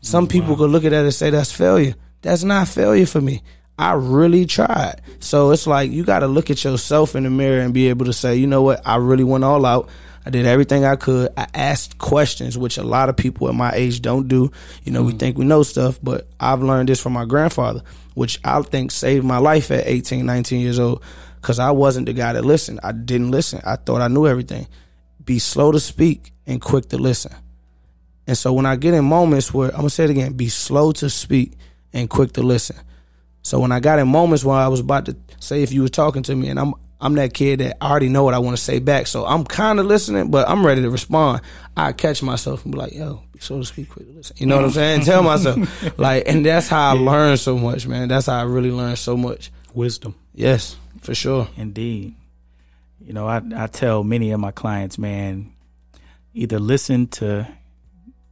Some 0.00 0.24
wow. 0.24 0.30
people 0.30 0.56
could 0.56 0.70
look 0.70 0.84
at 0.84 0.90
that 0.90 1.04
and 1.04 1.14
say 1.14 1.30
that's 1.30 1.52
failure. 1.52 1.94
That's 2.22 2.44
not 2.44 2.68
failure 2.68 3.06
for 3.06 3.20
me. 3.20 3.42
I 3.78 3.92
really 3.92 4.46
tried. 4.46 5.02
So 5.20 5.50
it's 5.50 5.66
like 5.66 5.90
you 5.90 6.04
got 6.04 6.20
to 6.20 6.26
look 6.26 6.50
at 6.50 6.64
yourself 6.64 7.14
in 7.14 7.24
the 7.24 7.30
mirror 7.30 7.60
and 7.60 7.74
be 7.74 7.88
able 7.88 8.06
to 8.06 8.12
say, 8.12 8.36
you 8.36 8.46
know 8.46 8.62
what, 8.62 8.80
I 8.86 8.96
really 8.96 9.24
went 9.24 9.44
all 9.44 9.66
out. 9.66 9.88
I 10.24 10.30
did 10.30 10.46
everything 10.46 10.84
I 10.84 10.96
could. 10.96 11.32
I 11.36 11.46
asked 11.54 11.98
questions, 11.98 12.58
which 12.58 12.78
a 12.78 12.82
lot 12.82 13.08
of 13.08 13.16
people 13.16 13.48
at 13.48 13.54
my 13.54 13.70
age 13.72 14.02
don't 14.02 14.26
do. 14.26 14.50
You 14.82 14.92
know, 14.92 15.04
mm. 15.04 15.06
we 15.06 15.12
think 15.12 15.38
we 15.38 15.44
know 15.44 15.62
stuff, 15.62 16.00
but 16.02 16.26
I've 16.40 16.62
learned 16.62 16.88
this 16.88 17.00
from 17.00 17.12
my 17.12 17.26
grandfather, 17.26 17.82
which 18.14 18.40
I 18.44 18.60
think 18.62 18.90
saved 18.90 19.24
my 19.24 19.38
life 19.38 19.70
at 19.70 19.86
18, 19.86 20.26
19 20.26 20.60
years 20.60 20.80
old 20.80 21.02
because 21.40 21.60
I 21.60 21.70
wasn't 21.70 22.06
the 22.06 22.12
guy 22.12 22.32
that 22.32 22.44
listened. 22.44 22.80
I 22.82 22.90
didn't 22.90 23.30
listen. 23.30 23.60
I 23.64 23.76
thought 23.76 24.00
I 24.00 24.08
knew 24.08 24.26
everything. 24.26 24.66
Be 25.26 25.38
slow 25.38 25.70
to 25.72 25.78
speak 25.78 26.32
and 26.46 26.60
quick 26.62 26.88
to 26.88 26.96
listen. 26.96 27.34
And 28.26 28.38
so 28.38 28.52
when 28.54 28.64
I 28.64 28.76
get 28.76 28.94
in 28.94 29.04
moments 29.04 29.52
where, 29.52 29.68
I'm 29.68 29.76
going 29.76 29.88
to 29.88 29.90
say 29.90 30.04
it 30.04 30.10
again, 30.10 30.32
be 30.32 30.48
slow 30.48 30.92
to 30.92 31.10
speak 31.10 31.52
and 31.92 32.08
quick 32.08 32.32
to 32.32 32.42
listen. 32.42 32.76
So 33.42 33.60
when 33.60 33.70
I 33.70 33.80
got 33.80 33.98
in 33.98 34.08
moments 34.08 34.44
where 34.44 34.56
I 34.56 34.68
was 34.68 34.80
about 34.80 35.06
to 35.06 35.16
say 35.38 35.62
if 35.62 35.72
you 35.72 35.82
were 35.82 35.88
talking 35.88 36.22
to 36.24 36.34
me 36.34 36.48
and 36.48 36.58
I'm 36.58 36.74
I'm 37.00 37.14
that 37.16 37.34
kid 37.34 37.60
that 37.60 37.76
I 37.80 37.90
already 37.90 38.08
know 38.08 38.24
what 38.24 38.32
I 38.32 38.38
want 38.38 38.56
to 38.56 38.62
say 38.62 38.78
back. 38.78 39.06
So 39.06 39.26
I'm 39.26 39.44
kind 39.44 39.78
of 39.78 39.86
listening, 39.86 40.30
but 40.30 40.48
I'm 40.48 40.64
ready 40.64 40.80
to 40.82 40.90
respond. 40.90 41.42
I 41.76 41.92
catch 41.92 42.22
myself 42.22 42.64
and 42.64 42.72
be 42.72 42.78
like, 42.78 42.94
yo, 42.94 43.22
so 43.38 43.58
to 43.58 43.64
speak, 43.66 43.90
quick 43.90 44.06
to 44.06 44.12
listen. 44.12 44.36
You 44.38 44.46
know 44.46 44.56
what 44.56 44.64
I'm 44.64 44.70
saying? 44.70 45.02
Tell 45.02 45.22
myself. 45.22 45.56
Like, 45.98 46.24
and 46.26 46.44
that's 46.44 46.68
how 46.68 46.90
I 46.90 46.92
learn 46.92 47.36
so 47.36 47.58
much, 47.58 47.86
man. 47.86 48.08
That's 48.08 48.26
how 48.26 48.40
I 48.40 48.44
really 48.44 48.70
learn 48.70 48.96
so 48.96 49.16
much. 49.16 49.50
Wisdom. 49.74 50.14
Yes, 50.34 50.76
for 51.02 51.14
sure. 51.14 51.48
Indeed. 51.56 52.14
You 53.06 53.12
know, 53.12 53.28
I, 53.28 53.40
I 53.54 53.68
tell 53.68 54.02
many 54.02 54.32
of 54.32 54.40
my 54.40 54.50
clients, 54.50 54.98
man, 54.98 55.52
either 56.34 56.58
listen 56.58 57.06
to 57.06 57.46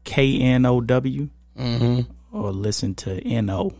K 0.02 0.40
N 0.40 0.66
O 0.66 0.80
W 0.80 1.28
hmm 1.56 2.00
or 2.32 2.50
listen 2.50 2.96
to 2.96 3.16
N 3.24 3.48
O. 3.50 3.72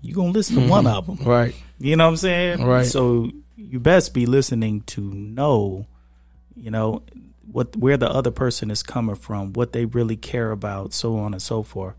You're 0.00 0.16
going 0.16 0.32
to 0.32 0.38
listen 0.38 0.56
to 0.56 0.68
one 0.68 0.88
of 0.88 1.06
them. 1.06 1.18
Right. 1.24 1.54
You 1.78 1.94
know 1.94 2.06
what 2.06 2.10
I'm 2.10 2.16
saying? 2.16 2.64
Right. 2.64 2.86
So 2.86 3.30
you 3.56 3.78
best 3.78 4.14
be 4.14 4.26
listening 4.26 4.80
to 4.82 5.00
know, 5.00 5.86
you 6.56 6.72
know, 6.72 7.02
what 7.50 7.76
where 7.76 7.96
the 7.96 8.10
other 8.10 8.32
person 8.32 8.68
is 8.68 8.82
coming 8.82 9.14
from, 9.14 9.52
what 9.52 9.72
they 9.72 9.84
really 9.84 10.16
care 10.16 10.50
about, 10.50 10.92
so 10.92 11.16
on 11.18 11.34
and 11.34 11.42
so 11.42 11.62
forth. 11.62 11.94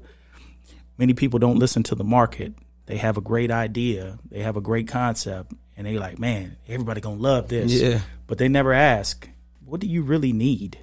Many 0.98 1.14
people 1.14 1.40
don't 1.40 1.60
listen 1.60 1.84
to 1.84 1.96
the 1.96 2.04
market. 2.04 2.54
They 2.88 2.98
have 2.98 3.16
a 3.18 3.22
great 3.22 3.52
idea, 3.52 4.20
they 4.30 4.42
have 4.42 4.58
a 4.58 4.62
great 4.62 4.90
concept, 4.90 5.54
and 5.80 5.88
they're 5.88 5.98
like, 5.98 6.20
man, 6.20 6.58
everybody 6.68 7.00
gonna 7.00 7.15
love 7.15 7.48
this. 7.48 7.72
Yeah. 7.72 8.02
But 8.28 8.38
they 8.38 8.50
never 8.50 8.74
ask, 8.74 9.30
what 9.63 9.80
do 9.80 9.88
you 9.88 10.02
really 10.02 10.34
need? 10.34 10.78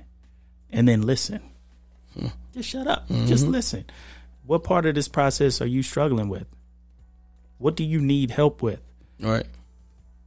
And 0.71 0.89
then 0.89 1.03
listen. 1.03 1.43
Hmm. 2.19 2.29
Just 2.55 2.71
shut 2.71 2.87
up. 2.87 3.07
Mm-hmm. 3.11 3.27
Just 3.27 3.47
listen. 3.47 3.85
What 4.47 4.65
part 4.65 4.87
of 4.87 4.95
this 4.95 5.07
process 5.07 5.61
are 5.61 5.67
you 5.67 5.83
struggling 5.83 6.31
with? 6.31 6.47
What 7.59 7.77
do 7.77 7.85
you 7.85 8.01
need 8.01 8.31
help 8.31 8.63
with? 8.63 8.81
Right. 9.21 9.45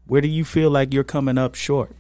Where 0.06 0.22
do 0.22 0.28
you 0.28 0.46
feel 0.46 0.70
like 0.70 0.94
you're 0.94 1.04
coming 1.04 1.40
up 1.40 1.56
short? 1.56 1.96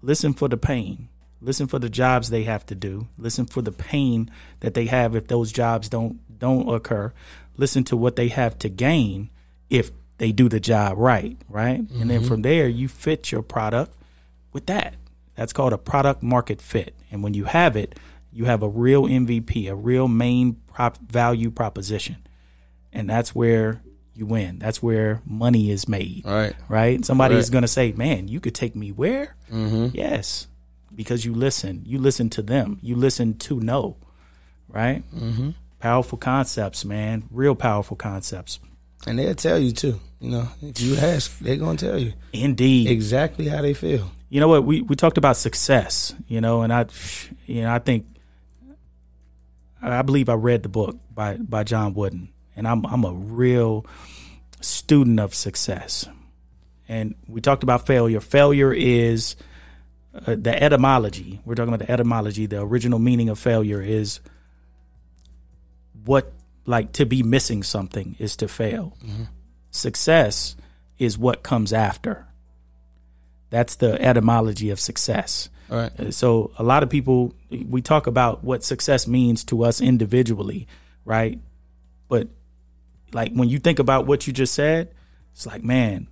Listen 0.00 0.32
for 0.32 0.46
the 0.46 0.56
pain. 0.56 1.08
Listen 1.40 1.66
for 1.66 1.80
the 1.80 1.90
jobs 1.90 2.30
they 2.30 2.44
have 2.44 2.64
to 2.66 2.76
do. 2.76 3.08
Listen 3.18 3.46
for 3.46 3.62
the 3.62 3.72
pain 3.72 4.30
that 4.60 4.74
they 4.74 4.86
have 4.86 5.16
if 5.16 5.26
those 5.26 5.50
jobs 5.50 5.88
don't 5.88 6.20
don't 6.38 6.72
occur. 6.72 7.12
Listen 7.56 7.82
to 7.84 7.96
what 7.96 8.14
they 8.14 8.28
have 8.28 8.56
to 8.60 8.68
gain 8.68 9.30
if 9.68 9.90
they 10.18 10.32
do 10.32 10.48
the 10.48 10.60
job 10.60 10.96
right, 10.98 11.36
right? 11.48 11.78
And 11.90 12.08
then 12.10 12.22
from 12.24 12.42
there 12.42 12.68
you 12.68 12.88
fit 12.88 13.32
your 13.32 13.42
product 13.42 13.94
with 14.52 14.66
that. 14.66 14.94
That's 15.34 15.52
called 15.52 15.72
a 15.72 15.78
product 15.78 16.22
market 16.22 16.60
fit. 16.62 16.94
And 17.10 17.22
when 17.22 17.34
you 17.34 17.44
have 17.44 17.76
it, 17.76 17.98
you 18.32 18.44
have 18.44 18.62
a 18.62 18.68
real 18.68 19.04
MVP, 19.04 19.68
a 19.70 19.74
real 19.74 20.06
main 20.08 20.54
prop 20.72 20.98
value 20.98 21.50
proposition. 21.50 22.16
And 22.92 23.10
that's 23.10 23.34
where 23.34 23.82
you 24.14 24.26
win. 24.26 24.60
That's 24.60 24.80
where 24.80 25.20
money 25.26 25.70
is 25.70 25.88
made 25.88 26.22
Right. 26.24 26.54
right? 26.68 27.04
Somebody 27.04 27.34
is 27.34 27.50
going 27.50 27.62
to 27.62 27.68
say, 27.68 27.90
"Man, 27.92 28.28
you 28.28 28.38
could 28.38 28.54
take 28.54 28.76
me 28.76 28.92
where?" 28.92 29.34
Mm-hmm. 29.52 29.88
Yes, 29.96 30.46
because 30.94 31.24
you 31.24 31.34
listen. 31.34 31.82
You 31.84 31.98
listen 31.98 32.30
to 32.30 32.42
them. 32.42 32.78
You 32.80 32.94
listen 32.94 33.34
to 33.38 33.58
know, 33.58 33.96
right? 34.68 35.02
Mm-hmm. 35.12 35.50
Powerful 35.80 36.18
concepts, 36.18 36.84
man. 36.84 37.24
Real 37.32 37.56
powerful 37.56 37.96
concepts. 37.96 38.60
And 39.06 39.18
they'll 39.18 39.34
tell 39.34 39.58
you 39.58 39.72
too. 39.72 40.00
You 40.20 40.30
know, 40.30 40.48
if 40.62 40.80
you 40.80 40.96
ask, 40.96 41.38
they're 41.38 41.56
gonna 41.56 41.76
tell 41.76 41.98
you 41.98 42.14
Indeed. 42.32 42.88
exactly 42.88 43.48
how 43.48 43.60
they 43.62 43.74
feel. 43.74 44.10
you 44.30 44.40
know 44.40 44.48
what? 44.48 44.64
We 44.64 44.80
we 44.82 44.96
talked 44.96 45.18
about 45.18 45.36
success. 45.36 46.14
You 46.28 46.40
know, 46.40 46.62
and 46.62 46.72
I, 46.72 46.86
you 47.46 47.62
know, 47.62 47.72
I 47.72 47.78
think, 47.78 48.06
I 49.82 50.00
believe 50.02 50.28
I 50.30 50.34
read 50.34 50.62
the 50.62 50.68
book 50.70 50.96
by 51.14 51.36
by 51.36 51.64
John 51.64 51.92
Wooden, 51.94 52.30
and 52.56 52.66
I'm 52.66 52.86
I'm 52.86 53.04
a 53.04 53.12
real 53.12 53.84
student 54.60 55.20
of 55.20 55.34
success. 55.34 56.08
And 56.88 57.14
we 57.28 57.40
talked 57.40 57.62
about 57.62 57.86
failure. 57.86 58.20
Failure 58.20 58.72
is 58.72 59.36
uh, 60.26 60.36
the 60.38 60.62
etymology. 60.62 61.40
We're 61.44 61.54
talking 61.54 61.72
about 61.72 61.86
the 61.86 61.90
etymology. 61.92 62.46
The 62.46 62.60
original 62.60 62.98
meaning 62.98 63.28
of 63.30 63.38
failure 63.38 63.80
is 63.80 64.20
what 66.04 66.32
like 66.66 66.92
to 66.92 67.04
be 67.06 67.22
missing 67.22 67.62
something 67.62 68.16
is 68.18 68.36
to 68.36 68.48
fail. 68.48 68.96
Success 69.70 70.56
is 70.98 71.18
what 71.18 71.42
comes 71.42 71.72
after. 71.72 72.26
That's 73.50 73.76
the 73.76 74.00
etymology 74.00 74.70
of 74.70 74.80
success. 74.80 75.48
All 75.70 75.78
right. 75.78 75.92
Uh, 76.00 76.10
So 76.10 76.52
a 76.58 76.62
lot 76.62 76.82
of 76.82 76.90
people 76.90 77.34
we 77.50 77.82
talk 77.82 78.06
about 78.06 78.42
what 78.44 78.64
success 78.64 79.06
means 79.06 79.44
to 79.44 79.64
us 79.64 79.80
individually, 79.80 80.66
right? 81.04 81.38
But 82.08 82.28
like 83.12 83.32
when 83.32 83.48
you 83.48 83.58
think 83.58 83.78
about 83.78 84.06
what 84.06 84.26
you 84.26 84.32
just 84.32 84.54
said, 84.54 84.92
it's 85.32 85.46
like, 85.46 85.62
man, 85.64 86.08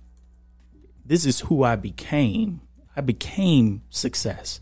this 1.05 1.25
is 1.25 1.41
who 1.41 1.63
I 1.63 1.75
became. 1.75 2.61
I 2.95 3.01
became 3.01 3.81
success. 3.89 4.59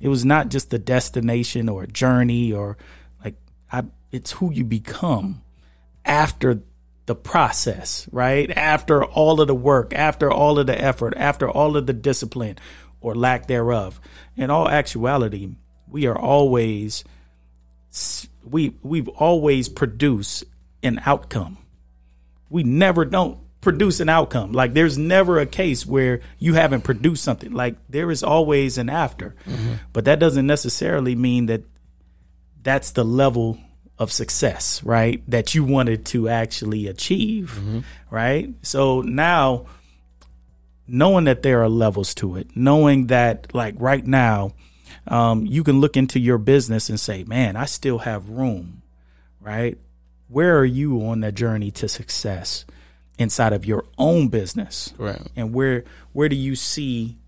It 0.00 0.08
was 0.08 0.24
not 0.24 0.48
just 0.48 0.72
a 0.74 0.78
destination 0.78 1.68
or 1.68 1.84
a 1.84 1.86
journey 1.86 2.52
or 2.52 2.76
like 3.24 3.36
I 3.70 3.84
it's 4.10 4.32
who 4.32 4.52
you 4.52 4.64
become 4.64 5.42
after 6.04 6.62
the 7.06 7.14
process, 7.14 8.08
right? 8.12 8.50
After 8.50 9.04
all 9.04 9.40
of 9.40 9.48
the 9.48 9.54
work, 9.54 9.94
after 9.94 10.30
all 10.30 10.58
of 10.58 10.66
the 10.66 10.80
effort, 10.80 11.14
after 11.16 11.48
all 11.48 11.76
of 11.76 11.86
the 11.86 11.92
discipline 11.92 12.56
or 13.00 13.14
lack 13.14 13.46
thereof. 13.46 14.00
In 14.36 14.50
all 14.50 14.68
actuality, 14.68 15.50
we 15.86 16.06
are 16.06 16.18
always 16.18 17.04
we 18.44 18.74
we've 18.82 19.08
always 19.08 19.68
produced 19.68 20.44
an 20.82 21.00
outcome. 21.04 21.58
We 22.50 22.62
never 22.62 23.04
don't 23.04 23.38
produce 23.60 24.00
an 24.00 24.08
outcome. 24.08 24.52
Like 24.52 24.74
there's 24.74 24.96
never 24.96 25.38
a 25.38 25.46
case 25.46 25.84
where 25.84 26.20
you 26.38 26.54
haven't 26.54 26.82
produced 26.82 27.24
something. 27.24 27.52
Like 27.52 27.76
there 27.88 28.10
is 28.10 28.22
always 28.22 28.78
an 28.78 28.88
after. 28.88 29.34
Mm-hmm. 29.46 29.74
But 29.92 30.04
that 30.04 30.18
doesn't 30.18 30.46
necessarily 30.46 31.14
mean 31.14 31.46
that 31.46 31.64
that's 32.62 32.92
the 32.92 33.04
level 33.04 33.58
of 33.98 34.12
success, 34.12 34.82
right? 34.84 35.22
That 35.28 35.54
you 35.54 35.64
wanted 35.64 36.06
to 36.06 36.28
actually 36.28 36.86
achieve, 36.86 37.60
right? 38.10 38.54
So 38.62 39.00
now 39.02 39.66
knowing 40.86 41.24
that 41.24 41.42
there 41.42 41.62
are 41.62 41.68
levels 41.68 42.14
to 42.14 42.36
it, 42.36 42.56
knowing 42.56 43.08
that 43.08 43.54
like 43.54 43.74
right 43.78 44.06
now, 44.06 44.52
um, 45.06 45.46
you 45.46 45.64
can 45.64 45.80
look 45.80 45.96
into 45.96 46.18
your 46.18 46.38
business 46.38 46.88
and 46.88 46.98
say, 46.98 47.24
man, 47.24 47.56
I 47.56 47.66
still 47.66 47.98
have 47.98 48.30
room, 48.30 48.82
right? 49.40 49.78
Where 50.28 50.58
are 50.58 50.64
you 50.64 51.02
on 51.06 51.20
the 51.20 51.32
journey 51.32 51.70
to 51.72 51.88
success 51.88 52.64
inside 53.18 53.52
of 53.52 53.64
your 53.64 53.84
own 53.96 54.28
business? 54.28 54.92
Right. 54.98 55.20
And 55.36 55.54
where 55.54 55.84
where 56.12 56.28
do 56.28 56.36
you 56.36 56.56
see 56.56 57.18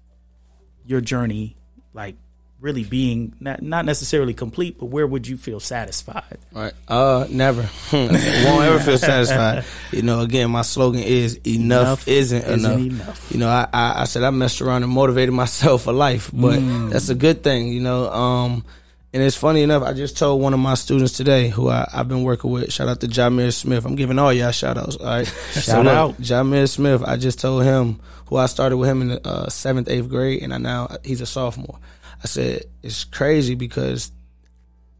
your 0.85 1.00
journey 1.00 1.56
like 1.92 2.16
really 2.61 2.85
being 2.85 3.35
not 3.40 3.62
not 3.62 3.85
necessarily 3.85 4.35
complete, 4.35 4.79
but 4.79 4.87
where 4.87 5.07
would 5.07 5.27
you 5.27 5.37
feel 5.37 5.61
satisfied? 5.61 6.38
Right. 6.53 6.73
Uh, 6.88 7.27
never. 7.31 7.68
Won't 7.92 8.12
ever 8.12 8.81
feel 8.81 8.99
satisfied. 8.99 9.64
You 9.92 10.03
know, 10.03 10.20
again, 10.20 10.51
my 10.51 10.62
slogan 10.62 11.03
is 11.03 11.37
enough, 11.46 12.07
Enough 12.07 12.09
isn't, 12.09 12.42
isn't 12.44 12.70
enough. 12.73 12.79
enough. 13.07 13.33
You 13.33 13.38
know, 13.38 13.49
I, 13.49 13.68
I, 13.73 14.03
I 14.03 14.05
said 14.05 14.23
I 14.23 14.31
messed 14.31 14.61
around 14.61 14.83
and 14.83 14.92
motivated 14.92 15.35
myself 15.35 15.83
for 15.85 15.92
life, 15.92 16.31
but 16.33 16.59
Mm. 16.61 16.90
that's 16.90 17.09
a 17.09 17.14
good 17.14 17.42
thing, 17.42 17.68
you 17.68 17.81
know. 17.81 18.11
Um, 18.11 18.64
and 19.12 19.23
it's 19.23 19.37
funny 19.37 19.62
enough, 19.62 19.83
I 19.83 19.92
just 19.92 20.16
told 20.18 20.40
one 20.40 20.55
of 20.55 20.61
my 20.61 20.75
students 20.75 21.12
today 21.14 21.49
who 21.49 21.68
I, 21.68 21.88
I've 21.92 22.07
been 22.09 22.23
working 22.23 22.51
with, 22.51 22.73
shout 22.73 22.88
out 22.88 23.01
to 23.01 23.09
Jamir 23.09 23.53
Smith. 23.53 23.85
I'm 23.85 23.96
giving 23.96 24.18
all 24.20 24.33
y'all 24.33 24.53
shout 24.53 24.79
outs, 24.79 24.96
all 24.96 25.07
right? 25.07 25.27
Shout 25.53 25.87
out. 25.88 26.18
Jamir 26.20 26.68
Smith, 26.68 27.03
I 27.05 27.16
just 27.16 27.40
told 27.40 27.64
him 27.64 27.99
who 28.27 28.37
I 28.37 28.46
started 28.46 28.77
with 28.77 28.88
him 28.88 29.03
in 29.03 29.09
the 29.09 29.27
uh, 29.27 29.49
seventh, 29.49 29.88
eighth 29.88 30.09
grade, 30.09 30.42
and 30.44 30.55
I 30.55 30.59
now, 30.59 30.96
he's 31.03 31.20
a 31.20 31.27
sophomore. 31.27 31.79
I 32.22 32.26
said, 32.26 32.64
it's 32.83 33.04
crazy 33.04 33.54
because 33.54 34.12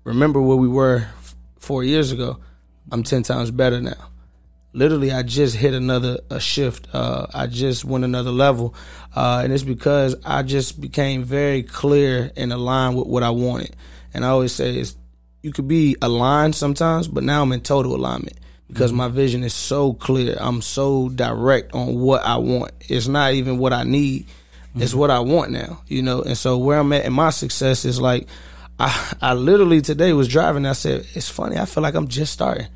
remember 0.05 0.41
where 0.41 0.57
we 0.57 0.69
were 0.69 1.07
f- 1.19 1.37
four 1.59 1.85
years 1.85 2.13
ago. 2.13 2.39
I'm 2.91 3.03
ten 3.03 3.23
times 3.23 3.51
better 3.51 3.81
now. 3.81 4.09
Literally, 4.73 5.13
I 5.13 5.23
just 5.23 5.57
hit 5.57 5.75
another 5.75 6.19
a 6.31 6.41
shift. 6.41 6.89
Uh, 6.93 7.27
I 7.35 7.47
just 7.47 7.85
went 7.85 8.05
another 8.05 8.31
level, 8.31 8.75
uh, 9.15 9.41
and 9.43 9.53
it's 9.53 9.65
because 9.65 10.15
I 10.25 10.43
just 10.43 10.81
became 10.81 11.25
very 11.25 11.63
clear 11.63 12.31
and 12.37 12.53
aligned 12.53 12.97
with 12.97 13.07
what 13.07 13.23
I 13.23 13.31
wanted. 13.31 13.75
And 14.15 14.25
I 14.25 14.29
always 14.29 14.53
say, 14.53 14.77
it's, 14.77 14.97
you 15.43 15.53
could 15.53 15.69
be 15.69 15.97
aligned 16.01 16.55
sometimes, 16.55 17.09
but 17.09 17.25
now 17.25 17.43
I'm 17.43 17.53
in 17.53 17.61
total 17.61 17.97
alignment 17.97 18.39
because 18.69 18.93
my 18.93 19.09
vision 19.09 19.43
is 19.43 19.55
so 19.55 19.93
clear. 19.95 20.37
I'm 20.39 20.63
so 20.63 21.09
direct 21.09 21.75
on 21.75 21.99
what 21.99 22.23
I 22.23 22.37
want. 22.37 22.71
It's 22.89 23.09
not 23.09 23.35
even 23.35 23.59
what 23.59 23.73
I 23.73 23.83
need. 23.83 24.27
It's 24.77 24.95
what 24.95 25.11
I 25.11 25.21
want 25.21 25.51
now, 25.51 25.83
you 25.87 26.03
know. 26.03 26.23
And 26.23 26.37
so 26.37 26.59
where 26.59 26.79
I'm 26.79 26.93
at 26.93 27.05
in 27.05 27.13
my 27.13 27.31
success 27.31 27.85
is 27.85 28.01
like, 28.01 28.29
I 28.79 29.15
I 29.21 29.35
literally 29.35 29.81
today 29.81 30.13
was 30.13 30.29
driving. 30.29 30.67
I 30.67 30.73
said, 30.73 31.07
it's 31.15 31.29
funny. 31.29 31.59
I 31.59 31.65
feel 31.65 31.83
like 31.83 31.95
I'm 31.95 32.09
just 32.09 32.33
starting, 32.33 32.69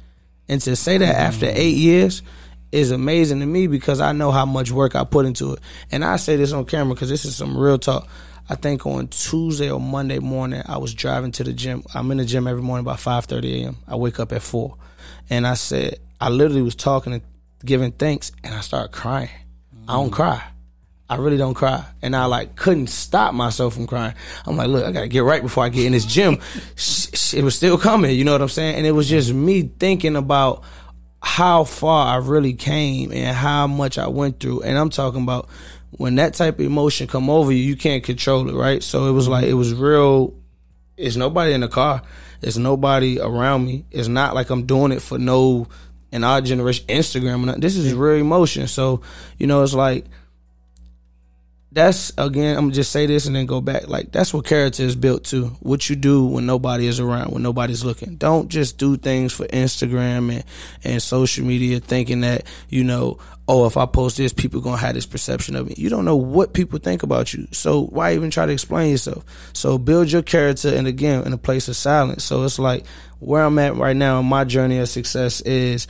and 0.48 0.60
to 0.62 0.76
say 0.76 0.98
that 0.98 1.14
after 1.14 1.46
eight 1.46 1.76
years 1.76 2.22
is 2.72 2.90
amazing 2.90 3.38
to 3.40 3.46
me 3.46 3.68
because 3.68 4.00
I 4.00 4.12
know 4.12 4.32
how 4.32 4.44
much 4.44 4.72
work 4.72 4.96
I 4.96 5.04
put 5.04 5.26
into 5.26 5.52
it. 5.52 5.60
And 5.92 6.04
I 6.04 6.16
say 6.16 6.34
this 6.34 6.52
on 6.52 6.64
camera 6.64 6.94
because 6.94 7.08
this 7.08 7.24
is 7.24 7.36
some 7.36 7.56
real 7.56 7.78
talk. 7.78 8.08
I 8.48 8.56
think 8.56 8.84
on 8.84 9.08
Tuesday 9.08 9.70
or 9.70 9.80
Monday 9.80 10.18
morning, 10.18 10.62
I 10.66 10.78
was 10.78 10.92
driving 10.92 11.32
to 11.32 11.44
the 11.44 11.52
gym. 11.52 11.84
I'm 11.94 12.10
in 12.10 12.18
the 12.18 12.24
gym 12.24 12.46
every 12.46 12.62
morning 12.62 12.84
by 12.84 12.94
5:30 12.94 13.62
a.m. 13.62 13.76
I 13.86 13.96
wake 13.96 14.18
up 14.18 14.32
at 14.32 14.42
four, 14.42 14.76
and 15.30 15.46
I 15.46 15.54
said 15.54 15.98
I 16.20 16.28
literally 16.28 16.62
was 16.62 16.74
talking 16.74 17.12
and 17.12 17.22
giving 17.64 17.92
thanks, 17.92 18.32
and 18.42 18.54
I 18.54 18.60
started 18.60 18.92
crying. 18.92 19.30
Mm-hmm. 19.74 19.90
I 19.90 19.92
don't 19.94 20.10
cry. 20.10 20.42
I 21.08 21.16
really 21.16 21.36
don't 21.36 21.54
cry. 21.54 21.84
And 22.00 22.16
I 22.16 22.24
like 22.26 22.56
couldn't 22.56 22.86
stop 22.86 23.34
myself 23.34 23.74
from 23.74 23.86
crying. 23.86 24.14
I'm 24.46 24.56
like, 24.56 24.68
look, 24.68 24.84
I 24.84 24.92
gotta 24.92 25.08
get 25.08 25.24
right 25.24 25.42
before 25.42 25.64
I 25.64 25.68
get 25.68 25.86
in 25.86 25.92
this 25.92 26.06
gym. 26.06 26.34
it 26.74 27.42
was 27.44 27.54
still 27.54 27.78
coming, 27.78 28.16
you 28.16 28.24
know 28.24 28.32
what 28.32 28.42
I'm 28.42 28.48
saying? 28.48 28.76
And 28.76 28.86
it 28.86 28.92
was 28.92 29.08
just 29.08 29.32
me 29.32 29.62
thinking 29.62 30.16
about 30.16 30.62
how 31.22 31.64
far 31.64 32.06
I 32.06 32.16
really 32.16 32.54
came 32.54 33.10
and 33.12 33.34
how 33.34 33.66
much 33.66 33.98
I 33.98 34.08
went 34.08 34.40
through. 34.40 34.62
And 34.62 34.76
I'm 34.76 34.90
talking 34.90 35.22
about 35.22 35.48
when 35.90 36.16
that 36.16 36.34
type 36.34 36.58
of 36.58 36.64
emotion 36.64 37.06
come 37.06 37.30
over 37.30 37.52
you, 37.52 37.58
you 37.58 37.76
can't 37.76 38.02
control 38.02 38.48
it, 38.48 38.54
right? 38.54 38.82
So 38.82 39.06
it 39.06 39.12
was 39.12 39.28
like 39.28 39.44
it 39.44 39.54
was 39.54 39.74
real. 39.74 40.34
It's 40.96 41.16
nobody 41.16 41.52
in 41.52 41.60
the 41.60 41.68
car. 41.68 42.02
It's 42.42 42.56
nobody 42.56 43.20
around 43.20 43.64
me. 43.64 43.84
It's 43.90 44.08
not 44.08 44.34
like 44.34 44.50
I'm 44.50 44.66
doing 44.66 44.92
it 44.92 45.00
for 45.00 45.18
no 45.18 45.66
in 46.12 46.24
our 46.24 46.40
generation 46.40 46.86
Instagram. 46.88 47.60
This 47.60 47.76
is 47.76 47.94
real 47.94 48.20
emotion. 48.20 48.68
So 48.68 49.02
you 49.38 49.46
know, 49.46 49.62
it's 49.62 49.74
like 49.74 50.06
that's 51.74 52.12
again, 52.16 52.56
I'm 52.56 52.64
gonna 52.64 52.74
just 52.74 52.92
say 52.92 53.06
this 53.06 53.26
and 53.26 53.34
then 53.34 53.46
go 53.46 53.60
back. 53.60 53.88
Like 53.88 54.12
that's 54.12 54.32
what 54.32 54.46
character 54.46 54.84
is 54.84 54.94
built 54.94 55.24
to. 55.24 55.46
What 55.60 55.90
you 55.90 55.96
do 55.96 56.24
when 56.24 56.46
nobody 56.46 56.86
is 56.86 57.00
around, 57.00 57.32
when 57.32 57.42
nobody's 57.42 57.84
looking. 57.84 58.14
Don't 58.14 58.48
just 58.48 58.78
do 58.78 58.96
things 58.96 59.32
for 59.32 59.44
Instagram 59.46 60.32
and, 60.32 60.44
and 60.84 61.02
social 61.02 61.44
media 61.44 61.80
thinking 61.80 62.20
that, 62.20 62.46
you 62.68 62.84
know, 62.84 63.18
oh, 63.48 63.66
if 63.66 63.76
I 63.76 63.86
post 63.86 64.16
this, 64.16 64.32
people 64.32 64.60
gonna 64.60 64.76
have 64.76 64.94
this 64.94 65.04
perception 65.04 65.56
of 65.56 65.66
me. 65.66 65.74
You 65.76 65.90
don't 65.90 66.04
know 66.04 66.16
what 66.16 66.54
people 66.54 66.78
think 66.78 67.02
about 67.02 67.34
you. 67.34 67.48
So 67.50 67.86
why 67.86 68.14
even 68.14 68.30
try 68.30 68.46
to 68.46 68.52
explain 68.52 68.92
yourself? 68.92 69.24
So 69.52 69.76
build 69.76 70.12
your 70.12 70.22
character 70.22 70.72
and 70.74 70.86
again 70.86 71.24
in 71.24 71.32
a 71.32 71.38
place 71.38 71.66
of 71.66 71.74
silence. 71.74 72.22
So 72.22 72.44
it's 72.44 72.60
like 72.60 72.86
where 73.18 73.42
I'm 73.42 73.58
at 73.58 73.74
right 73.74 73.96
now 73.96 74.20
in 74.20 74.26
my 74.26 74.44
journey 74.44 74.78
of 74.78 74.88
success 74.88 75.40
is 75.40 75.88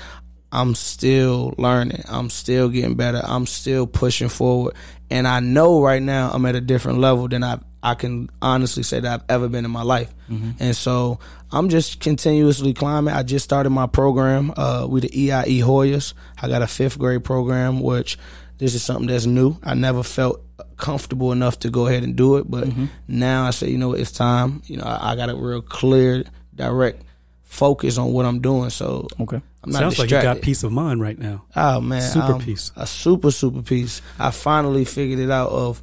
I'm 0.54 0.76
still 0.76 1.52
learning. 1.58 2.04
I'm 2.08 2.30
still 2.30 2.68
getting 2.68 2.94
better. 2.94 3.20
I'm 3.24 3.44
still 3.44 3.88
pushing 3.88 4.28
forward. 4.28 4.74
And 5.14 5.28
I 5.28 5.38
know 5.38 5.80
right 5.80 6.02
now 6.02 6.32
I'm 6.32 6.44
at 6.44 6.56
a 6.56 6.60
different 6.60 6.98
level 6.98 7.28
than 7.28 7.44
I 7.44 7.60
I 7.84 7.94
can 7.94 8.30
honestly 8.42 8.82
say 8.82 8.98
that 8.98 9.12
I've 9.20 9.26
ever 9.28 9.48
been 9.48 9.64
in 9.64 9.70
my 9.70 9.82
life. 9.82 10.12
Mm-hmm. 10.28 10.52
And 10.58 10.74
so 10.74 11.20
I'm 11.52 11.68
just 11.68 12.00
continuously 12.00 12.74
climbing. 12.74 13.14
I 13.14 13.22
just 13.22 13.44
started 13.44 13.70
my 13.70 13.86
program 13.86 14.52
uh, 14.56 14.88
with 14.90 15.04
the 15.04 15.10
EIE 15.10 15.60
Hoyas. 15.62 16.14
I 16.42 16.48
got 16.48 16.62
a 16.62 16.66
fifth 16.66 16.98
grade 16.98 17.22
program, 17.22 17.80
which 17.80 18.18
this 18.58 18.74
is 18.74 18.82
something 18.82 19.06
that's 19.06 19.26
new. 19.26 19.56
I 19.62 19.74
never 19.74 20.02
felt 20.02 20.40
comfortable 20.78 21.30
enough 21.30 21.60
to 21.60 21.70
go 21.70 21.86
ahead 21.86 22.02
and 22.02 22.16
do 22.16 22.38
it, 22.38 22.50
but 22.50 22.64
mm-hmm. 22.64 22.86
now 23.06 23.46
I 23.46 23.50
say, 23.50 23.68
you 23.68 23.78
know, 23.78 23.92
it's 23.92 24.10
time. 24.10 24.62
You 24.64 24.78
know, 24.78 24.84
I, 24.84 25.12
I 25.12 25.16
got 25.16 25.28
a 25.28 25.36
real 25.36 25.62
clear, 25.62 26.24
direct 26.56 27.04
focus 27.42 27.98
on 27.98 28.12
what 28.12 28.26
I'm 28.26 28.40
doing. 28.40 28.70
So 28.70 29.06
okay. 29.20 29.40
I'm 29.64 29.70
not 29.72 29.78
Sounds 29.80 29.96
distracted. 29.96 30.14
like 30.16 30.24
you 30.24 30.34
got 30.34 30.42
peace 30.42 30.62
of 30.62 30.72
mind 30.72 31.00
right 31.00 31.18
now. 31.18 31.44
Oh 31.56 31.80
man, 31.80 32.02
super 32.02 32.38
peace, 32.38 32.70
a 32.76 32.86
super 32.86 33.30
super 33.30 33.62
peace. 33.62 34.02
I 34.18 34.30
finally 34.30 34.84
figured 34.84 35.18
it 35.18 35.30
out 35.30 35.50
of, 35.50 35.82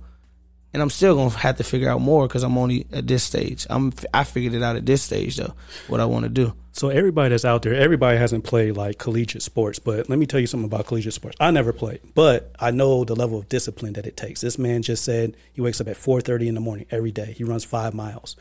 and 0.74 0.82
I'm 0.82 0.90
still 0.90 1.16
gonna 1.16 1.32
have 1.32 1.58
to 1.58 1.64
figure 1.64 1.90
out 1.90 2.00
more 2.02 2.28
because 2.28 2.44
I'm 2.44 2.58
only 2.58 2.86
at 2.92 3.08
this 3.08 3.24
stage. 3.24 3.66
I'm 3.70 3.92
I 4.14 4.24
figured 4.24 4.54
it 4.54 4.62
out 4.64 4.76
at 4.76 4.86
this 4.86 5.02
stage 5.02 5.38
though, 5.38 5.54
what 5.88 6.00
I 6.00 6.06
want 6.06 6.24
to 6.24 6.30
do. 6.30 6.54
So 6.74 6.88
everybody 6.88 7.30
that's 7.30 7.44
out 7.44 7.64
there, 7.64 7.74
everybody 7.74 8.18
hasn't 8.18 8.46
played 8.46 8.78
like 8.78 8.98
collegiate 8.98 9.42
sports, 9.42 9.78
but 9.80 10.10
let 10.10 10.18
me 10.18 10.26
tell 10.26 10.40
you 10.40 10.48
something 10.48 10.66
about 10.68 10.86
collegiate 10.88 11.14
sports. 11.14 11.36
I 11.40 11.52
never 11.52 11.74
played, 11.74 12.00
but 12.16 12.56
I 12.60 12.72
know 12.72 13.04
the 13.04 13.16
level 13.16 13.40
of 13.40 13.50
discipline 13.50 13.94
that 13.94 14.06
it 14.08 14.16
takes. 14.16 14.40
This 14.42 14.58
man 14.58 14.82
just 14.82 15.04
said 15.04 15.36
he 15.52 15.60
wakes 15.60 15.82
up 15.82 15.88
at 15.90 15.98
4:30 15.98 16.48
in 16.48 16.56
the 16.56 16.62
morning 16.62 16.86
every 16.92 17.12
day. 17.12 17.34
He 17.36 17.44
runs 17.44 17.66
five 17.66 17.94
miles. 17.94 18.36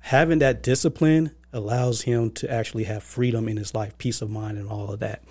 Having 0.00 0.40
that 0.40 0.62
discipline 0.62 1.30
allows 1.54 2.02
him 2.02 2.30
to 2.32 2.50
actually 2.50 2.84
have 2.84 3.02
freedom 3.02 3.48
in 3.48 3.56
his 3.56 3.74
life, 3.74 3.96
peace 3.96 4.20
of 4.20 4.30
mind, 4.30 4.58
and 4.58 4.68
all 4.68 4.90
of 4.92 5.00
that. 5.00 5.24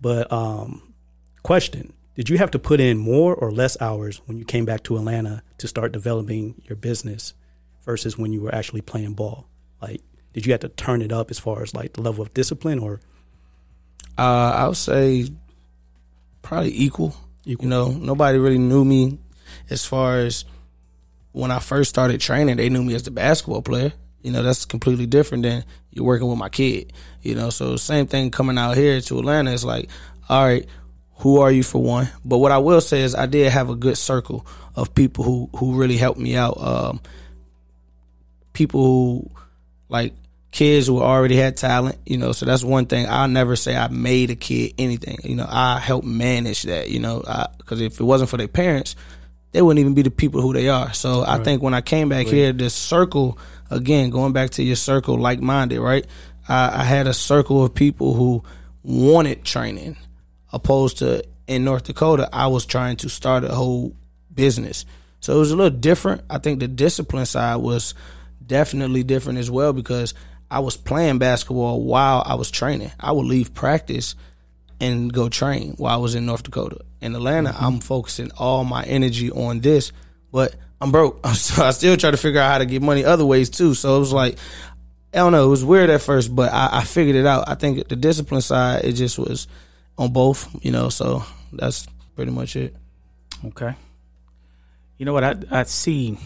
But 0.00 0.30
um, 0.32 0.94
question: 1.42 1.92
Did 2.14 2.28
you 2.28 2.38
have 2.38 2.50
to 2.52 2.58
put 2.58 2.80
in 2.80 2.98
more 2.98 3.34
or 3.34 3.50
less 3.50 3.80
hours 3.80 4.20
when 4.26 4.38
you 4.38 4.44
came 4.44 4.64
back 4.64 4.82
to 4.84 4.96
Atlanta 4.96 5.42
to 5.58 5.66
start 5.66 5.92
developing 5.92 6.62
your 6.64 6.76
business 6.76 7.34
versus 7.82 8.16
when 8.16 8.32
you 8.32 8.40
were 8.40 8.54
actually 8.54 8.82
playing 8.82 9.14
ball? 9.14 9.48
Like, 9.82 10.02
did 10.32 10.46
you 10.46 10.52
have 10.52 10.60
to 10.60 10.68
turn 10.68 11.02
it 11.02 11.12
up 11.12 11.30
as 11.30 11.38
far 11.38 11.62
as 11.62 11.74
like 11.74 11.94
the 11.94 12.02
level 12.02 12.22
of 12.22 12.32
discipline, 12.34 12.78
or? 12.78 13.00
Uh, 14.18 14.52
I 14.54 14.68
would 14.68 14.76
say 14.76 15.30
probably 16.42 16.78
equal. 16.78 17.14
equal. 17.44 17.64
You 17.64 17.70
know, 17.70 17.90
nobody 17.90 18.38
really 18.38 18.58
knew 18.58 18.84
me 18.84 19.18
as 19.70 19.86
far 19.86 20.18
as 20.18 20.44
when 21.32 21.50
I 21.50 21.58
first 21.58 21.90
started 21.90 22.20
training. 22.20 22.56
They 22.56 22.68
knew 22.68 22.82
me 22.82 22.94
as 22.94 23.04
the 23.04 23.10
basketball 23.10 23.62
player. 23.62 23.92
You 24.22 24.32
know, 24.32 24.42
that's 24.42 24.64
completely 24.64 25.06
different 25.06 25.44
than 25.44 25.64
you're 25.90 26.04
working 26.04 26.28
with 26.28 26.38
my 26.38 26.48
kid. 26.48 26.92
You 27.22 27.34
know, 27.34 27.50
so 27.50 27.76
same 27.76 28.06
thing 28.06 28.30
coming 28.30 28.58
out 28.58 28.76
here 28.76 29.00
to 29.00 29.18
Atlanta. 29.18 29.52
It's 29.52 29.64
like, 29.64 29.88
all 30.28 30.44
right, 30.44 30.66
who 31.16 31.40
are 31.40 31.50
you 31.50 31.62
for 31.62 31.82
one? 31.82 32.08
But 32.24 32.38
what 32.38 32.52
I 32.52 32.58
will 32.58 32.80
say 32.80 33.02
is 33.02 33.14
I 33.14 33.26
did 33.26 33.52
have 33.52 33.70
a 33.70 33.74
good 33.74 33.98
circle 33.98 34.46
of 34.74 34.94
people 34.94 35.24
who 35.24 35.50
who 35.56 35.76
really 35.76 35.96
helped 35.96 36.18
me 36.18 36.36
out. 36.36 36.60
Um, 36.60 37.00
people 38.52 38.80
who 38.82 39.30
like 39.88 40.14
kids 40.50 40.86
who 40.86 41.00
already 41.00 41.36
had 41.36 41.56
talent, 41.56 41.96
you 42.06 42.18
know, 42.18 42.32
so 42.32 42.46
that's 42.46 42.64
one 42.64 42.86
thing. 42.86 43.06
I'll 43.08 43.28
never 43.28 43.56
say 43.56 43.76
I 43.76 43.88
made 43.88 44.30
a 44.30 44.36
kid 44.36 44.74
anything. 44.78 45.18
You 45.22 45.36
know, 45.36 45.46
I 45.48 45.78
helped 45.78 46.06
manage 46.06 46.64
that, 46.64 46.90
you 46.90 46.98
know, 46.98 47.22
because 47.58 47.80
if 47.80 48.00
it 48.00 48.04
wasn't 48.04 48.30
for 48.30 48.36
their 48.36 48.48
parents, 48.48 48.96
they 49.52 49.62
wouldn't 49.62 49.80
even 49.80 49.94
be 49.94 50.02
the 50.02 50.10
people 50.10 50.40
who 50.40 50.52
they 50.52 50.68
are. 50.68 50.92
So 50.92 51.20
right. 51.20 51.40
I 51.40 51.44
think 51.44 51.62
when 51.62 51.74
I 51.74 51.80
came 51.80 52.08
back 52.08 52.26
right. 52.26 52.34
here, 52.34 52.52
this 52.52 52.74
circle 52.74 53.38
again, 53.70 54.10
going 54.10 54.32
back 54.32 54.50
to 54.50 54.62
your 54.62 54.76
circle, 54.76 55.18
like 55.18 55.40
minded, 55.40 55.80
right? 55.80 56.06
I, 56.48 56.80
I 56.80 56.84
had 56.84 57.06
a 57.06 57.14
circle 57.14 57.64
of 57.64 57.74
people 57.74 58.14
who 58.14 58.42
wanted 58.82 59.44
training, 59.44 59.96
opposed 60.52 60.98
to 60.98 61.24
in 61.50 61.64
North 61.64 61.82
Dakota, 61.82 62.28
I 62.32 62.46
was 62.46 62.64
trying 62.64 62.96
to 62.98 63.08
start 63.08 63.42
a 63.42 63.52
whole 63.52 63.96
business. 64.32 64.86
So 65.18 65.34
it 65.34 65.38
was 65.38 65.50
a 65.50 65.56
little 65.56 65.76
different. 65.76 66.22
I 66.30 66.38
think 66.38 66.60
the 66.60 66.68
discipline 66.68 67.26
side 67.26 67.56
was 67.56 67.92
definitely 68.46 69.02
different 69.02 69.40
as 69.40 69.50
well 69.50 69.72
because 69.72 70.14
I 70.48 70.60
was 70.60 70.76
playing 70.76 71.18
basketball 71.18 71.82
while 71.82 72.22
I 72.24 72.36
was 72.36 72.52
training. 72.52 72.92
I 73.00 73.10
would 73.10 73.26
leave 73.26 73.52
practice 73.52 74.14
and 74.80 75.12
go 75.12 75.28
train 75.28 75.74
while 75.76 75.92
I 75.92 76.00
was 76.00 76.14
in 76.14 76.24
North 76.24 76.44
Dakota. 76.44 76.78
In 77.00 77.16
Atlanta, 77.16 77.50
mm-hmm. 77.50 77.64
I'm 77.64 77.80
focusing 77.80 78.30
all 78.38 78.62
my 78.62 78.84
energy 78.84 79.32
on 79.32 79.58
this, 79.58 79.90
but 80.30 80.54
I'm 80.80 80.92
broke. 80.92 81.24
So 81.34 81.64
I 81.64 81.70
still 81.70 81.96
try 81.96 82.10
to 82.10 82.16
figure 82.16 82.40
out 82.40 82.52
how 82.52 82.58
to 82.58 82.66
get 82.66 82.82
money 82.82 83.04
other 83.04 83.24
ways 83.24 83.50
too. 83.50 83.74
So 83.74 83.96
it 83.96 83.98
was 84.00 84.12
like, 84.12 84.38
I 85.12 85.18
don't 85.18 85.32
know, 85.32 85.44
it 85.46 85.50
was 85.50 85.64
weird 85.64 85.90
at 85.90 86.02
first, 86.02 86.34
but 86.34 86.52
I, 86.52 86.78
I 86.78 86.84
figured 86.84 87.16
it 87.16 87.26
out. 87.26 87.48
I 87.48 87.54
think 87.54 87.88
the 87.88 87.96
discipline 87.96 88.40
side, 88.40 88.84
it 88.84 88.92
just 88.92 89.18
was 89.18 89.48
on 89.98 90.12
both, 90.12 90.48
you 90.64 90.70
know, 90.70 90.88
so 90.88 91.24
that's 91.52 91.86
pretty 92.14 92.30
much 92.30 92.56
it. 92.56 92.74
Okay. 93.44 93.74
You 94.98 95.06
know 95.06 95.12
what 95.12 95.24
I 95.24 95.34
I 95.50 95.62
see, 95.64 96.18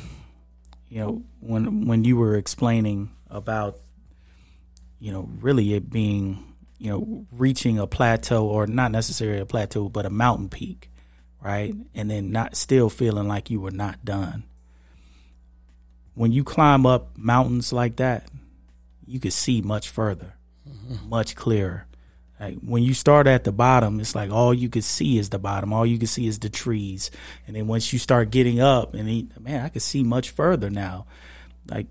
you 0.88 1.00
know, 1.00 1.22
when 1.40 1.86
when 1.86 2.04
you 2.04 2.16
were 2.16 2.36
explaining 2.36 3.10
about, 3.30 3.76
you 4.98 5.12
know, 5.12 5.28
really 5.40 5.74
it 5.74 5.90
being, 5.90 6.54
you 6.78 6.90
know, 6.90 7.26
reaching 7.32 7.78
a 7.78 7.86
plateau 7.86 8.46
or 8.46 8.66
not 8.66 8.90
necessarily 8.90 9.40
a 9.40 9.46
plateau, 9.46 9.88
but 9.88 10.06
a 10.06 10.10
mountain 10.10 10.48
peak 10.48 10.90
right? 11.44 11.74
And 11.94 12.10
then 12.10 12.32
not 12.32 12.56
still 12.56 12.88
feeling 12.88 13.28
like 13.28 13.50
you 13.50 13.60
were 13.60 13.70
not 13.70 14.04
done. 14.04 14.44
When 16.14 16.32
you 16.32 16.42
climb 16.42 16.86
up 16.86 17.18
mountains 17.18 17.72
like 17.72 17.96
that, 17.96 18.26
you 19.06 19.20
can 19.20 19.30
see 19.30 19.60
much 19.60 19.90
further, 19.90 20.34
mm-hmm. 20.66 21.08
much 21.08 21.36
clearer. 21.36 21.86
Like 22.40 22.56
when 22.60 22.82
you 22.82 22.94
start 22.94 23.26
at 23.26 23.44
the 23.44 23.52
bottom, 23.52 24.00
it's 24.00 24.14
like 24.14 24.30
all 24.30 24.54
you 24.54 24.70
could 24.70 24.84
see 24.84 25.18
is 25.18 25.28
the 25.28 25.38
bottom. 25.38 25.72
All 25.72 25.84
you 25.84 25.98
can 25.98 26.06
see 26.06 26.26
is 26.26 26.38
the 26.38 26.48
trees. 26.48 27.10
And 27.46 27.54
then 27.54 27.66
once 27.66 27.92
you 27.92 27.98
start 27.98 28.30
getting 28.30 28.60
up, 28.60 28.94
and 28.94 29.08
he, 29.08 29.28
man, 29.38 29.64
I 29.64 29.68
can 29.68 29.80
see 29.80 30.02
much 30.02 30.30
further 30.30 30.70
now. 30.70 31.06
Like 31.68 31.88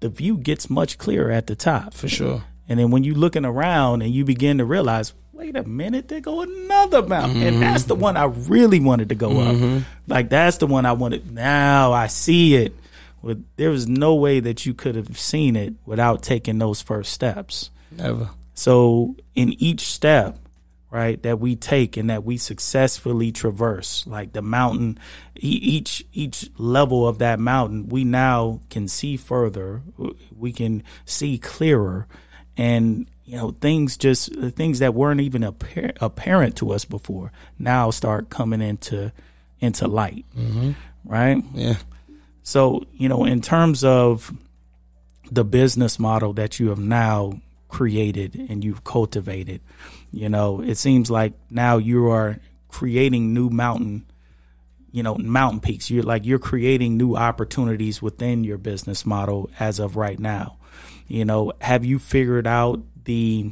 the 0.00 0.08
view 0.08 0.38
gets 0.38 0.70
much 0.70 0.98
clearer 0.98 1.32
at 1.32 1.48
the 1.48 1.56
top. 1.56 1.94
For 1.94 2.08
sure. 2.08 2.44
And 2.68 2.78
then 2.78 2.90
when 2.90 3.02
you're 3.02 3.16
looking 3.16 3.44
around 3.44 4.02
and 4.02 4.14
you 4.14 4.24
begin 4.24 4.58
to 4.58 4.64
realize, 4.64 5.14
wait 5.38 5.56
a 5.56 5.64
minute, 5.64 6.08
there 6.08 6.20
go 6.20 6.40
another 6.40 7.02
mountain. 7.02 7.38
Mm-hmm. 7.38 7.46
And 7.46 7.62
that's 7.62 7.84
the 7.84 7.94
one 7.94 8.16
I 8.16 8.24
really 8.24 8.80
wanted 8.80 9.08
to 9.10 9.14
go 9.14 9.30
mm-hmm. 9.30 9.78
up. 9.78 9.82
Like 10.06 10.28
that's 10.28 10.58
the 10.58 10.66
one 10.66 10.84
I 10.84 10.92
wanted. 10.92 11.32
Now 11.32 11.92
I 11.92 12.08
see 12.08 12.56
it. 12.56 12.74
With 13.22 13.44
there 13.56 13.70
was 13.70 13.88
no 13.88 14.14
way 14.14 14.40
that 14.40 14.66
you 14.66 14.74
could 14.74 14.94
have 14.94 15.18
seen 15.18 15.56
it 15.56 15.74
without 15.86 16.22
taking 16.22 16.58
those 16.58 16.82
first 16.82 17.12
steps. 17.12 17.70
Never. 17.90 18.30
So 18.54 19.16
in 19.34 19.54
each 19.62 19.80
step, 19.80 20.38
right, 20.90 21.22
that 21.22 21.38
we 21.40 21.56
take 21.56 21.96
and 21.96 22.10
that 22.10 22.24
we 22.24 22.36
successfully 22.36 23.32
traverse, 23.32 24.06
like 24.06 24.32
the 24.32 24.42
mountain, 24.42 24.98
each 25.36 26.04
each 26.12 26.50
level 26.58 27.06
of 27.06 27.18
that 27.18 27.38
mountain, 27.38 27.88
we 27.88 28.04
now 28.04 28.60
can 28.70 28.88
see 28.88 29.16
further. 29.16 29.82
We 30.36 30.52
can 30.52 30.82
see 31.04 31.38
clearer, 31.38 32.06
and 32.56 33.08
you 33.28 33.36
know 33.36 33.50
things 33.60 33.96
just 33.96 34.34
things 34.52 34.78
that 34.78 34.94
weren't 34.94 35.20
even 35.20 35.44
apparent, 35.44 35.98
apparent 36.00 36.56
to 36.56 36.72
us 36.72 36.84
before 36.84 37.30
now 37.58 37.90
start 37.90 38.30
coming 38.30 38.62
into 38.62 39.12
into 39.60 39.86
light 39.86 40.24
mm-hmm. 40.36 40.72
right 41.04 41.42
yeah 41.54 41.74
So, 42.48 42.86
you 42.94 43.10
know, 43.10 43.26
in 43.26 43.42
terms 43.42 43.84
of 43.84 44.32
the 45.30 45.44
business 45.44 45.98
model 45.98 46.32
that 46.32 46.58
you 46.58 46.70
have 46.70 46.78
now 46.78 47.42
created 47.68 48.46
and 48.48 48.64
you've 48.64 48.84
cultivated, 48.84 49.60
you 50.10 50.30
know, 50.30 50.62
it 50.62 50.76
seems 50.78 51.10
like 51.10 51.34
now 51.50 51.76
you 51.76 52.08
are 52.08 52.38
creating 52.68 53.34
new 53.34 53.50
mountain, 53.50 54.06
you 54.92 55.02
know, 55.02 55.14
mountain 55.16 55.60
peaks. 55.60 55.90
You're 55.90 56.04
like 56.04 56.24
you're 56.24 56.38
creating 56.38 56.96
new 56.96 57.16
opportunities 57.16 58.00
within 58.00 58.44
your 58.44 58.56
business 58.56 59.04
model 59.04 59.50
as 59.60 59.78
of 59.78 59.96
right 59.96 60.18
now. 60.18 60.56
You 61.06 61.26
know, 61.26 61.52
have 61.60 61.84
you 61.84 61.98
figured 61.98 62.46
out 62.46 62.80
the 63.08 63.50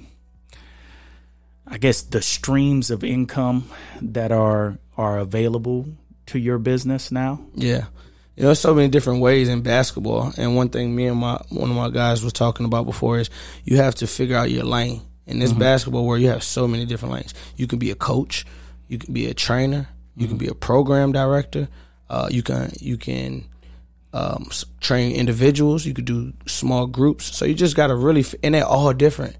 I 1.66 1.78
guess 1.78 2.02
the 2.02 2.22
streams 2.22 2.90
of 2.90 3.02
income 3.02 3.70
that 4.02 4.30
are 4.30 4.78
are 4.96 5.18
available 5.18 5.86
to 6.26 6.38
your 6.38 6.58
business 6.58 7.10
now? 7.10 7.40
Yeah. 7.54 7.86
You 8.36 8.42
know, 8.42 8.54
so 8.54 8.74
many 8.74 8.88
different 8.88 9.22
ways 9.22 9.48
in 9.48 9.62
basketball. 9.62 10.32
And 10.36 10.54
one 10.54 10.68
thing 10.68 10.94
me 10.94 11.06
and 11.06 11.16
my 11.18 11.40
one 11.48 11.70
of 11.70 11.76
my 11.76 11.88
guys 11.88 12.22
was 12.22 12.34
talking 12.34 12.66
about 12.66 12.84
before 12.84 13.18
is 13.18 13.30
you 13.64 13.78
have 13.78 13.94
to 13.96 14.06
figure 14.06 14.36
out 14.36 14.50
your 14.50 14.64
lane. 14.64 15.00
In 15.26 15.40
this 15.40 15.50
mm-hmm. 15.50 15.58
basketball 15.58 16.06
where 16.06 16.18
you 16.18 16.28
have 16.28 16.44
so 16.44 16.68
many 16.68 16.86
different 16.86 17.14
lanes. 17.14 17.34
You 17.56 17.66
can 17.66 17.80
be 17.80 17.90
a 17.90 17.96
coach, 17.96 18.46
you 18.86 18.96
can 18.96 19.12
be 19.12 19.26
a 19.26 19.34
trainer, 19.34 19.88
you 20.14 20.26
mm-hmm. 20.26 20.28
can 20.28 20.38
be 20.38 20.46
a 20.46 20.54
program 20.54 21.10
director, 21.10 21.66
uh, 22.08 22.28
you 22.30 22.44
can 22.44 22.70
you 22.78 22.96
can 22.96 23.44
um, 24.12 24.48
train 24.80 25.12
individuals, 25.12 25.84
you 25.84 25.94
could 25.94 26.04
do 26.04 26.32
small 26.46 26.86
groups. 26.86 27.36
So 27.36 27.44
you 27.44 27.54
just 27.54 27.76
got 27.76 27.88
to 27.88 27.96
really, 27.96 28.24
and 28.42 28.54
they're 28.54 28.64
all 28.64 28.92
different. 28.92 29.36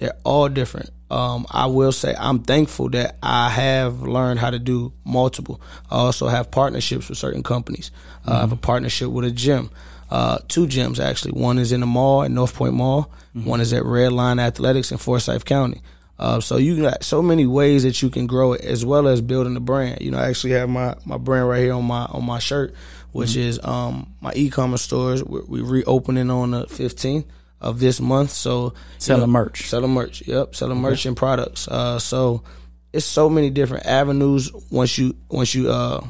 They're 0.00 0.16
all 0.24 0.48
different 0.48 0.90
um, 1.10 1.46
I 1.50 1.66
will 1.66 1.92
say 1.92 2.14
I'm 2.16 2.40
thankful 2.40 2.88
that 2.90 3.16
I 3.22 3.50
have 3.50 4.02
learned 4.02 4.38
how 4.38 4.50
to 4.50 4.58
do 4.58 4.92
multiple. 5.04 5.60
I 5.90 5.96
also 5.96 6.28
have 6.28 6.50
partnerships 6.50 7.08
with 7.08 7.18
certain 7.18 7.42
companies. 7.42 7.90
Uh, 8.24 8.30
mm-hmm. 8.30 8.30
I 8.30 8.40
have 8.40 8.52
a 8.52 8.56
partnership 8.56 9.10
with 9.10 9.24
a 9.24 9.30
gym, 9.30 9.70
uh, 10.10 10.38
two 10.46 10.66
gyms 10.66 11.00
actually. 11.00 11.32
One 11.32 11.58
is 11.58 11.72
in 11.72 11.80
the 11.80 11.86
mall 11.86 12.22
at 12.22 12.30
North 12.30 12.54
Point 12.54 12.74
Mall. 12.74 13.10
Mm-hmm. 13.34 13.48
One 13.48 13.60
is 13.60 13.72
at 13.72 13.84
Red 13.84 14.12
Line 14.12 14.38
Athletics 14.38 14.92
in 14.92 14.98
Forsyth 14.98 15.44
County. 15.44 15.82
Uh, 16.18 16.38
so 16.38 16.58
you 16.58 16.80
got 16.80 17.02
so 17.02 17.22
many 17.22 17.46
ways 17.46 17.82
that 17.82 18.02
you 18.02 18.10
can 18.10 18.26
grow 18.26 18.52
it, 18.52 18.60
as 18.60 18.84
well 18.84 19.08
as 19.08 19.22
building 19.22 19.54
the 19.54 19.60
brand. 19.60 20.02
You 20.02 20.10
know, 20.10 20.18
I 20.18 20.28
actually 20.28 20.52
have 20.52 20.68
my, 20.68 20.94
my 21.06 21.16
brand 21.16 21.48
right 21.48 21.60
here 21.60 21.72
on 21.72 21.86
my 21.86 22.04
on 22.04 22.26
my 22.26 22.38
shirt, 22.38 22.74
which 23.12 23.30
mm-hmm. 23.30 23.40
is 23.40 23.60
um, 23.64 24.14
my 24.20 24.30
e-commerce 24.34 24.82
stores. 24.82 25.24
We're, 25.24 25.44
we're 25.44 25.64
reopening 25.64 26.30
on 26.30 26.50
the 26.50 26.66
15th 26.66 27.24
of 27.60 27.80
this 27.80 28.00
month. 28.00 28.30
So 28.30 28.74
selling 28.98 29.22
know, 29.22 29.26
merch, 29.28 29.68
selling 29.68 29.92
merch. 29.92 30.26
Yep, 30.26 30.54
selling 30.54 30.78
okay. 30.78 30.82
merch 30.82 31.06
and 31.06 31.16
products. 31.16 31.68
Uh, 31.68 31.98
so 31.98 32.42
it's 32.92 33.06
so 33.06 33.28
many 33.28 33.50
different 33.50 33.86
avenues 33.86 34.50
once 34.70 34.98
you 34.98 35.16
once 35.28 35.54
you 35.54 35.70
uh, 35.70 36.04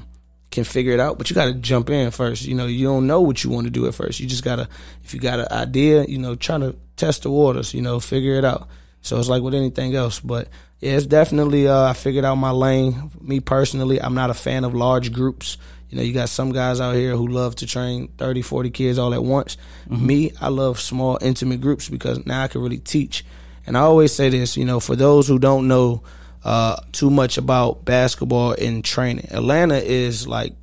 can 0.51 0.65
figure 0.65 0.93
it 0.93 1.01
out. 1.01 1.19
But 1.19 1.31
you 1.31 1.35
got 1.35 1.47
to 1.47 1.55
jump 1.55 1.91
in 1.91 2.11
first. 2.11 2.45
You 2.45 2.55
know, 2.55 2.67
you 2.67 2.87
don't 2.87 3.07
know 3.07 3.21
what 3.21 3.43
you 3.45 3.51
want 3.51 3.67
to 3.67 3.71
do 3.71 3.87
at 3.87 3.95
first. 3.95 4.21
You 4.21 4.27
just 4.27 4.45
gotta 4.45 4.69
if 5.03 5.15
you 5.15 5.21
got 5.21 5.41
an 5.41 5.49
idea, 5.51 6.05
you 6.05 6.19
know, 6.19 6.35
trying 6.35 6.61
to 6.61 6.77
test 6.97 7.25
the 7.25 7.31
waters. 7.31 7.75
You 7.75 7.83
know, 7.83 8.01
figure 8.01 8.35
it 8.35 8.45
out. 8.45 8.69
So 9.03 9.19
it's 9.19 9.29
like 9.29 9.43
with 9.43 9.55
anything 9.55 9.95
else, 9.95 10.21
but 10.21 10.49
yeah, 10.81 10.93
it's 10.93 11.07
definitely 11.07 11.69
uh, 11.69 11.85
I 11.85 11.93
figured 11.95 12.25
out 12.25 12.35
my 12.37 12.51
lane. 12.51 13.11
Me 13.21 13.41
personally, 13.41 14.01
I'm 14.01 14.15
not 14.15 14.31
a 14.31 14.35
fan 14.35 14.65
of 14.65 14.75
large 14.75 15.13
groups. 15.13 15.57
You 15.91 15.99
know, 15.99 16.03
you 16.05 16.13
got 16.13 16.29
some 16.29 16.53
guys 16.53 16.81
out 16.81 16.95
here 16.95 17.17
who 17.17 17.27
love 17.27 17.57
to 17.57 17.67
train 17.67 18.09
30, 18.17 18.43
40 18.43 18.71
kids 18.71 18.99
all 18.99 19.13
at 19.13 19.23
once. 19.23 19.57
Mm-hmm. 19.89 20.07
Me, 20.07 20.33
I 20.41 20.49
love 20.49 20.81
small, 20.81 21.19
intimate 21.21 21.61
groups 21.61 21.89
because 21.89 22.25
now 22.27 22.45
I 22.45 22.49
can 22.49 22.63
really 22.63 22.79
teach. 22.79 23.25
And 23.67 23.77
I 23.77 23.81
always 23.81 24.13
say 24.13 24.29
this, 24.29 24.57
you 24.57 24.65
know, 24.65 24.81
for 24.81 24.97
those 24.97 25.27
who 25.27 25.39
don't 25.39 25.69
know 25.69 26.03
uh, 26.45 26.77
too 26.93 27.11
much 27.11 27.39
about 27.39 27.85
basketball 27.85 28.53
and 28.53 28.85
training, 28.85 29.27
Atlanta 29.31 29.77
is 29.77 30.27
like 30.27 30.55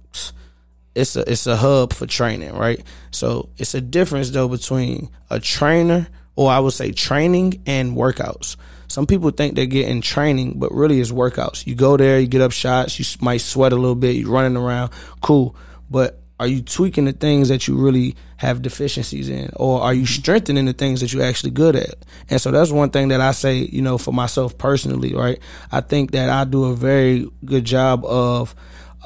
it's 0.95 1.15
a 1.15 1.31
it's 1.31 1.45
a 1.45 1.55
hub 1.55 1.93
for 1.93 2.07
training, 2.07 2.53
right? 2.55 2.83
So 3.11 3.49
it's 3.57 3.75
a 3.75 3.81
difference 3.81 4.31
though 4.31 4.47
between 4.47 5.09
a 5.29 5.39
trainer 5.39 6.07
or 6.35 6.49
I 6.49 6.59
would 6.59 6.73
say 6.73 6.91
training 6.91 7.61
and 7.65 7.95
workouts. 7.95 8.55
Some 8.87 9.05
people 9.05 9.31
think 9.31 9.55
they're 9.55 9.65
getting 9.65 10.01
training, 10.01 10.59
but 10.59 10.71
really 10.71 10.99
it's 10.99 11.11
workouts. 11.11 11.67
You 11.67 11.75
go 11.75 11.97
there, 11.97 12.19
you 12.19 12.27
get 12.27 12.41
up 12.41 12.51
shots, 12.51 12.97
you 12.99 13.05
might 13.21 13.41
sweat 13.41 13.73
a 13.73 13.75
little 13.75 13.95
bit, 13.95 14.15
you're 14.15 14.31
running 14.31 14.57
around, 14.57 14.91
cool. 15.21 15.55
But 15.89 16.21
are 16.39 16.47
you 16.47 16.61
tweaking 16.61 17.05
the 17.05 17.13
things 17.13 17.49
that 17.49 17.67
you 17.67 17.75
really 17.75 18.15
have 18.37 18.61
deficiencies 18.61 19.29
in 19.29 19.49
or 19.55 19.81
are 19.81 19.93
you 19.93 20.03
mm-hmm. 20.03 20.21
strengthening 20.21 20.65
the 20.65 20.73
things 20.73 21.01
that 21.01 21.11
you're 21.11 21.23
actually 21.23 21.49
good 21.49 21.75
at 21.75 21.95
and 22.29 22.39
so 22.39 22.51
that's 22.51 22.71
one 22.71 22.89
thing 22.89 23.07
that 23.07 23.21
i 23.21 23.31
say 23.31 23.55
you 23.55 23.81
know 23.81 23.97
for 23.97 24.13
myself 24.13 24.57
personally 24.57 25.15
right 25.15 25.39
i 25.71 25.81
think 25.81 26.11
that 26.11 26.29
i 26.29 26.43
do 26.43 26.65
a 26.65 26.75
very 26.75 27.27
good 27.45 27.65
job 27.65 28.05
of 28.05 28.53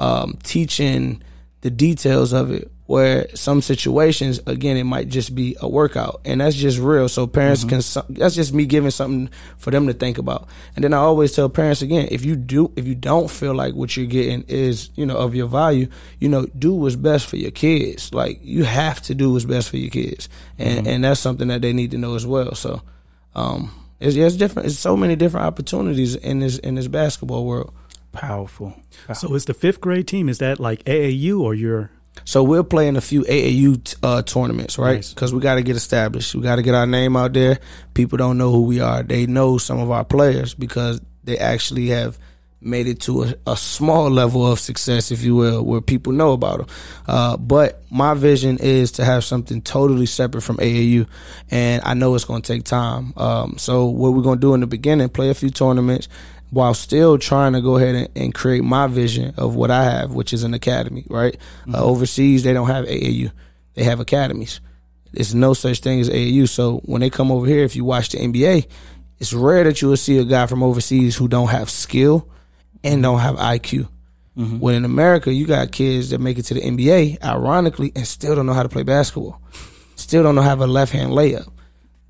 um, 0.00 0.38
teaching 0.42 1.22
the 1.60 1.70
details 1.70 2.32
of 2.32 2.50
it 2.50 2.71
where 2.92 3.26
some 3.34 3.62
situations 3.62 4.38
again 4.46 4.76
it 4.76 4.84
might 4.84 5.08
just 5.08 5.34
be 5.34 5.56
a 5.62 5.66
workout. 5.66 6.20
And 6.26 6.42
that's 6.42 6.54
just 6.54 6.78
real. 6.78 7.08
So 7.08 7.26
parents 7.26 7.64
mm-hmm. 7.64 8.06
can 8.10 8.18
that's 8.18 8.34
just 8.34 8.52
me 8.52 8.66
giving 8.66 8.90
something 8.90 9.30
for 9.56 9.70
them 9.70 9.86
to 9.86 9.94
think 9.94 10.18
about. 10.18 10.46
And 10.76 10.84
then 10.84 10.92
i 10.92 10.98
always 10.98 11.32
tell 11.32 11.48
parents 11.48 11.80
again 11.80 12.08
if 12.10 12.22
you 12.22 12.36
do 12.36 12.70
if 12.76 12.86
you 12.86 12.94
don't 12.94 13.30
feel 13.30 13.54
like 13.54 13.72
what 13.72 13.96
you're 13.96 14.04
getting 14.04 14.42
is 14.42 14.90
you 14.94 15.06
know 15.06 15.16
of 15.16 15.34
your 15.34 15.46
value 15.46 15.86
you 16.20 16.28
know 16.28 16.44
do 16.58 16.74
what's 16.74 16.96
best 16.96 17.24
for 17.26 17.36
your 17.36 17.50
kids. 17.50 18.12
Like 18.12 18.40
you 18.42 18.64
have 18.64 19.00
to 19.02 19.14
do 19.14 19.32
what's 19.32 19.46
best 19.46 19.70
for 19.70 19.78
your 19.78 19.90
kids. 19.90 20.28
And 20.58 20.80
mm-hmm. 20.80 20.88
and 20.88 21.04
that's 21.04 21.18
something 21.18 21.48
that 21.48 21.62
they 21.62 21.72
need 21.72 21.92
to 21.92 21.98
know 21.98 22.14
as 22.14 22.26
well. 22.26 22.54
So 22.54 22.82
um 23.34 23.70
it's, 24.00 24.16
it's 24.16 24.36
different. 24.36 24.66
It's 24.66 24.78
so 24.78 24.98
many 24.98 25.16
different 25.16 25.46
opportunities 25.46 26.14
in 26.14 26.40
this 26.40 26.58
in 26.58 26.74
this 26.74 26.88
basketball 26.88 27.46
world. 27.46 27.72
Powerful, 28.12 28.76
powerful. 29.06 29.30
so 29.30 29.34
it's 29.34 29.46
the 29.46 29.54
fifth 29.54 29.80
grade 29.80 30.06
team 30.06 30.28
is 30.28 30.36
that 30.40 30.60
like 30.60 30.84
aau 30.84 31.40
or 31.40 31.54
you're 31.54 31.90
so 32.24 32.42
we're 32.42 32.62
playing 32.62 32.96
a 32.96 33.00
few 33.00 33.22
AAU 33.22 33.96
uh, 34.02 34.22
tournaments, 34.22 34.78
right? 34.78 35.06
Because 35.08 35.32
nice. 35.32 35.36
we 35.36 35.40
got 35.40 35.56
to 35.56 35.62
get 35.62 35.76
established. 35.76 36.34
We 36.34 36.42
got 36.42 36.56
to 36.56 36.62
get 36.62 36.74
our 36.74 36.86
name 36.86 37.16
out 37.16 37.32
there. 37.32 37.58
People 37.94 38.18
don't 38.18 38.38
know 38.38 38.50
who 38.50 38.62
we 38.62 38.80
are. 38.80 39.02
They 39.02 39.26
know 39.26 39.58
some 39.58 39.78
of 39.80 39.90
our 39.90 40.04
players 40.04 40.54
because 40.54 41.00
they 41.24 41.38
actually 41.38 41.88
have 41.88 42.18
made 42.64 42.86
it 42.86 43.00
to 43.00 43.24
a, 43.24 43.34
a 43.48 43.56
small 43.56 44.08
level 44.08 44.46
of 44.46 44.60
success, 44.60 45.10
if 45.10 45.22
you 45.22 45.34
will, 45.34 45.64
where 45.64 45.80
people 45.80 46.12
know 46.12 46.32
about 46.32 46.58
them. 46.58 46.66
Uh, 47.06 47.36
but 47.36 47.82
my 47.90 48.14
vision 48.14 48.58
is 48.58 48.92
to 48.92 49.04
have 49.04 49.24
something 49.24 49.60
totally 49.60 50.06
separate 50.06 50.42
from 50.42 50.58
AAU, 50.58 51.06
and 51.50 51.82
I 51.84 51.94
know 51.94 52.14
it's 52.14 52.24
going 52.24 52.42
to 52.42 52.52
take 52.52 52.64
time. 52.64 53.12
Um, 53.16 53.58
so 53.58 53.86
what 53.86 54.12
we're 54.12 54.22
going 54.22 54.38
to 54.38 54.40
do 54.40 54.54
in 54.54 54.60
the 54.60 54.66
beginning, 54.66 55.08
play 55.08 55.30
a 55.30 55.34
few 55.34 55.50
tournaments, 55.50 56.08
while 56.52 56.74
still 56.74 57.16
trying 57.16 57.54
to 57.54 57.62
go 57.62 57.78
ahead 57.78 57.94
and, 57.94 58.08
and, 58.14 58.34
create 58.34 58.62
my 58.62 58.86
vision 58.86 59.32
of 59.38 59.54
what 59.54 59.70
I 59.70 59.84
have, 59.84 60.12
which 60.12 60.34
is 60.34 60.44
an 60.44 60.52
academy, 60.52 61.06
right? 61.08 61.34
Mm-hmm. 61.62 61.74
Uh, 61.74 61.78
overseas, 61.78 62.44
they 62.44 62.52
don't 62.52 62.66
have 62.66 62.84
AAU, 62.84 63.32
they 63.72 63.84
have 63.84 64.00
academies. 64.00 64.60
There's 65.12 65.34
no 65.34 65.54
such 65.54 65.80
thing 65.80 66.00
as 66.00 66.10
AAU. 66.10 66.46
So 66.50 66.82
when 66.84 67.00
they 67.00 67.08
come 67.08 67.32
over 67.32 67.46
here, 67.46 67.64
if 67.64 67.74
you 67.74 67.86
watch 67.86 68.10
the 68.10 68.18
NBA, 68.18 68.66
it's 69.18 69.32
rare 69.32 69.64
that 69.64 69.80
you 69.80 69.88
will 69.88 69.96
see 69.96 70.18
a 70.18 70.24
guy 70.24 70.46
from 70.46 70.62
overseas 70.62 71.16
who 71.16 71.26
don't 71.26 71.48
have 71.48 71.70
skill 71.70 72.28
and 72.84 73.02
don't 73.02 73.20
have 73.20 73.36
IQ. 73.36 73.88
Mm-hmm. 74.36 74.58
When 74.58 74.74
in 74.74 74.84
America, 74.84 75.32
you 75.32 75.46
got 75.46 75.72
kids 75.72 76.10
that 76.10 76.20
make 76.20 76.36
it 76.36 76.42
to 76.44 76.54
the 76.54 76.60
NBA, 76.60 77.24
ironically, 77.24 77.92
and 77.96 78.06
still 78.06 78.34
don't 78.34 78.44
know 78.44 78.52
how 78.52 78.62
to 78.62 78.68
play 78.68 78.82
basketball, 78.82 79.40
still 79.96 80.22
don't 80.22 80.34
know 80.34 80.42
how 80.42 80.48
to 80.48 80.60
have 80.60 80.60
a 80.60 80.66
left 80.66 80.92
hand 80.92 81.12
layup. 81.12 81.50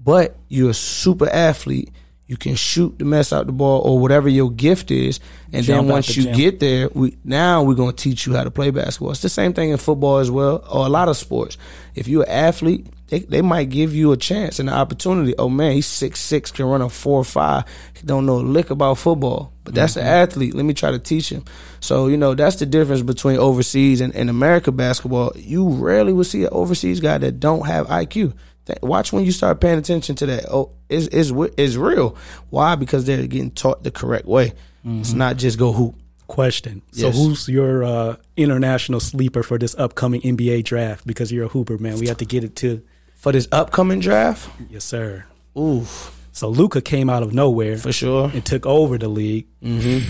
But 0.01 0.37
you're 0.49 0.71
a 0.71 0.75
super 0.75 1.29
athlete 1.29 1.93
you 2.33 2.39
can 2.39 2.55
shoot 2.55 2.99
the 2.99 3.05
mess 3.05 3.31
out 3.31 3.45
the 3.45 3.53
ball 3.53 3.83
or 3.83 3.99
whatever 3.99 4.27
your 4.27 4.51
gift 4.51 4.91
is, 4.91 5.21
and 5.53 5.67
Jump 5.67 5.83
then 5.87 5.93
once 5.93 6.07
the 6.07 6.15
you 6.15 6.23
gym. 6.23 6.35
get 6.35 6.61
there, 6.61 6.89
we 6.95 7.19
now 7.25 7.63
we're 7.63 7.75
gonna 7.75 7.93
teach 7.93 8.25
you 8.25 8.35
how 8.35 8.43
to 8.43 8.51
play 8.51 8.71
basketball. 8.71 9.11
It's 9.11 9.21
the 9.21 9.29
same 9.29 9.53
thing 9.53 9.69
in 9.69 9.77
football 9.77 10.17
as 10.17 10.31
well, 10.31 10.65
or 10.73 10.87
a 10.87 10.89
lot 10.89 11.11
of 11.11 11.19
sports. 11.19 11.59
If 11.95 12.09
you're 12.09 12.23
an 12.23 12.31
athlete, 12.31 12.87
they, 13.09 13.19
they 13.19 13.43
might 13.43 13.69
give 13.69 13.95
you 13.95 14.13
a 14.13 14.17
chance 14.17 14.59
and 14.59 14.71
an 14.71 14.75
opportunity. 14.75 15.35
Oh 15.37 15.51
man, 15.51 15.73
he's 15.73 15.87
six 15.87 16.21
six, 16.21 16.51
can 16.51 16.65
run 16.65 16.81
a 16.81 16.89
four 16.89 17.19
or 17.19 17.25
five. 17.25 17.65
He 17.93 18.07
don't 18.07 18.25
know 18.25 18.37
a 18.37 18.41
lick 18.41 18.71
about 18.71 18.97
football, 18.97 19.53
but 19.65 19.75
that's 19.75 19.97
mm-hmm. 19.97 20.07
an 20.07 20.15
athlete. 20.15 20.55
Let 20.55 20.65
me 20.65 20.73
try 20.73 20.91
to 20.91 20.99
teach 20.99 21.29
him. 21.29 21.45
So 21.81 22.07
you 22.07 22.17
know 22.17 22.35
that's 22.35 22.57
the 22.57 22.65
difference 22.65 23.03
between 23.03 23.37
overseas 23.37 24.01
and, 24.01 24.17
and 24.17 24.31
America 24.31 24.73
basketball. 24.73 25.33
You 25.37 25.69
rarely 25.69 26.15
will 26.15 26.25
see 26.25 26.45
an 26.45 26.49
overseas 26.51 26.99
guy 26.99 27.19
that 27.19 27.41
don't 27.41 27.67
have 27.67 27.89
IQ. 27.89 28.33
Watch 28.83 29.13
when 29.13 29.25
you 29.25 29.33
start 29.33 29.61
paying 29.61 29.79
attention 29.79 30.15
to 30.17 30.27
that. 30.27 30.47
Oh, 30.51 30.71
it's 30.89 31.07
it's, 31.09 31.33
it's 31.57 31.77
real. 31.77 32.17
Why? 32.51 32.77
Because 32.77 33.05
they're 33.05 33.27
getting 33.27 33.51
taught 33.51 33.83
the 33.83 33.91
correct 33.91 34.27
way. 34.27 34.53
Mm-hmm. 34.85 35.01
It's 35.01 35.13
not 35.13 35.37
just 35.37 35.59
go 35.59 35.73
hoop. 35.73 35.97
Question. 36.29 36.81
So, 36.93 37.11
who's 37.11 37.47
your 37.47 37.85
uh, 37.85 38.17
international 38.39 39.01
sleeper 39.01 39.43
for 39.43 39.59
this 39.59 39.75
upcoming 39.75 40.23
NBA 40.23 40.65
draft? 40.65 41.07
Because 41.07 41.31
you're 41.31 41.45
a 41.45 41.49
hooper, 41.49 41.77
man. 41.77 41.99
We 41.99 42.07
have 42.07 42.17
to 42.19 42.25
get 42.25 42.43
it 42.43 42.57
to 42.57 42.83
for 43.17 43.33
this 43.33 43.49
upcoming 43.53 44.01
draft. 44.01 44.49
Yes, 44.71 44.85
sir. 44.85 45.27
Ooh. 45.59 45.85
So 46.33 46.49
Luka 46.49 46.81
came 46.81 47.11
out 47.11 47.23
of 47.23 47.35
nowhere 47.35 47.77
for 47.77 47.93
sure 47.93 48.31
and 48.33 48.45
took 48.45 48.65
over 48.65 48.97
the 48.97 49.09
league. 49.09 49.47
Mm-hmm. 49.63 50.09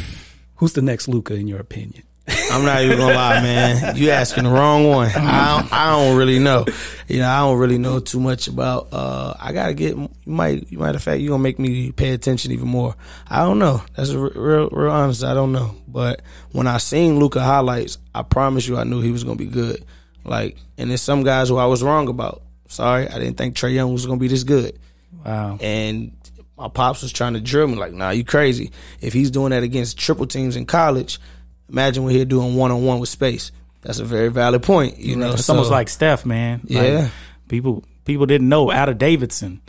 Who's 0.56 0.72
the 0.74 0.82
next 0.82 1.08
Luka 1.08 1.34
in 1.34 1.48
your 1.48 1.58
opinion? 1.58 2.04
I'm 2.52 2.64
not 2.64 2.82
even 2.82 2.98
gonna 2.98 3.14
lie, 3.14 3.40
man. 3.40 3.96
You 3.96 4.10
asking 4.10 4.44
the 4.44 4.50
wrong 4.50 4.86
one. 4.88 5.10
I 5.14 5.60
don't, 5.60 5.72
I 5.72 5.90
don't 5.90 6.16
really 6.16 6.38
know. 6.38 6.66
You 7.08 7.18
know, 7.20 7.28
I 7.28 7.38
don't 7.38 7.58
really 7.58 7.78
know 7.78 7.98
too 7.98 8.20
much 8.20 8.46
about. 8.46 8.88
Uh, 8.92 9.34
I 9.40 9.52
gotta 9.52 9.74
get. 9.74 9.96
You 9.96 10.10
might, 10.26 10.70
you 10.70 10.78
might. 10.78 10.94
In 10.94 11.00
fact, 11.00 11.20
you 11.20 11.30
gonna 11.30 11.42
make 11.42 11.58
me 11.58 11.92
pay 11.92 12.12
attention 12.12 12.52
even 12.52 12.68
more. 12.68 12.94
I 13.28 13.40
don't 13.44 13.58
know. 13.58 13.82
That's 13.96 14.12
real, 14.12 14.68
real 14.70 14.90
honest. 14.90 15.24
I 15.24 15.34
don't 15.34 15.52
know. 15.52 15.74
But 15.88 16.22
when 16.52 16.66
I 16.66 16.76
seen 16.76 17.18
Luka 17.18 17.40
highlights, 17.40 17.98
I 18.14 18.22
promise 18.22 18.68
you, 18.68 18.76
I 18.76 18.84
knew 18.84 19.00
he 19.00 19.12
was 19.12 19.24
gonna 19.24 19.36
be 19.36 19.46
good. 19.46 19.84
Like, 20.24 20.56
and 20.78 20.90
there's 20.90 21.02
some 21.02 21.22
guys 21.22 21.48
who 21.48 21.56
I 21.56 21.66
was 21.66 21.82
wrong 21.82 22.08
about. 22.08 22.42
Sorry, 22.68 23.08
I 23.08 23.18
didn't 23.18 23.36
think 23.36 23.56
Trae 23.56 23.74
Young 23.74 23.92
was 23.92 24.06
gonna 24.06 24.20
be 24.20 24.28
this 24.28 24.44
good. 24.44 24.78
Wow. 25.24 25.58
And 25.60 26.12
my 26.56 26.68
pops 26.68 27.02
was 27.02 27.12
trying 27.12 27.34
to 27.34 27.40
drill 27.40 27.66
me 27.66 27.76
like, 27.76 27.92
nah, 27.92 28.10
you 28.10 28.24
crazy. 28.24 28.70
If 29.00 29.12
he's 29.12 29.30
doing 29.30 29.50
that 29.50 29.62
against 29.62 29.98
triple 29.98 30.26
teams 30.26 30.56
in 30.56 30.66
college, 30.66 31.18
imagine 31.72 32.04
what 32.04 32.12
he'll 32.12 32.24
do 32.26 32.42
in 32.42 32.54
one 32.54 32.70
on 32.70 32.84
one 32.84 33.00
with 33.00 33.08
space. 33.08 33.50
That's 33.80 33.98
a 33.98 34.04
very 34.04 34.28
valid 34.28 34.62
point. 34.62 34.98
You 34.98 35.16
know, 35.16 35.32
It's 35.32 35.46
so- 35.46 35.54
almost 35.54 35.70
like 35.72 35.88
Steph, 35.88 36.24
man. 36.24 36.60
Like, 36.68 36.84
Yeah. 36.84 37.08
people 37.48 37.82
people 38.04 38.26
didn't 38.26 38.48
know 38.48 38.70
out 38.70 38.88
of 38.88 38.98
Davidson, 38.98 39.60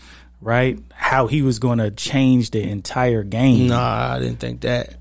right? 0.41 0.77
How 0.93 1.25
he 1.27 1.41
was 1.41 1.57
going 1.59 1.77
to 1.79 1.89
change 1.91 2.51
the 2.51 2.61
entire 2.61 3.23
game. 3.23 3.67
Nah, 3.69 4.13
I 4.15 4.19
didn't 4.19 4.39
think 4.39 4.61
that. 4.61 4.95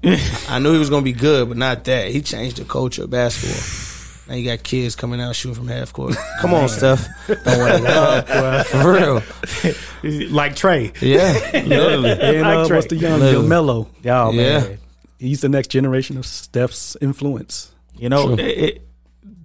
I 0.48 0.58
knew 0.58 0.72
he 0.72 0.78
was 0.78 0.88
gonna 0.90 1.02
be 1.02 1.12
good, 1.12 1.48
but 1.48 1.56
not 1.58 1.84
that. 1.84 2.08
He 2.08 2.20
changed 2.22 2.56
the 2.58 2.64
culture 2.64 3.04
of 3.04 3.10
basketball. 3.10 3.88
Now 4.28 4.36
you 4.36 4.48
got 4.48 4.62
kids 4.62 4.94
coming 4.94 5.20
out 5.20 5.34
shooting 5.34 5.56
from 5.56 5.68
half 5.68 5.92
court. 5.92 6.14
Come 6.40 6.54
on, 6.54 6.68
Steph. 6.78 7.06
Don't 7.26 7.44
worry. 7.58 7.86
Uh, 7.86 8.62
for 8.64 8.92
real. 8.92 9.14
like 10.30 10.54
Trae. 10.54 10.92
Yeah, 11.02 11.32
literally. 11.66 12.10
And 12.12 12.40
Like 12.42 12.56
uh, 12.58 12.66
Trae. 12.68 12.74
what's 12.76 12.86
the 12.86 12.96
young 12.96 13.20
Literally. 13.20 13.48
Melo? 13.48 13.88
Oh 14.06 14.30
Yeah. 14.32 14.32
man. 14.32 14.78
He's 15.22 15.40
the 15.40 15.48
next 15.48 15.68
generation 15.68 16.16
of 16.16 16.26
Steph's 16.26 16.96
influence. 17.00 17.72
You 17.96 18.08
know, 18.08 18.28
Sure. 18.36 18.40
it, 18.40 18.58
it, 18.58 18.88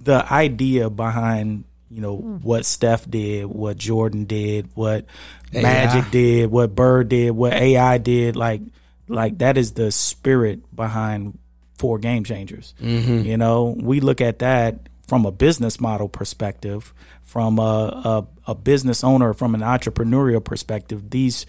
the 0.03 0.31
idea 0.31 0.89
behind 0.89 1.65
you 1.89 2.01
know 2.01 2.17
what 2.17 2.65
Steph 2.65 3.09
did, 3.09 3.45
what 3.45 3.77
Jordan 3.77 4.25
did, 4.25 4.69
what 4.73 5.05
AI. 5.53 5.61
Magic 5.61 6.11
did, 6.11 6.51
what 6.51 6.75
Bird 6.75 7.09
did, 7.09 7.31
what 7.31 7.53
AI 7.53 7.97
did, 7.97 8.35
like 8.35 8.61
like 9.07 9.37
that 9.37 9.57
is 9.57 9.73
the 9.73 9.91
spirit 9.91 10.75
behind 10.75 11.37
four 11.77 11.97
game 11.99 12.23
changers. 12.23 12.73
Mm-hmm. 12.81 13.19
You 13.25 13.37
know, 13.37 13.75
we 13.79 13.99
look 13.99 14.19
at 14.19 14.39
that 14.39 14.89
from 15.07 15.25
a 15.25 15.31
business 15.31 15.79
model 15.79 16.09
perspective, 16.09 16.93
from 17.21 17.59
a, 17.59 18.27
a, 18.45 18.51
a 18.51 18.55
business 18.55 19.03
owner, 19.03 19.33
from 19.33 19.55
an 19.55 19.61
entrepreneurial 19.61 20.43
perspective. 20.43 21.09
These 21.09 21.45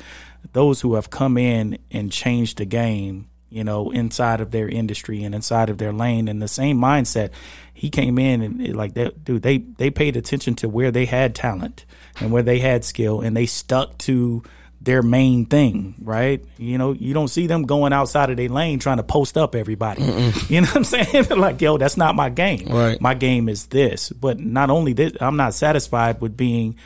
those 0.52 0.80
who 0.80 0.94
have 0.94 1.10
come 1.10 1.36
in 1.36 1.78
and 1.90 2.12
changed 2.12 2.58
the 2.58 2.64
game, 2.64 3.28
you 3.50 3.64
know, 3.64 3.90
inside 3.90 4.40
of 4.40 4.50
their 4.50 4.68
industry 4.68 5.24
and 5.24 5.34
inside 5.34 5.70
of 5.70 5.78
their 5.78 5.92
lane, 5.92 6.28
and 6.28 6.42
the 6.42 6.48
same 6.48 6.78
mindset. 6.78 7.30
He 7.74 7.90
came 7.90 8.18
in 8.18 8.42
and 8.42 8.76
like 8.76 8.94
that, 8.94 9.24
dude. 9.24 9.42
They 9.42 9.58
they 9.58 9.90
paid 9.90 10.16
attention 10.16 10.54
to 10.56 10.68
where 10.68 10.90
they 10.90 11.06
had 11.06 11.34
talent 11.34 11.84
and 12.20 12.32
where 12.32 12.42
they 12.42 12.58
had 12.58 12.84
skill, 12.84 13.20
and 13.20 13.36
they 13.36 13.46
stuck 13.46 13.96
to 13.98 14.42
their 14.80 15.02
main 15.02 15.44
thing, 15.44 15.94
right? 16.00 16.44
You 16.56 16.78
know, 16.78 16.92
you 16.92 17.12
don't 17.12 17.28
see 17.28 17.46
them 17.46 17.64
going 17.64 17.92
outside 17.92 18.30
of 18.30 18.36
their 18.36 18.48
lane 18.48 18.78
trying 18.78 18.98
to 18.98 19.02
post 19.02 19.36
up 19.36 19.54
everybody. 19.54 20.02
You 20.48 20.62
know 20.62 20.68
what 20.68 20.76
I'm 20.76 20.84
saying? 20.84 21.26
like, 21.36 21.60
yo, 21.60 21.76
that's 21.78 21.96
not 21.96 22.14
my 22.14 22.30
game. 22.30 22.68
Right. 22.68 23.00
My 23.00 23.14
game 23.14 23.48
is 23.48 23.66
this. 23.66 24.10
But 24.10 24.38
not 24.38 24.70
only 24.70 24.92
this, 24.92 25.12
I'm 25.20 25.36
not 25.36 25.52
satisfied 25.52 26.20
with 26.20 26.36
being 26.36 26.76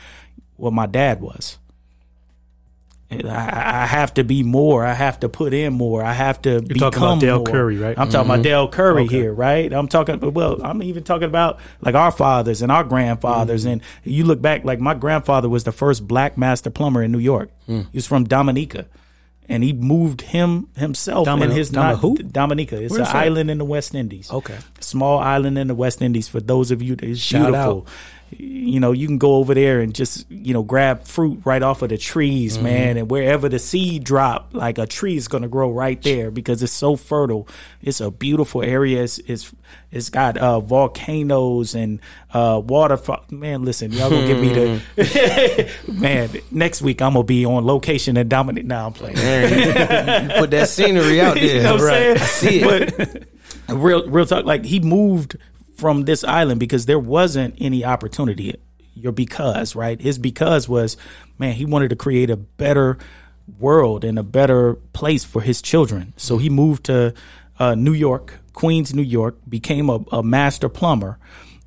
what 0.57 0.73
my 0.73 0.85
dad 0.85 1.21
was. 1.21 1.57
I, 3.25 3.83
I 3.83 3.85
have 3.85 4.13
to 4.15 4.23
be 4.23 4.43
more. 4.43 4.85
I 4.85 4.93
have 4.93 5.19
to 5.21 5.29
put 5.29 5.53
in 5.53 5.73
more. 5.73 6.03
I 6.03 6.13
have 6.13 6.41
to 6.43 6.51
You're 6.51 6.61
become 6.61 6.91
talking 6.91 7.03
about 7.03 7.19
Dell 7.21 7.37
more. 7.37 7.45
Curry, 7.45 7.77
right? 7.77 7.97
I'm 7.97 8.09
talking 8.09 8.25
about 8.27 8.33
mm-hmm. 8.35 8.43
Dell 8.43 8.67
Curry 8.69 9.03
Okay. 9.03 9.15
here, 9.17 9.33
right? 9.33 9.71
I'm 9.71 9.87
talking. 9.87 10.19
Well, 10.33 10.61
I'm 10.63 10.81
even 10.83 11.03
talking 11.03 11.27
about 11.27 11.59
like 11.81 11.95
our 11.95 12.11
fathers 12.11 12.61
and 12.61 12.71
our 12.71 12.83
grandfathers. 12.83 13.61
Mm-hmm. 13.63 13.71
And 13.71 13.81
you 14.03 14.23
look 14.25 14.41
back, 14.41 14.65
like 14.65 14.79
my 14.79 14.93
grandfather 14.93 15.49
was 15.49 15.63
the 15.63 15.71
first 15.71 16.07
black 16.07 16.37
master 16.37 16.69
plumber 16.69 17.03
in 17.03 17.11
New 17.11 17.19
York. 17.19 17.49
Hmm. 17.65 17.81
He 17.91 17.97
was 17.97 18.07
from 18.07 18.23
Dominica, 18.25 18.85
and 19.49 19.63
he 19.63 19.73
moved 19.73 20.21
him 20.21 20.67
himself 20.75 21.27
Domin- 21.27 21.43
and 21.43 21.53
his 21.53 21.69
Domin- 21.69 21.73
not- 21.73 21.99
who? 21.99 22.17
Dominica. 22.17 22.81
It's 22.81 22.95
an 22.95 23.05
island 23.05 23.49
in 23.51 23.57
the 23.57 23.65
West 23.65 23.93
Indies 23.95 24.31
Okay. 24.31 24.57
small 24.79 25.19
island 25.19 25.57
in 25.57 25.67
the 25.67 25.75
West 25.75 26.01
Indies. 26.01 26.27
For 26.27 26.39
those 26.39 26.71
of 26.71 26.81
you, 26.81 26.95
it's 27.01 27.19
Shout 27.19 27.43
beautiful. 27.47 27.87
You 28.39 28.79
know, 28.79 28.91
you 28.91 29.07
can 29.07 29.17
go 29.17 29.35
over 29.35 29.53
there 29.53 29.79
and 29.81 29.93
just 29.93 30.29
you 30.31 30.53
know 30.53 30.63
grab 30.63 31.03
fruit 31.03 31.41
right 31.45 31.61
off 31.61 31.81
of 31.81 31.89
the 31.89 31.97
trees, 31.97 32.55
Mm-hmm. 32.55 32.63
man. 32.63 32.97
And 32.97 33.11
wherever 33.11 33.49
the 33.49 33.59
seed 33.59 34.03
drop, 34.03 34.49
like 34.53 34.77
a 34.77 34.85
tree 34.87 35.15
is 35.15 35.27
gonna 35.27 35.47
grow 35.47 35.71
right 35.71 36.01
there 36.01 36.31
because 36.31 36.63
it's 36.63 36.73
so 36.73 36.95
fertile. 36.95 37.47
It's 37.81 37.99
a 38.01 38.09
beautiful 38.11 38.61
area. 38.63 39.03
It's 39.03 39.17
it's, 39.19 39.51
it's 39.91 40.09
got 40.09 40.37
uh, 40.37 40.59
volcanoes 40.59 41.75
and 41.75 41.99
uh, 42.33 42.61
waterfall. 42.63 43.23
Man, 43.29 43.63
listen, 43.63 43.91
y'all 43.91 44.09
gonna 44.09 44.27
give 44.27 44.39
me 44.39 44.49
the 44.53 45.71
man. 45.91 46.29
Next 46.51 46.81
week 46.81 47.01
I'm 47.01 47.13
gonna 47.13 47.23
be 47.23 47.45
on 47.45 47.65
location 47.65 48.17
in 48.17 48.27
Dominic. 48.29 48.65
Now 48.65 48.87
I'm 48.87 48.93
playing. 48.93 49.15
Put 49.15 50.51
that 50.51 50.69
scenery 50.69 51.21
out 51.21 51.35
there. 51.35 51.43
You 51.57 51.61
know 51.63 51.77
saying? 51.77 52.17
I 52.17 52.25
see 52.25 52.59
it. 52.61 53.27
But 53.67 53.75
real, 53.77 54.09
real 54.09 54.25
talk. 54.25 54.45
Like 54.45 54.65
he 54.65 54.79
moved 54.79 55.37
from 55.83 56.05
this 56.05 56.23
island 56.23 56.61
because 56.61 56.85
there 56.85 56.97
wasn't 56.97 57.53
any 57.59 57.83
opportunity. 57.83 58.55
Your 58.95 59.11
because, 59.11 59.75
right? 59.75 59.99
His 59.99 60.17
because 60.17 60.69
was, 60.69 60.95
man, 61.37 61.55
he 61.55 61.65
wanted 61.65 61.89
to 61.89 61.97
create 61.97 62.29
a 62.29 62.37
better 62.37 62.97
world 63.59 64.05
and 64.05 64.17
a 64.17 64.23
better 64.23 64.75
place 64.93 65.25
for 65.25 65.41
his 65.41 65.61
children. 65.61 66.13
So 66.15 66.37
he 66.37 66.49
moved 66.49 66.85
to 66.85 67.13
uh, 67.59 67.75
New 67.75 67.91
York, 67.91 68.39
Queens, 68.53 68.93
New 68.93 69.01
York, 69.01 69.35
became 69.49 69.89
a, 69.89 69.99
a 70.13 70.23
master 70.23 70.69
plumber, 70.69 71.19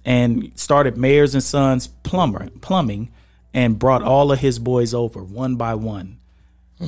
and 0.03 0.51
started 0.55 0.95
Mayers 0.95 1.35
and 1.35 1.43
Sons 1.43 1.89
plumber 2.03 2.49
plumbing, 2.63 3.11
and 3.53 3.79
brought 3.79 4.03
all 4.03 4.33
of 4.33 4.39
his 4.39 4.59
boys 4.59 4.95
over 4.95 5.23
one 5.23 5.57
by 5.57 5.75
one 5.75 6.21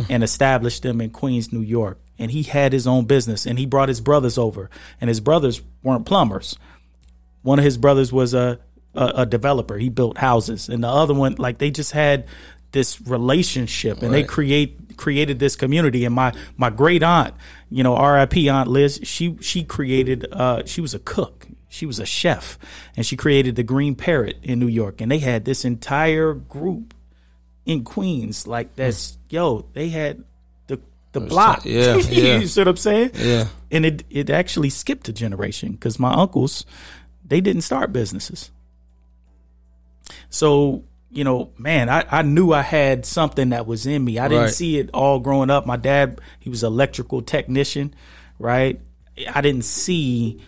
and 0.09 0.24
established 0.24 0.83
them 0.83 1.03
in 1.03 1.11
Queens, 1.11 1.53
New 1.53 1.61
York. 1.61 1.99
And 2.18 2.31
he 2.31 2.43
had 2.45 2.72
his 2.72 2.87
own 2.87 3.05
business 3.05 3.45
and 3.45 3.59
he 3.59 3.66
brought 3.66 3.91
his 3.91 4.01
brothers 4.01 4.39
over. 4.39 4.70
And 4.99 5.09
his 5.09 5.20
brothers 5.20 5.61
weren't 5.83 6.07
plumbers. 6.07 6.57
One 7.43 7.59
of 7.59 7.64
his 7.64 7.78
brothers 7.78 8.12
was 8.12 8.34
a, 8.34 8.59
a, 8.95 9.12
a 9.16 9.26
developer. 9.26 9.78
He 9.78 9.89
built 9.89 10.18
houses. 10.18 10.68
And 10.68 10.82
the 10.82 10.89
other 10.89 11.14
one, 11.14 11.36
like 11.39 11.59
they 11.59 11.70
just 11.70 11.93
had 11.93 12.26
this 12.72 13.01
relationship 13.03 14.03
and 14.03 14.12
they 14.12 14.22
create 14.24 14.97
created 14.97 15.39
this 15.39 15.57
community. 15.57 16.05
And 16.05 16.14
my 16.14 16.32
my 16.57 16.70
great 16.70 17.03
aunt, 17.03 17.34
you 17.70 17.82
know, 17.82 17.95
R.I.P. 17.97 18.49
Aunt 18.49 18.68
Liz, 18.68 19.01
she 19.05 19.39
she 19.41 19.64
created 19.64 20.26
uh 20.32 20.64
she 20.66 20.80
was 20.80 20.95
a 20.95 20.99
cook. 20.99 21.47
She 21.70 21.86
was 21.86 21.99
a 21.99 22.07
chef 22.07 22.59
and 22.97 23.05
she 23.05 23.16
created 23.16 23.57
the 23.57 23.62
Green 23.62 23.95
Parrot 23.95 24.36
in 24.43 24.59
New 24.59 24.68
York. 24.68 25.01
And 25.01 25.11
they 25.11 25.18
had 25.18 25.45
this 25.45 25.64
entire 25.64 26.32
group 26.34 26.95
in 27.68 27.84
Queens, 27.84 28.47
like 28.47 28.74
that's 28.76 29.18
yo, 29.28 29.66
they 29.74 29.91
had 29.91 30.24
the 30.66 30.80
the 31.12 31.20
block. 31.20 31.64
yeah, 31.64 31.97
yeah. 32.11 32.39
you 32.39 32.47
see 32.47 32.61
what 32.62 32.68
I'm 32.68 32.76
saying? 32.76 33.11
Yeah. 33.14 33.49
And 33.70 33.84
it 33.84 34.05
it 34.09 34.30
actually 34.30 34.70
skipped 34.70 35.09
a 35.09 35.12
generation 35.12 35.72
because 35.72 35.99
my 35.99 36.12
uncles, 36.12 36.64
they 37.29 37.41
didn't 37.41 37.62
start 37.62 37.93
businesses. 37.93 38.51
So 40.31 40.85
you 41.11 41.24
know, 41.24 41.53
man, 41.57 41.89
I, 41.89 42.05
I 42.11 42.20
knew 42.22 42.53
I 42.53 42.61
had 42.61 43.07
something 43.07 43.49
that 43.51 43.66
was 43.66 43.87
in 43.87 44.05
me. 44.05 44.18
I 44.18 44.29
didn't 44.29 44.45
Right. 44.45 44.53
see 44.53 44.79
it 44.79 44.91
all 44.93 45.20
growing 45.20 45.49
up. 45.49 45.64
My 45.64 45.79
dad, 45.79 46.20
he 46.39 46.51
was 46.51 46.62
an 46.62 46.66
electrical 46.70 47.22
technician, 47.22 47.95
right? 48.39 48.79
I 49.35 49.41
didn't 49.41 49.64
see 49.64 50.39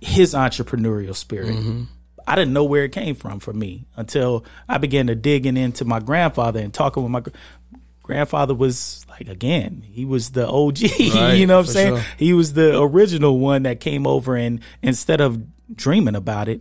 his 0.00 0.34
entrepreneurial 0.34 1.14
spirit. 1.14 1.54
Mm-hmm. 1.54 1.84
I 2.26 2.34
didn't 2.34 2.52
know 2.54 2.64
where 2.64 2.82
it 2.84 2.90
came 2.92 3.14
from 3.14 3.38
for 3.38 3.52
me 3.52 3.86
until 3.94 4.44
I 4.68 4.78
began 4.78 5.06
to 5.06 5.14
digging 5.14 5.56
into 5.56 5.84
my 5.84 6.00
grandfather 6.00 6.58
and 6.58 6.74
talking 6.74 7.04
with 7.04 7.12
my 7.12 7.20
gr- 7.20 7.30
grandfather 8.02 8.54
was 8.56 9.06
like 9.08 9.28
again, 9.28 9.84
he 9.86 10.04
was 10.04 10.30
the 10.32 10.46
OG, 10.48 10.78
Right, 11.14 11.34
you 11.34 11.46
know 11.46 11.56
what 11.58 11.66
I'm 11.68 11.72
saying? 11.72 11.94
sure. 11.94 12.04
He 12.16 12.32
was 12.32 12.52
the 12.54 12.80
original 12.82 13.38
one 13.38 13.62
that 13.62 13.78
came 13.78 14.08
over 14.08 14.34
and 14.34 14.58
instead 14.82 15.20
of 15.20 15.40
dreaming 15.74 16.14
about 16.16 16.48
it, 16.48 16.60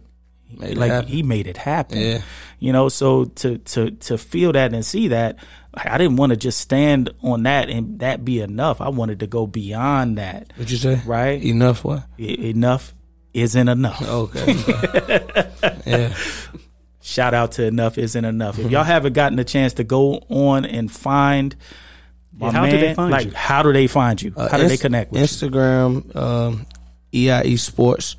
Made 0.57 0.77
like 0.77 0.91
happen. 0.91 1.09
he 1.09 1.23
made 1.23 1.45
it 1.47 1.57
happen. 1.57 1.97
Yeah. 1.99 2.21
You 2.59 2.71
know, 2.71 2.87
so 2.89 3.25
to 3.25 3.57
to 3.57 3.91
to 3.91 4.17
feel 4.17 4.53
that 4.53 4.73
and 4.73 4.85
see 4.85 5.09
that, 5.09 5.37
I 5.73 5.97
didn't 5.97 6.15
want 6.15 6.29
to 6.31 6.37
just 6.37 6.59
stand 6.61 7.09
on 7.21 7.43
that 7.43 7.69
and 7.69 7.99
that 7.99 8.23
be 8.23 8.39
enough. 8.39 8.79
I 8.79 8.89
wanted 8.89 9.19
to 9.19 9.27
go 9.27 9.45
beyond 9.45 10.17
that. 10.17 10.53
What'd 10.55 10.71
you 10.71 10.77
say? 10.77 11.01
Right? 11.05 11.41
Enough 11.43 11.83
what? 11.83 12.03
E- 12.17 12.49
enough 12.51 12.93
isn't 13.33 13.67
enough. 13.67 14.01
Okay. 14.07 14.53
yeah. 15.85 16.13
Shout 17.01 17.33
out 17.33 17.53
to 17.53 17.63
Enough 17.65 17.97
Isn't 17.97 18.25
Enough. 18.25 18.59
If 18.59 18.69
y'all 18.71 18.83
haven't 18.83 19.13
gotten 19.13 19.39
a 19.39 19.43
chance 19.45 19.73
to 19.75 19.83
go 19.85 20.15
on 20.29 20.65
and 20.65 20.91
find 20.91 21.55
my 22.33 22.47
Yeah, 22.47 22.51
how 22.53 22.61
man, 22.63 22.71
do 22.71 22.77
they 22.79 22.93
find 22.93 23.11
like 23.11 23.25
you? 23.27 23.31
how 23.33 23.63
do 23.63 23.71
they 23.73 23.87
find 23.87 24.21
you? 24.21 24.33
Uh, 24.35 24.49
how 24.49 24.57
do 24.57 24.67
they 24.67 24.75
connect 24.77 25.11
with 25.13 25.21
Instagram, 25.21 26.13
um, 26.15 26.65
EIE 27.13 27.55
Sports. 27.57 28.17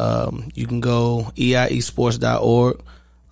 Um, 0.00 0.48
you 0.54 0.66
can 0.66 0.80
go 0.80 1.30
eiesports.org. 1.36 2.80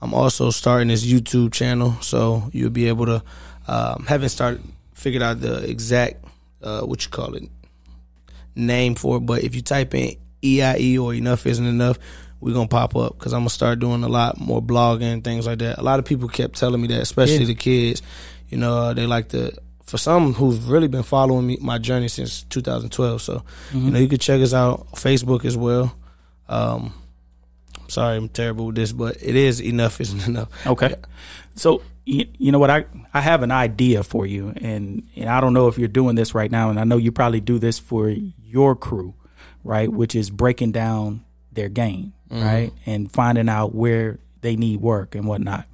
I'm 0.00 0.14
also 0.14 0.50
starting 0.50 0.88
this 0.88 1.04
YouTube 1.04 1.52
channel, 1.52 1.94
so 2.00 2.48
you'll 2.52 2.70
be 2.70 2.88
able 2.88 3.06
to. 3.06 3.22
Um, 3.66 4.04
haven't 4.08 4.30
started 4.30 4.62
figured 4.94 5.22
out 5.22 5.40
the 5.40 5.62
exact 5.68 6.24
uh, 6.62 6.82
what 6.82 7.04
you 7.04 7.10
call 7.10 7.34
it 7.34 7.44
name 8.54 8.94
for 8.94 9.16
it, 9.18 9.20
but 9.20 9.42
if 9.44 9.54
you 9.54 9.62
type 9.62 9.94
in 9.94 10.16
EIE 10.44 10.98
or 10.98 11.14
enough 11.14 11.46
isn't 11.46 11.64
enough, 11.66 11.98
we're 12.40 12.54
gonna 12.54 12.68
pop 12.68 12.96
up 12.96 13.16
because 13.18 13.32
I'm 13.32 13.40
gonna 13.40 13.50
start 13.50 13.78
doing 13.78 14.02
a 14.04 14.08
lot 14.08 14.38
more 14.40 14.62
blogging 14.62 15.22
things 15.22 15.46
like 15.46 15.58
that. 15.60 15.78
A 15.78 15.82
lot 15.82 15.98
of 15.98 16.04
people 16.04 16.28
kept 16.28 16.56
telling 16.58 16.80
me 16.80 16.88
that, 16.88 17.00
especially 17.00 17.38
Yeah. 17.40 17.46
the 17.46 17.54
kids. 17.54 18.02
You 18.48 18.58
know, 18.58 18.94
they 18.94 19.06
like 19.06 19.28
to. 19.30 19.52
For 19.84 19.96
some 19.98 20.34
who've 20.34 20.68
really 20.68 20.88
been 20.88 21.02
following 21.02 21.46
me, 21.46 21.56
my 21.62 21.78
journey 21.78 22.08
since 22.08 22.42
2012. 22.50 23.22
So, 23.22 23.42
you 23.72 23.90
know, 23.90 23.98
you 23.98 24.06
can 24.08 24.18
check 24.18 24.42
us 24.42 24.52
out 24.52 24.86
Facebook 24.92 25.46
as 25.46 25.56
well. 25.56 25.94
Um, 26.48 26.94
I'm 27.78 27.90
sorry, 27.90 28.16
I'm 28.16 28.28
terrible 28.28 28.66
with 28.66 28.76
this, 28.76 28.92
but 28.92 29.16
it 29.22 29.36
is 29.36 29.60
enough 29.60 30.00
isn't 30.00 30.26
enough. 30.26 30.48
Okay. 30.66 30.94
So 31.54 31.82
you, 32.04 32.26
you 32.38 32.52
know 32.52 32.58
what 32.58 32.70
I 32.70 32.86
I 33.12 33.20
have 33.20 33.42
an 33.42 33.50
idea 33.50 34.02
for 34.02 34.26
you, 34.26 34.52
and 34.56 35.06
and 35.16 35.28
I 35.28 35.40
don't 35.40 35.52
know 35.52 35.68
if 35.68 35.78
you're 35.78 35.88
doing 35.88 36.14
this 36.14 36.34
right 36.34 36.50
now, 36.50 36.70
and 36.70 36.80
I 36.80 36.84
know 36.84 36.96
you 36.96 37.12
probably 37.12 37.40
do 37.40 37.58
this 37.58 37.78
for 37.78 38.08
your 38.08 38.74
crew, 38.74 39.14
right? 39.64 39.90
Which 39.92 40.14
is 40.14 40.30
breaking 40.30 40.72
down 40.72 41.24
their 41.52 41.68
game, 41.68 42.14
right, 42.30 42.72
and 42.86 43.10
finding 43.10 43.48
out 43.48 43.74
where 43.74 44.18
they 44.40 44.56
need 44.56 44.80
work 44.80 45.14
and 45.14 45.26
whatnot. 45.26 45.66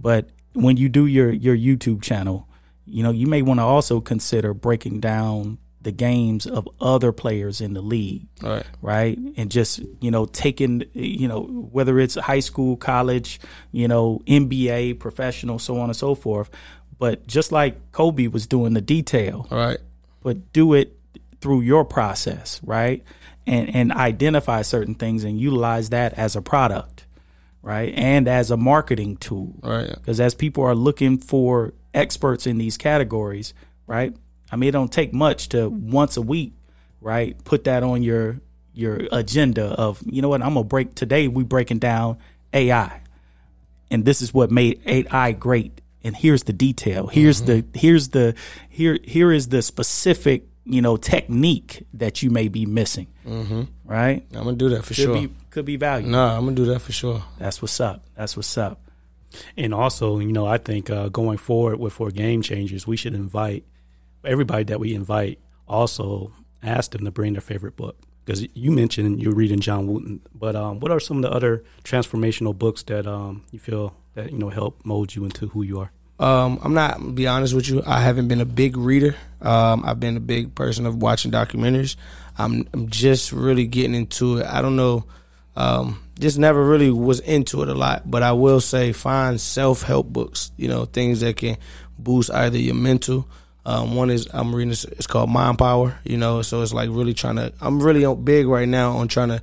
But 0.00 0.30
when 0.52 0.76
you 0.76 0.88
do 0.88 1.06
your 1.06 1.30
your 1.30 1.56
YouTube 1.56 2.02
channel, 2.02 2.48
you 2.84 3.02
know 3.02 3.10
you 3.10 3.26
may 3.26 3.42
want 3.42 3.60
to 3.60 3.64
also 3.64 4.00
consider 4.00 4.54
breaking 4.54 5.00
down 5.00 5.58
the 5.80 5.92
games 5.92 6.46
of 6.46 6.68
other 6.80 7.12
players 7.12 7.60
in 7.60 7.72
the 7.72 7.80
league 7.80 8.26
right. 8.42 8.66
right? 8.82 9.16
And 9.36 9.50
just, 9.50 9.80
you 10.00 10.10
know, 10.10 10.26
taking, 10.26 10.84
you 10.92 11.28
know, 11.28 11.42
whether 11.42 12.00
it's 12.00 12.16
high 12.16 12.40
school, 12.40 12.76
college, 12.76 13.38
you 13.70 13.86
know, 13.86 14.20
NBA, 14.26 14.98
professional, 14.98 15.58
so 15.58 15.78
on 15.78 15.88
and 15.88 15.96
so 15.96 16.14
forth. 16.16 16.50
But 16.98 17.26
just 17.28 17.52
like 17.52 17.92
Kobe 17.92 18.26
was 18.26 18.46
doing 18.48 18.74
the 18.74 18.80
detail, 18.80 19.46
Right. 19.52 19.78
but 20.20 20.52
do 20.52 20.74
it 20.74 20.98
through 21.40 21.60
your 21.60 21.84
process, 21.84 22.60
right? 22.64 23.04
And 23.46 23.74
and 23.74 23.92
identify 23.92 24.62
certain 24.62 24.94
things 24.96 25.22
and 25.22 25.38
utilize 25.40 25.90
that 25.90 26.12
as 26.14 26.34
a 26.34 26.42
product, 26.42 27.06
right? 27.62 27.94
And 27.96 28.26
as 28.26 28.50
a 28.50 28.56
marketing 28.56 29.16
tool. 29.16 29.54
Right. 29.62 29.88
Because 29.94 30.20
as 30.20 30.34
people 30.34 30.64
are 30.64 30.74
looking 30.74 31.18
for 31.18 31.72
experts 31.94 32.46
in 32.46 32.58
these 32.58 32.76
categories, 32.76 33.54
right? 33.86 34.12
I 34.50 34.56
mean, 34.56 34.68
it 34.68 34.72
don't 34.72 34.92
take 34.92 35.12
much 35.12 35.50
to 35.50 35.68
once 35.68 36.16
a 36.16 36.22
week, 36.22 36.54
right? 37.00 37.42
Put 37.44 37.64
that 37.64 37.82
on 37.82 38.02
your 38.02 38.40
your 38.72 39.00
agenda 39.10 39.64
of, 39.64 40.00
you 40.06 40.22
know 40.22 40.28
what, 40.28 40.40
I'm 40.40 40.54
gonna 40.54 40.64
break 40.64 40.94
today. 40.94 41.26
We 41.26 41.42
breaking 41.42 41.80
down 41.80 42.18
AI, 42.52 43.00
and 43.90 44.04
this 44.04 44.22
is 44.22 44.32
what 44.32 44.50
made 44.50 44.80
AI 44.86 45.32
great. 45.32 45.80
And 46.04 46.16
here's 46.16 46.44
the 46.44 46.52
detail. 46.52 47.08
Here's 47.08 47.42
the 47.42 47.64
here's 47.74 48.10
the 48.10 48.34
here 48.68 48.98
here 49.02 49.32
is 49.32 49.48
the 49.48 49.62
specific 49.62 50.44
you 50.64 50.80
know 50.80 50.96
technique 50.96 51.84
that 51.94 52.22
you 52.22 52.30
may 52.30 52.48
be 52.48 52.66
missing, 52.66 53.08
mm-hmm. 53.26 53.62
right? 53.84 54.24
I'm 54.32 54.44
gonna 54.44 54.56
do 54.56 54.68
that 54.70 54.82
for 54.82 54.94
Could 54.94 54.96
sure. 54.96 55.14
be 55.14 55.34
could 55.50 55.64
be 55.64 55.76
valuable. 55.76 56.12
no, 56.12 56.24
I'm 56.24 56.44
gonna 56.44 56.56
do 56.56 56.66
that 56.66 56.80
for 56.80 56.92
sure. 56.92 57.24
That's 57.38 57.60
what's 57.60 57.80
up. 57.80 58.04
That's 58.14 58.36
what's 58.36 58.56
up. 58.56 58.80
And 59.56 59.74
also, 59.74 60.20
you 60.20 60.32
know, 60.32 60.46
I 60.46 60.58
think 60.58 60.88
uh, 60.88 61.08
going 61.08 61.36
forward 61.36 61.78
with 61.78 61.92
for 61.92 62.10
game 62.10 62.42
changers, 62.42 62.86
we 62.86 62.96
should 62.96 63.14
invite 63.14 63.64
everybody 64.24 64.64
that 64.64 64.80
we 64.80 64.94
invite. 64.94 65.38
Also, 65.66 66.32
ask 66.62 66.92
them 66.92 67.04
to 67.04 67.10
bring 67.10 67.34
their 67.34 67.42
favorite 67.42 67.76
book 67.76 67.96
because 68.24 68.46
you 68.54 68.70
mentioned 68.70 69.22
you're 69.22 69.34
reading 69.34 69.60
John 69.60 69.86
Wooden, 69.86 70.20
but 70.34 70.54
um, 70.54 70.80
what 70.80 70.90
are 70.90 71.00
some 71.00 71.18
of 71.18 71.22
the 71.22 71.30
other 71.30 71.64
transformational 71.84 72.56
books 72.56 72.82
that 72.84 73.06
um, 73.06 73.44
you 73.50 73.58
feel 73.58 73.94
that 74.14 74.30
you 74.32 74.38
know 74.38 74.50
help 74.50 74.84
mold 74.84 75.14
you 75.14 75.24
into 75.24 75.48
who 75.48 75.62
you 75.62 75.80
are? 75.80 75.90
Um, 76.20 76.58
I'm 76.62 76.74
not 76.74 76.98
to 76.98 77.12
be 77.12 77.26
honest 77.26 77.54
with 77.54 77.68
you. 77.68 77.82
I 77.86 78.00
haven't 78.00 78.28
been 78.28 78.40
a 78.40 78.46
big 78.46 78.76
reader. 78.76 79.14
Um, 79.40 79.84
I've 79.84 80.00
been 80.00 80.16
a 80.16 80.20
big 80.20 80.54
person 80.54 80.84
of 80.84 81.00
watching 81.00 81.30
documentaries. 81.30 81.96
I'm, 82.36 82.68
I'm 82.72 82.88
just 82.88 83.32
really 83.32 83.66
getting 83.66 83.94
into 83.94 84.38
it. 84.38 84.46
I 84.46 84.60
don't 84.62 84.76
know. 84.76 85.04
Um, 85.56 86.02
just 86.18 86.38
never 86.38 86.62
really 86.62 86.90
was 86.90 87.20
into 87.20 87.62
it 87.62 87.68
a 87.68 87.74
lot. 87.74 88.08
But 88.10 88.22
I 88.22 88.32
will 88.32 88.60
say, 88.60 88.92
find 88.92 89.40
self 89.40 89.82
help 89.82 90.06
books. 90.06 90.52
You 90.56 90.68
know, 90.68 90.84
things 90.84 91.20
that 91.20 91.36
can 91.36 91.56
boost 91.98 92.30
either 92.30 92.58
your 92.58 92.74
mental. 92.74 93.28
Um, 93.64 93.94
one 93.94 94.10
is 94.10 94.28
I'm 94.32 94.54
reading. 94.54 94.70
This, 94.70 94.84
it's 94.84 95.06
called 95.06 95.30
Mind 95.30 95.58
Power. 95.58 95.98
You 96.04 96.16
know, 96.16 96.42
so 96.42 96.62
it's 96.62 96.72
like 96.72 96.88
really 96.90 97.14
trying 97.14 97.36
to. 97.36 97.52
I'm 97.60 97.82
really 97.82 98.14
big 98.16 98.46
right 98.46 98.68
now 98.68 98.92
on 98.92 99.08
trying 99.08 99.28
to 99.28 99.42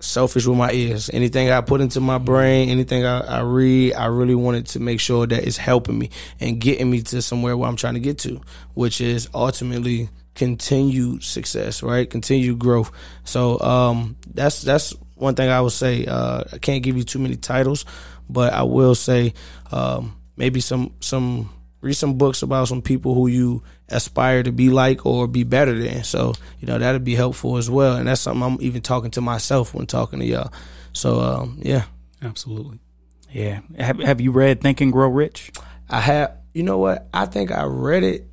selfish 0.00 0.46
with 0.46 0.56
my 0.56 0.70
ears. 0.72 1.10
Anything 1.12 1.50
I 1.50 1.60
put 1.60 1.80
into 1.80 2.00
my 2.00 2.18
brain, 2.18 2.68
anything 2.68 3.04
I, 3.04 3.20
I 3.20 3.40
read, 3.40 3.94
I 3.94 4.06
really 4.06 4.34
wanted 4.34 4.66
to 4.68 4.80
make 4.80 5.00
sure 5.00 5.26
that 5.26 5.44
it's 5.44 5.56
helping 5.56 5.98
me 5.98 6.10
and 6.40 6.60
getting 6.60 6.90
me 6.90 7.02
to 7.02 7.22
somewhere 7.22 7.56
where 7.56 7.68
I'm 7.68 7.76
trying 7.76 7.94
to 7.94 8.00
get 8.00 8.18
to, 8.20 8.40
which 8.74 9.00
is 9.00 9.28
ultimately 9.34 10.08
continued 10.34 11.24
success, 11.24 11.82
right? 11.82 12.08
Continued 12.08 12.58
growth. 12.58 12.92
So 13.24 13.58
um, 13.60 14.16
that's 14.32 14.62
that's 14.62 14.94
one 15.16 15.34
thing 15.34 15.50
I 15.50 15.60
would 15.60 15.72
say. 15.72 16.06
Uh, 16.06 16.44
I 16.52 16.58
can't 16.58 16.82
give 16.82 16.96
you 16.96 17.02
too 17.02 17.18
many 17.18 17.36
titles, 17.36 17.84
but 18.28 18.52
I 18.52 18.62
will 18.62 18.94
say 18.94 19.34
um, 19.72 20.16
maybe 20.36 20.60
some 20.60 20.94
some 21.00 21.50
read 21.80 21.94
some 21.94 22.18
books 22.18 22.42
about 22.42 22.68
some 22.68 22.82
people 22.82 23.14
who 23.14 23.26
you 23.28 23.62
aspire 23.88 24.42
to 24.42 24.52
be 24.52 24.70
like 24.70 25.06
or 25.06 25.26
be 25.26 25.44
better 25.44 25.78
than. 25.78 26.04
So, 26.04 26.34
you 26.60 26.66
know, 26.66 26.78
that'd 26.78 27.04
be 27.04 27.14
helpful 27.14 27.56
as 27.56 27.70
well. 27.70 27.96
And 27.96 28.08
that's 28.08 28.20
something 28.20 28.42
I'm 28.42 28.58
even 28.60 28.82
talking 28.82 29.10
to 29.12 29.20
myself 29.20 29.74
when 29.74 29.86
talking 29.86 30.20
to 30.20 30.26
y'all. 30.26 30.52
So, 30.92 31.20
um, 31.20 31.58
yeah. 31.62 31.84
Absolutely. 32.22 32.80
Yeah. 33.30 33.60
Have 33.78 34.00
Have 34.00 34.20
you 34.20 34.32
read 34.32 34.60
Think 34.60 34.80
and 34.80 34.92
Grow 34.92 35.08
Rich? 35.08 35.52
I 35.88 36.00
have 36.00 36.38
you 36.54 36.62
know 36.62 36.78
what? 36.78 37.08
I 37.14 37.26
think 37.26 37.52
I 37.52 37.64
read 37.64 38.02
it, 38.02 38.26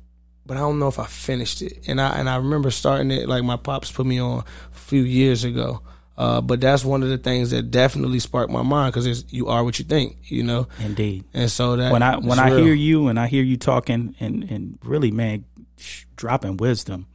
but 0.44 0.56
I 0.56 0.60
don't 0.60 0.78
know 0.78 0.88
if 0.88 0.98
I 0.98 1.06
finished 1.06 1.62
it. 1.62 1.86
And 1.86 2.00
I 2.00 2.18
and 2.18 2.28
I 2.28 2.36
remember 2.36 2.70
starting 2.70 3.10
it 3.10 3.28
like 3.28 3.44
my 3.44 3.56
pops 3.56 3.92
put 3.92 4.06
me 4.06 4.18
on 4.18 4.40
a 4.40 4.76
few 4.76 5.02
years 5.02 5.44
ago. 5.44 5.82
Uh, 6.18 6.40
but 6.40 6.60
that's 6.60 6.84
one 6.84 7.02
of 7.02 7.10
the 7.10 7.18
things 7.18 7.50
that 7.50 7.70
definitely 7.70 8.18
sparked 8.18 8.50
my 8.50 8.62
mind 8.62 8.94
because 8.94 9.32
you 9.32 9.48
are 9.48 9.62
what 9.62 9.78
you 9.78 9.84
think, 9.84 10.16
you 10.24 10.42
know. 10.42 10.66
Indeed. 10.80 11.24
And 11.34 11.50
so 11.50 11.76
that 11.76 11.92
when 11.92 12.02
I 12.02 12.16
when 12.16 12.38
I 12.38 12.50
real. 12.50 12.64
hear 12.64 12.74
you 12.74 13.08
and 13.08 13.20
I 13.20 13.26
hear 13.26 13.42
you 13.42 13.56
talking 13.56 14.14
and 14.18 14.42
and 14.44 14.78
really 14.82 15.10
man 15.10 15.44
sh- 15.76 16.04
dropping 16.16 16.56
wisdom, 16.56 17.06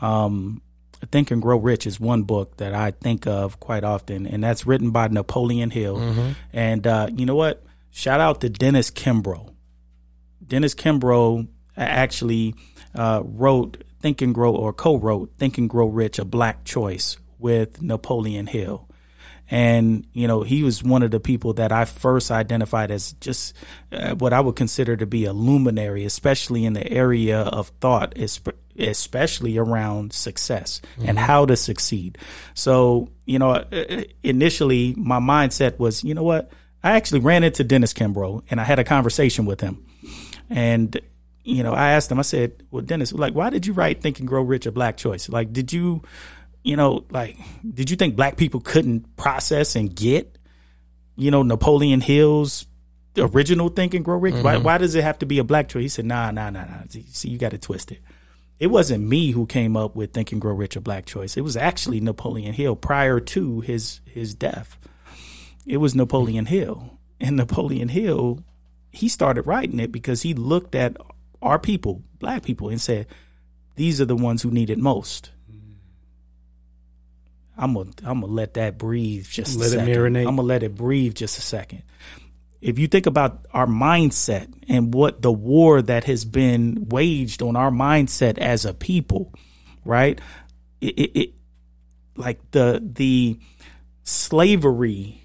um, 0.00 0.62
Think 1.12 1.30
and 1.30 1.40
Grow 1.40 1.58
Rich 1.58 1.86
is 1.86 2.00
one 2.00 2.24
book 2.24 2.56
that 2.56 2.74
I 2.74 2.90
think 2.90 3.26
of 3.26 3.60
quite 3.60 3.84
often, 3.84 4.26
and 4.26 4.42
that's 4.42 4.66
written 4.66 4.90
by 4.90 5.06
Napoleon 5.08 5.70
Hill. 5.70 5.96
Mm-hmm. 5.96 6.30
And 6.52 6.86
uh, 6.86 7.08
you 7.14 7.26
know 7.26 7.36
what? 7.36 7.62
Shout 7.92 8.20
out 8.20 8.40
to 8.40 8.48
Dennis 8.48 8.90
Kimbro. 8.90 9.54
Dennis 10.44 10.74
Kimbro 10.74 11.46
actually 11.76 12.54
uh, 12.96 13.22
wrote 13.24 13.84
Think 14.00 14.20
and 14.22 14.34
Grow 14.34 14.54
or 14.54 14.72
co-wrote 14.72 15.32
Think 15.38 15.56
and 15.58 15.70
Grow 15.70 15.86
Rich, 15.86 16.18
a 16.18 16.24
Black 16.24 16.64
Choice 16.64 17.16
with 17.40 17.80
Napoleon 17.82 18.46
Hill. 18.46 18.86
And, 19.52 20.06
you 20.12 20.28
know, 20.28 20.42
he 20.42 20.62
was 20.62 20.84
one 20.84 21.02
of 21.02 21.10
the 21.10 21.18
people 21.18 21.54
that 21.54 21.72
I 21.72 21.84
first 21.84 22.30
identified 22.30 22.92
as 22.92 23.14
just 23.14 23.56
uh, 23.90 24.14
what 24.14 24.32
I 24.32 24.40
would 24.40 24.54
consider 24.54 24.96
to 24.96 25.06
be 25.06 25.24
a 25.24 25.32
luminary, 25.32 26.04
especially 26.04 26.64
in 26.64 26.72
the 26.72 26.88
area 26.88 27.40
of 27.40 27.72
thought, 27.80 28.16
especially 28.78 29.58
around 29.58 30.12
success 30.12 30.80
and 31.04 31.18
how 31.18 31.46
to 31.46 31.56
succeed. 31.56 32.16
So, 32.54 33.10
you 33.26 33.40
know, 33.40 33.50
uh, 33.50 34.04
initially 34.22 34.94
my 34.96 35.18
mindset 35.18 35.80
was, 35.80 36.04
you 36.04 36.14
know 36.14 36.22
what? 36.22 36.52
I 36.84 36.92
actually 36.92 37.20
ran 37.20 37.42
into 37.42 37.64
Dennis 37.64 37.92
Kimbro 37.92 38.44
and 38.50 38.60
I 38.60 38.64
had 38.64 38.78
a 38.78 38.84
conversation 38.84 39.46
with 39.46 39.60
him. 39.60 39.84
And, 40.48 40.96
you 41.42 41.64
know, 41.64 41.74
I 41.74 41.90
asked 41.90 42.10
him, 42.10 42.20
I 42.20 42.22
said, 42.22 42.62
well, 42.70 42.82
Dennis, 42.82 43.12
like, 43.12 43.34
why 43.34 43.50
did 43.50 43.66
you 43.66 43.72
write 43.72 44.00
Think 44.00 44.20
and 44.20 44.28
Grow 44.28 44.42
Rich 44.42 44.66
a 44.66 44.72
Black 44.72 44.96
Choice? 44.96 45.28
Like, 45.28 45.52
did 45.52 45.72
you, 45.72 46.02
you 46.62 46.76
know, 46.76 47.04
like, 47.10 47.36
did 47.68 47.90
you 47.90 47.96
think 47.96 48.16
black 48.16 48.36
people 48.36 48.60
couldn't 48.60 49.16
process 49.16 49.76
and 49.76 49.94
get, 49.94 50.38
you 51.16 51.30
know, 51.30 51.42
Napoleon 51.42 52.00
Hill's 52.00 52.66
original 53.16 53.68
Think 53.68 53.94
and 53.94 54.04
Grow 54.04 54.16
Rich? 54.16 54.42
Why, 54.42 54.56
mm-hmm. 54.56 54.64
why 54.64 54.78
does 54.78 54.94
it 54.94 55.02
have 55.02 55.18
to 55.20 55.26
be 55.26 55.38
a 55.38 55.44
black 55.44 55.68
choice? 55.68 55.82
He 55.82 55.88
said, 55.88 56.06
nah, 56.06 56.30
nah, 56.30 56.50
nah, 56.50 56.64
nah. 56.64 56.82
See, 56.88 57.28
you 57.28 57.38
got 57.38 57.54
it 57.54 57.62
twisted. 57.62 57.98
It 57.98 58.66
It 58.66 58.66
wasn't 58.66 59.04
me 59.04 59.30
who 59.30 59.46
came 59.46 59.74
up 59.74 59.96
with 59.96 60.12
Think 60.12 60.32
and 60.32 60.40
Grow 60.40 60.54
Rich 60.54 60.76
a 60.76 60.80
Black 60.82 61.06
Choice. 61.06 61.36
It 61.36 61.40
was 61.40 61.56
actually 61.56 61.98
Napoleon 62.00 62.52
Hill 62.52 62.76
prior 62.76 63.18
to 63.18 63.60
his 63.60 64.00
his 64.04 64.34
death. 64.34 64.78
It 65.66 65.78
was 65.78 65.94
Napoleon 65.94 66.46
Hill. 66.46 66.98
And 67.18 67.36
Napoleon 67.36 67.88
Hill, 67.88 68.44
he 68.90 69.08
started 69.08 69.46
writing 69.46 69.80
it 69.80 69.92
because 69.92 70.22
he 70.22 70.34
looked 70.34 70.74
at 70.74 70.96
our 71.40 71.58
people, 71.58 72.02
black 72.18 72.42
people, 72.42 72.68
and 72.68 72.80
said, 72.80 73.06
These 73.76 74.00
are 74.00 74.06
the 74.06 74.16
ones 74.16 74.42
who 74.42 74.50
need 74.50 74.68
it 74.68 74.78
most. 74.78 75.30
I'm 77.60 77.74
gonna 77.74 77.90
I'm 78.02 78.22
gonna 78.22 78.32
let 78.32 78.54
that 78.54 78.78
breathe 78.78 79.26
just 79.28 79.58
Let 79.58 79.72
a 79.72 79.82
it 79.82 79.86
marinate. 79.86 80.26
I'm 80.26 80.36
gonna 80.36 80.42
let 80.42 80.62
it 80.62 80.74
breathe 80.74 81.14
just 81.14 81.36
a 81.36 81.42
second. 81.42 81.82
If 82.62 82.78
you 82.78 82.88
think 82.88 83.04
about 83.04 83.44
our 83.52 83.66
mindset 83.66 84.50
and 84.66 84.94
what 84.94 85.20
the 85.20 85.30
war 85.30 85.82
that 85.82 86.04
has 86.04 86.24
been 86.24 86.88
waged 86.88 87.42
on 87.42 87.56
our 87.56 87.70
mindset 87.70 88.38
as 88.38 88.64
a 88.64 88.72
people, 88.72 89.34
right? 89.84 90.18
It, 90.80 90.98
it, 90.98 91.20
it 91.20 91.34
like 92.16 92.50
the 92.50 92.82
the 92.82 93.38
slavery 94.04 95.22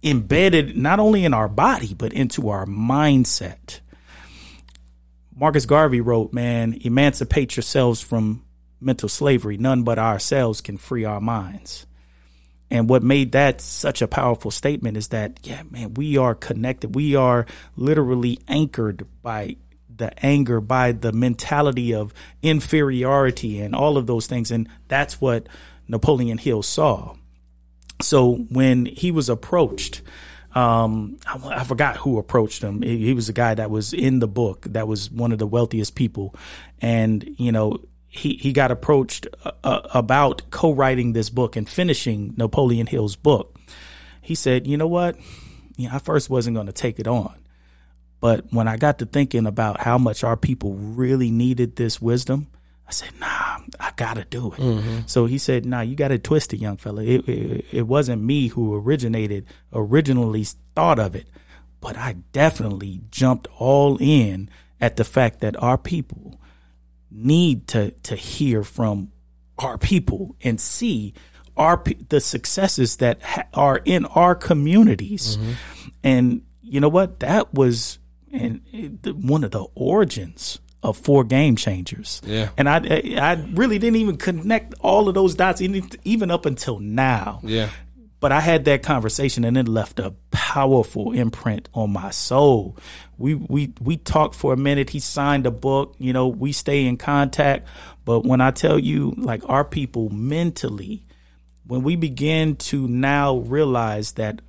embedded 0.00 0.76
not 0.76 1.00
only 1.00 1.24
in 1.24 1.34
our 1.34 1.48
body 1.48 1.92
but 1.92 2.12
into 2.12 2.50
our 2.50 2.66
mindset. 2.66 3.80
Marcus 5.36 5.66
Garvey 5.66 6.00
wrote, 6.00 6.32
"Man, 6.32 6.78
emancipate 6.82 7.56
yourselves 7.56 8.00
from 8.00 8.44
mental 8.80 9.08
slavery. 9.08 9.56
None 9.56 9.82
but 9.82 9.98
ourselves 9.98 10.60
can 10.60 10.76
free 10.76 11.04
our 11.04 11.20
minds." 11.20 11.86
And 12.70 12.88
what 12.88 13.02
made 13.02 13.32
that 13.32 13.60
such 13.60 14.02
a 14.02 14.08
powerful 14.08 14.50
statement 14.50 14.96
is 14.96 15.08
that, 15.08 15.38
yeah, 15.44 15.62
man, 15.70 15.94
we 15.94 16.16
are 16.16 16.34
connected. 16.34 16.94
We 16.94 17.14
are 17.14 17.46
literally 17.76 18.40
anchored 18.48 19.06
by 19.22 19.56
the 19.96 20.12
anger, 20.24 20.60
by 20.60 20.92
the 20.92 21.12
mentality 21.12 21.94
of 21.94 22.12
inferiority 22.42 23.60
and 23.60 23.74
all 23.74 23.96
of 23.96 24.06
those 24.06 24.26
things. 24.26 24.50
And 24.50 24.68
that's 24.88 25.20
what 25.20 25.46
Napoleon 25.86 26.38
Hill 26.38 26.62
saw. 26.62 27.14
So 28.02 28.34
when 28.50 28.86
he 28.86 29.12
was 29.12 29.28
approached, 29.28 30.02
um, 30.54 31.18
I, 31.26 31.60
I, 31.60 31.64
forgot 31.64 31.98
who 31.98 32.18
approached 32.18 32.62
him. 32.62 32.82
He, 32.82 33.06
he 33.06 33.14
was 33.14 33.28
a 33.28 33.32
guy 33.32 33.54
that 33.54 33.70
was 33.70 33.92
in 33.92 34.18
the 34.18 34.28
book, 34.28 34.62
that 34.70 34.88
was 34.88 35.10
one 35.10 35.32
of 35.32 35.38
the 35.38 35.46
wealthiest 35.46 35.94
people, 35.94 36.34
and 36.80 37.28
you 37.38 37.50
know 37.50 37.80
he 38.14 38.34
he 38.34 38.52
got 38.52 38.70
approached 38.70 39.26
uh, 39.44 39.50
uh 39.64 39.80
about 39.92 40.42
co-writing 40.50 41.12
this 41.12 41.30
book 41.30 41.56
and 41.56 41.68
finishing 41.68 42.32
Napoleon 42.36 42.86
Hill's 42.86 43.16
book. 43.16 43.58
He 44.20 44.34
said, 44.34 44.66
"You 44.66 44.76
know 44.76 44.86
what? 44.86 45.16
You 45.76 45.88
know, 45.88 45.96
I 45.96 45.98
first 45.98 46.30
wasn't 46.30 46.54
going 46.54 46.68
to 46.68 46.72
take 46.72 47.00
it 47.00 47.08
on, 47.08 47.34
but 48.20 48.52
when 48.52 48.68
I 48.68 48.76
got 48.76 48.98
to 49.00 49.06
thinking 49.06 49.46
about 49.46 49.80
how 49.80 49.98
much 49.98 50.22
our 50.22 50.36
people 50.36 50.74
really 50.74 51.32
needed 51.32 51.74
this 51.74 52.00
wisdom, 52.00 52.46
I 52.86 52.92
said, 52.92 53.10
nah, 53.18 53.58
I 53.80 53.90
gotta 53.96 54.24
do 54.24 54.52
it. 54.52 54.60
Mm-hmm. 54.60 54.98
So 55.06 55.26
he 55.26 55.36
said, 55.38 55.66
nah, 55.66 55.80
you 55.80 55.96
gotta 55.96 56.18
twist 56.18 56.52
it, 56.52 56.58
young 56.58 56.76
fella. 56.76 57.02
It, 57.02 57.28
it, 57.28 57.64
it 57.72 57.82
wasn't 57.82 58.22
me 58.22 58.48
who 58.48 58.76
originated, 58.76 59.46
originally 59.72 60.46
thought 60.76 61.00
of 61.00 61.16
it, 61.16 61.28
but 61.80 61.96
I 61.96 62.16
definitely 62.32 63.00
jumped 63.10 63.48
all 63.58 63.96
in 64.00 64.48
at 64.80 64.96
the 64.96 65.04
fact 65.04 65.40
that 65.40 65.60
our 65.60 65.78
people 65.78 66.38
need 67.14 67.68
to, 67.68 67.92
to 68.02 68.16
hear 68.16 68.64
from 68.64 69.12
our 69.58 69.78
people 69.78 70.36
and 70.42 70.60
see 70.60 71.14
our, 71.56 71.82
the 72.08 72.20
successes 72.20 72.96
that 72.96 73.22
ha- 73.22 73.46
are 73.54 73.80
in 73.84 74.04
our 74.06 74.34
communities. 74.34 75.36
Mm-hmm. 75.36 75.52
And 76.02 76.42
you 76.60 76.80
know 76.80 76.88
what? 76.88 77.20
That 77.20 77.54
was, 77.54 77.98
and 78.32 78.60
one 79.04 79.44
of 79.44 79.52
the 79.52 79.64
origins 79.74 80.58
of 80.82 80.98
four 80.98 81.24
game 81.24 81.56
changers. 81.56 82.20
Yeah. 82.26 82.50
And 82.58 82.68
I 82.68 82.76
I 83.16 83.32
really 83.54 83.78
didn't 83.78 83.96
even 83.96 84.18
connect 84.18 84.74
all 84.80 85.08
of 85.08 85.14
those 85.14 85.34
dots 85.34 85.62
even 85.62 86.30
up 86.30 86.44
until 86.44 86.78
now. 86.78 87.40
Yeah. 87.42 87.70
But 88.24 88.32
I 88.32 88.40
had 88.40 88.64
that 88.64 88.82
conversation 88.82 89.44
and 89.44 89.58
it 89.58 89.68
left 89.68 89.98
a 89.98 90.14
powerful 90.30 91.12
imprint 91.12 91.68
on 91.74 91.92
my 91.92 92.08
soul. 92.08 92.74
We 93.18 93.34
we 93.34 93.74
we 93.82 93.98
talked 93.98 94.34
for 94.34 94.54
a 94.54 94.56
minute. 94.56 94.88
He 94.88 94.98
signed 94.98 95.44
a 95.44 95.50
book. 95.50 95.94
You 95.98 96.14
know, 96.14 96.28
we 96.28 96.52
stay 96.52 96.86
in 96.86 96.96
contact. 96.96 97.68
But 98.06 98.24
when 98.24 98.40
I 98.40 98.50
tell 98.50 98.78
you, 98.78 99.12
like 99.18 99.46
our 99.46 99.62
people 99.62 100.08
mentally, 100.08 101.04
when 101.66 101.82
we 101.82 101.96
begin 101.96 102.56
to 102.70 102.88
now 102.88 103.36
realize 103.40 104.12
that 104.12 104.40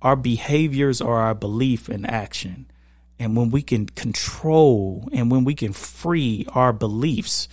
our 0.00 0.14
behaviors 0.14 1.00
are 1.00 1.16
our 1.16 1.34
belief 1.34 1.88
in 1.88 2.06
action, 2.06 2.70
and 3.18 3.36
when 3.36 3.50
we 3.50 3.60
can 3.60 3.86
control 3.86 5.08
and 5.12 5.32
when 5.32 5.42
we 5.42 5.56
can 5.56 5.72
free 5.72 6.46
our 6.50 6.72
beliefs, 6.72 7.48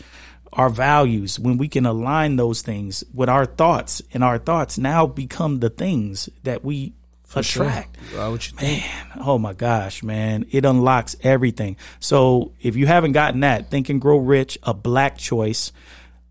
our 0.53 0.69
values, 0.69 1.39
when 1.39 1.57
we 1.57 1.67
can 1.67 1.85
align 1.85 2.35
those 2.35 2.61
things 2.61 3.03
with 3.13 3.29
our 3.29 3.45
thoughts, 3.45 4.01
and 4.13 4.23
our 4.23 4.37
thoughts 4.37 4.77
now 4.77 5.05
become 5.05 5.59
the 5.59 5.69
things 5.69 6.29
that 6.43 6.63
we 6.63 6.93
For 7.23 7.39
attract. 7.39 7.97
Sure. 8.11 8.31
What 8.31 8.51
you 8.51 8.57
think? 8.57 8.83
Man, 8.83 9.07
oh 9.25 9.37
my 9.37 9.53
gosh, 9.53 10.03
man, 10.03 10.45
it 10.51 10.65
unlocks 10.65 11.15
everything. 11.21 11.77
So 11.99 12.53
if 12.61 12.75
you 12.75 12.87
haven't 12.87 13.13
gotten 13.13 13.41
that, 13.41 13.69
Think 13.69 13.89
and 13.89 13.99
Grow 13.99 14.17
Rich, 14.17 14.57
a 14.63 14.73
black 14.73 15.17
choice. 15.17 15.71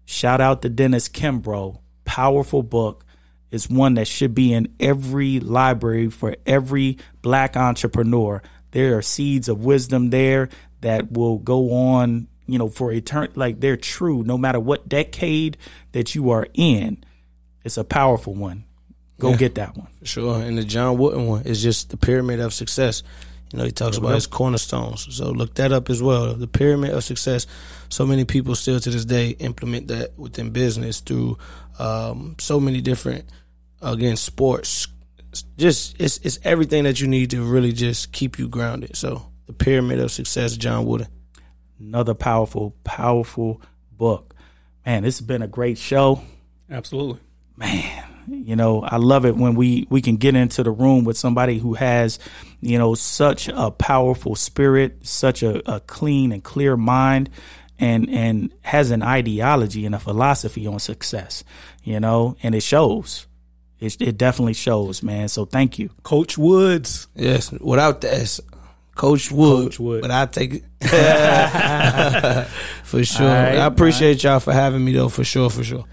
Shout 0.04 0.40
out 0.40 0.62
to 0.62 0.68
Dennis 0.68 1.08
Kimbro, 1.08 1.80
powerful 2.04 2.62
book. 2.62 3.04
Is 3.50 3.68
one 3.68 3.94
that 3.94 4.08
should 4.08 4.34
be 4.34 4.54
in 4.54 4.74
every 4.80 5.38
library 5.38 6.08
for 6.08 6.36
every 6.46 6.96
black 7.20 7.54
entrepreneur. 7.54 8.40
There 8.70 8.96
are 8.96 9.02
seeds 9.02 9.46
of 9.46 9.62
wisdom 9.62 10.08
there 10.08 10.48
that 10.80 11.12
will 11.12 11.36
go 11.36 11.70
on, 11.74 12.28
you 12.52 12.58
know, 12.58 12.68
for 12.68 12.92
eternity. 12.92 13.32
Like 13.36 13.60
they're 13.60 13.76
true 13.76 14.22
no 14.22 14.36
matter 14.36 14.60
what 14.60 14.88
decade 14.88 15.56
that 15.92 16.14
you 16.14 16.30
are 16.30 16.46
in. 16.54 17.02
It's 17.64 17.76
a 17.76 17.84
powerful 17.84 18.34
one. 18.34 18.64
Go 19.18 19.30
yeah, 19.30 19.36
get 19.36 19.54
that 19.54 19.76
one. 19.76 19.88
For 20.00 20.06
sure. 20.06 20.42
And 20.42 20.58
the 20.58 20.64
John 20.64 20.98
Wooden 20.98 21.26
one 21.26 21.42
is 21.42 21.62
just 21.62 21.90
the 21.90 21.96
pyramid 21.96 22.40
of 22.40 22.52
success. 22.52 23.02
You 23.52 23.58
know, 23.58 23.64
he 23.64 23.70
talks 23.70 23.98
about 23.98 24.14
his 24.14 24.26
cornerstones. 24.26 25.14
So 25.14 25.30
look 25.30 25.54
that 25.54 25.72
up 25.72 25.90
as 25.90 26.02
well. 26.02 26.34
The 26.34 26.46
pyramid 26.46 26.90
of 26.90 27.04
success. 27.04 27.46
So 27.88 28.06
many 28.06 28.24
people 28.24 28.54
still 28.54 28.80
to 28.80 28.90
this 28.90 29.04
day 29.04 29.30
implement 29.30 29.88
that 29.88 30.18
within 30.18 30.50
business 30.50 31.00
through 31.00 31.38
um, 31.78 32.36
so 32.38 32.58
many 32.58 32.80
different, 32.80 33.26
again, 33.82 34.16
sports, 34.16 34.88
just 35.56 36.00
it's 36.00 36.18
it's 36.18 36.38
everything 36.44 36.84
that 36.84 37.00
you 37.00 37.08
need 37.08 37.30
to 37.30 37.42
really 37.42 37.72
just 37.72 38.12
keep 38.12 38.38
you 38.38 38.48
grounded. 38.48 38.96
So 38.96 39.30
the 39.46 39.52
pyramid 39.52 40.00
of 40.00 40.10
success, 40.10 40.56
John 40.56 40.84
Wooden. 40.86 41.08
Another 41.82 42.14
powerful, 42.14 42.76
powerful 42.84 43.60
book. 43.90 44.34
Man, 44.86 45.02
this 45.02 45.18
has 45.18 45.26
been 45.26 45.42
a 45.42 45.48
great 45.48 45.78
show. 45.78 46.22
Absolutely. 46.70 47.18
Man, 47.56 48.04
you 48.28 48.54
know, 48.54 48.82
I 48.82 48.98
love 48.98 49.26
it 49.26 49.36
when 49.36 49.56
we 49.56 49.88
we 49.90 50.00
can 50.00 50.16
get 50.16 50.36
into 50.36 50.62
the 50.62 50.70
room 50.70 51.02
with 51.04 51.18
somebody 51.18 51.58
who 51.58 51.74
has, 51.74 52.20
you 52.60 52.78
know, 52.78 52.94
such 52.94 53.48
a 53.48 53.72
powerful 53.72 54.36
spirit, 54.36 55.04
such 55.06 55.42
a, 55.42 55.70
a 55.70 55.80
clean 55.80 56.30
and 56.30 56.44
clear 56.44 56.76
mind, 56.76 57.30
and 57.80 58.08
and 58.08 58.54
has 58.62 58.92
an 58.92 59.02
ideology 59.02 59.84
and 59.84 59.94
a 59.94 59.98
philosophy 59.98 60.68
on 60.68 60.78
success. 60.78 61.42
You 61.82 61.98
know, 61.98 62.36
and 62.44 62.54
it 62.54 62.62
shows 62.62 63.26
it, 63.82 64.00
it 64.00 64.16
definitely 64.16 64.54
shows, 64.54 65.02
man. 65.02 65.26
So 65.28 65.44
thank 65.44 65.78
you, 65.78 65.90
Coach 66.04 66.38
Woods. 66.38 67.08
Yes, 67.16 67.50
without 67.50 68.00
that, 68.02 68.38
Coach 68.94 69.30
Wood. 69.30 69.64
Coach 69.64 69.80
Wood. 69.80 70.02
But 70.02 70.10
I 70.10 70.26
take 70.26 70.54
it 70.54 70.64
for 72.84 73.04
sure. 73.04 73.26
Right, 73.26 73.58
I 73.58 73.66
appreciate 73.66 74.22
y'all 74.22 74.40
for 74.40 74.52
having 74.52 74.84
me, 74.84 74.92
though. 74.92 75.08
For 75.08 75.24
sure, 75.24 75.50
for 75.50 75.64
sure. 75.64 75.84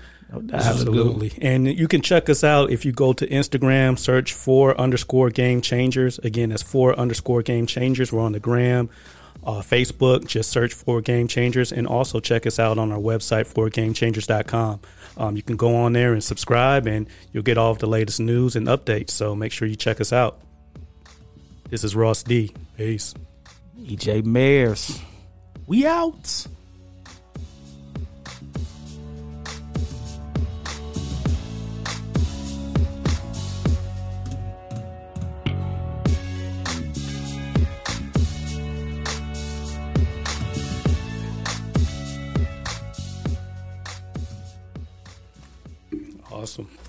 Absolutely. 0.53 1.33
And 1.41 1.67
you 1.67 1.87
can 1.87 2.01
check 2.01 2.29
us 2.29 2.43
out 2.43 2.69
if 2.71 2.85
you 2.85 2.91
go 2.91 3.13
to 3.13 3.25
Instagram, 3.27 3.97
search 3.97 4.33
for 4.33 4.79
underscore 4.79 5.29
game 5.31 5.61
changers. 5.61 6.19
Again, 6.19 6.49
that's 6.49 6.61
four 6.61 6.97
underscore 6.99 7.41
game 7.41 7.65
changers. 7.65 8.11
We're 8.13 8.21
on 8.21 8.33
the 8.33 8.39
gram. 8.39 8.89
Uh, 9.43 9.61
Facebook, 9.61 10.27
just 10.27 10.49
search 10.51 10.73
for 10.73 10.99
Game 10.99 11.27
Changers, 11.27 11.71
and 11.71 11.87
also 11.87 12.19
check 12.19 12.45
us 12.45 12.59
out 12.59 12.77
on 12.77 12.91
our 12.91 12.99
website, 12.99 13.47
for 13.47 13.69
gamechangers.com. 13.69 14.81
Um, 15.15 15.35
you 15.37 15.41
can 15.41 15.55
go 15.55 15.77
on 15.77 15.93
there 15.93 16.11
and 16.11 16.21
subscribe, 16.21 16.85
and 16.87 17.07
you'll 17.31 17.43
get 17.43 17.57
all 17.57 17.71
of 17.71 17.79
the 17.79 17.87
latest 17.87 18.19
news 18.19 18.57
and 18.57 18.67
updates. 18.67 19.11
So 19.11 19.35
make 19.35 19.53
sure 19.53 19.65
you 19.65 19.77
check 19.77 20.01
us 20.01 20.11
out. 20.11 20.41
This 21.69 21.85
is 21.85 21.95
Ross 21.95 22.21
D. 22.21 22.51
Peace. 22.79 23.13
EJ 23.77 24.23
Mayers. 24.23 25.01
We 25.67 25.85
out. 25.85 26.47
Awesome. 46.31 46.79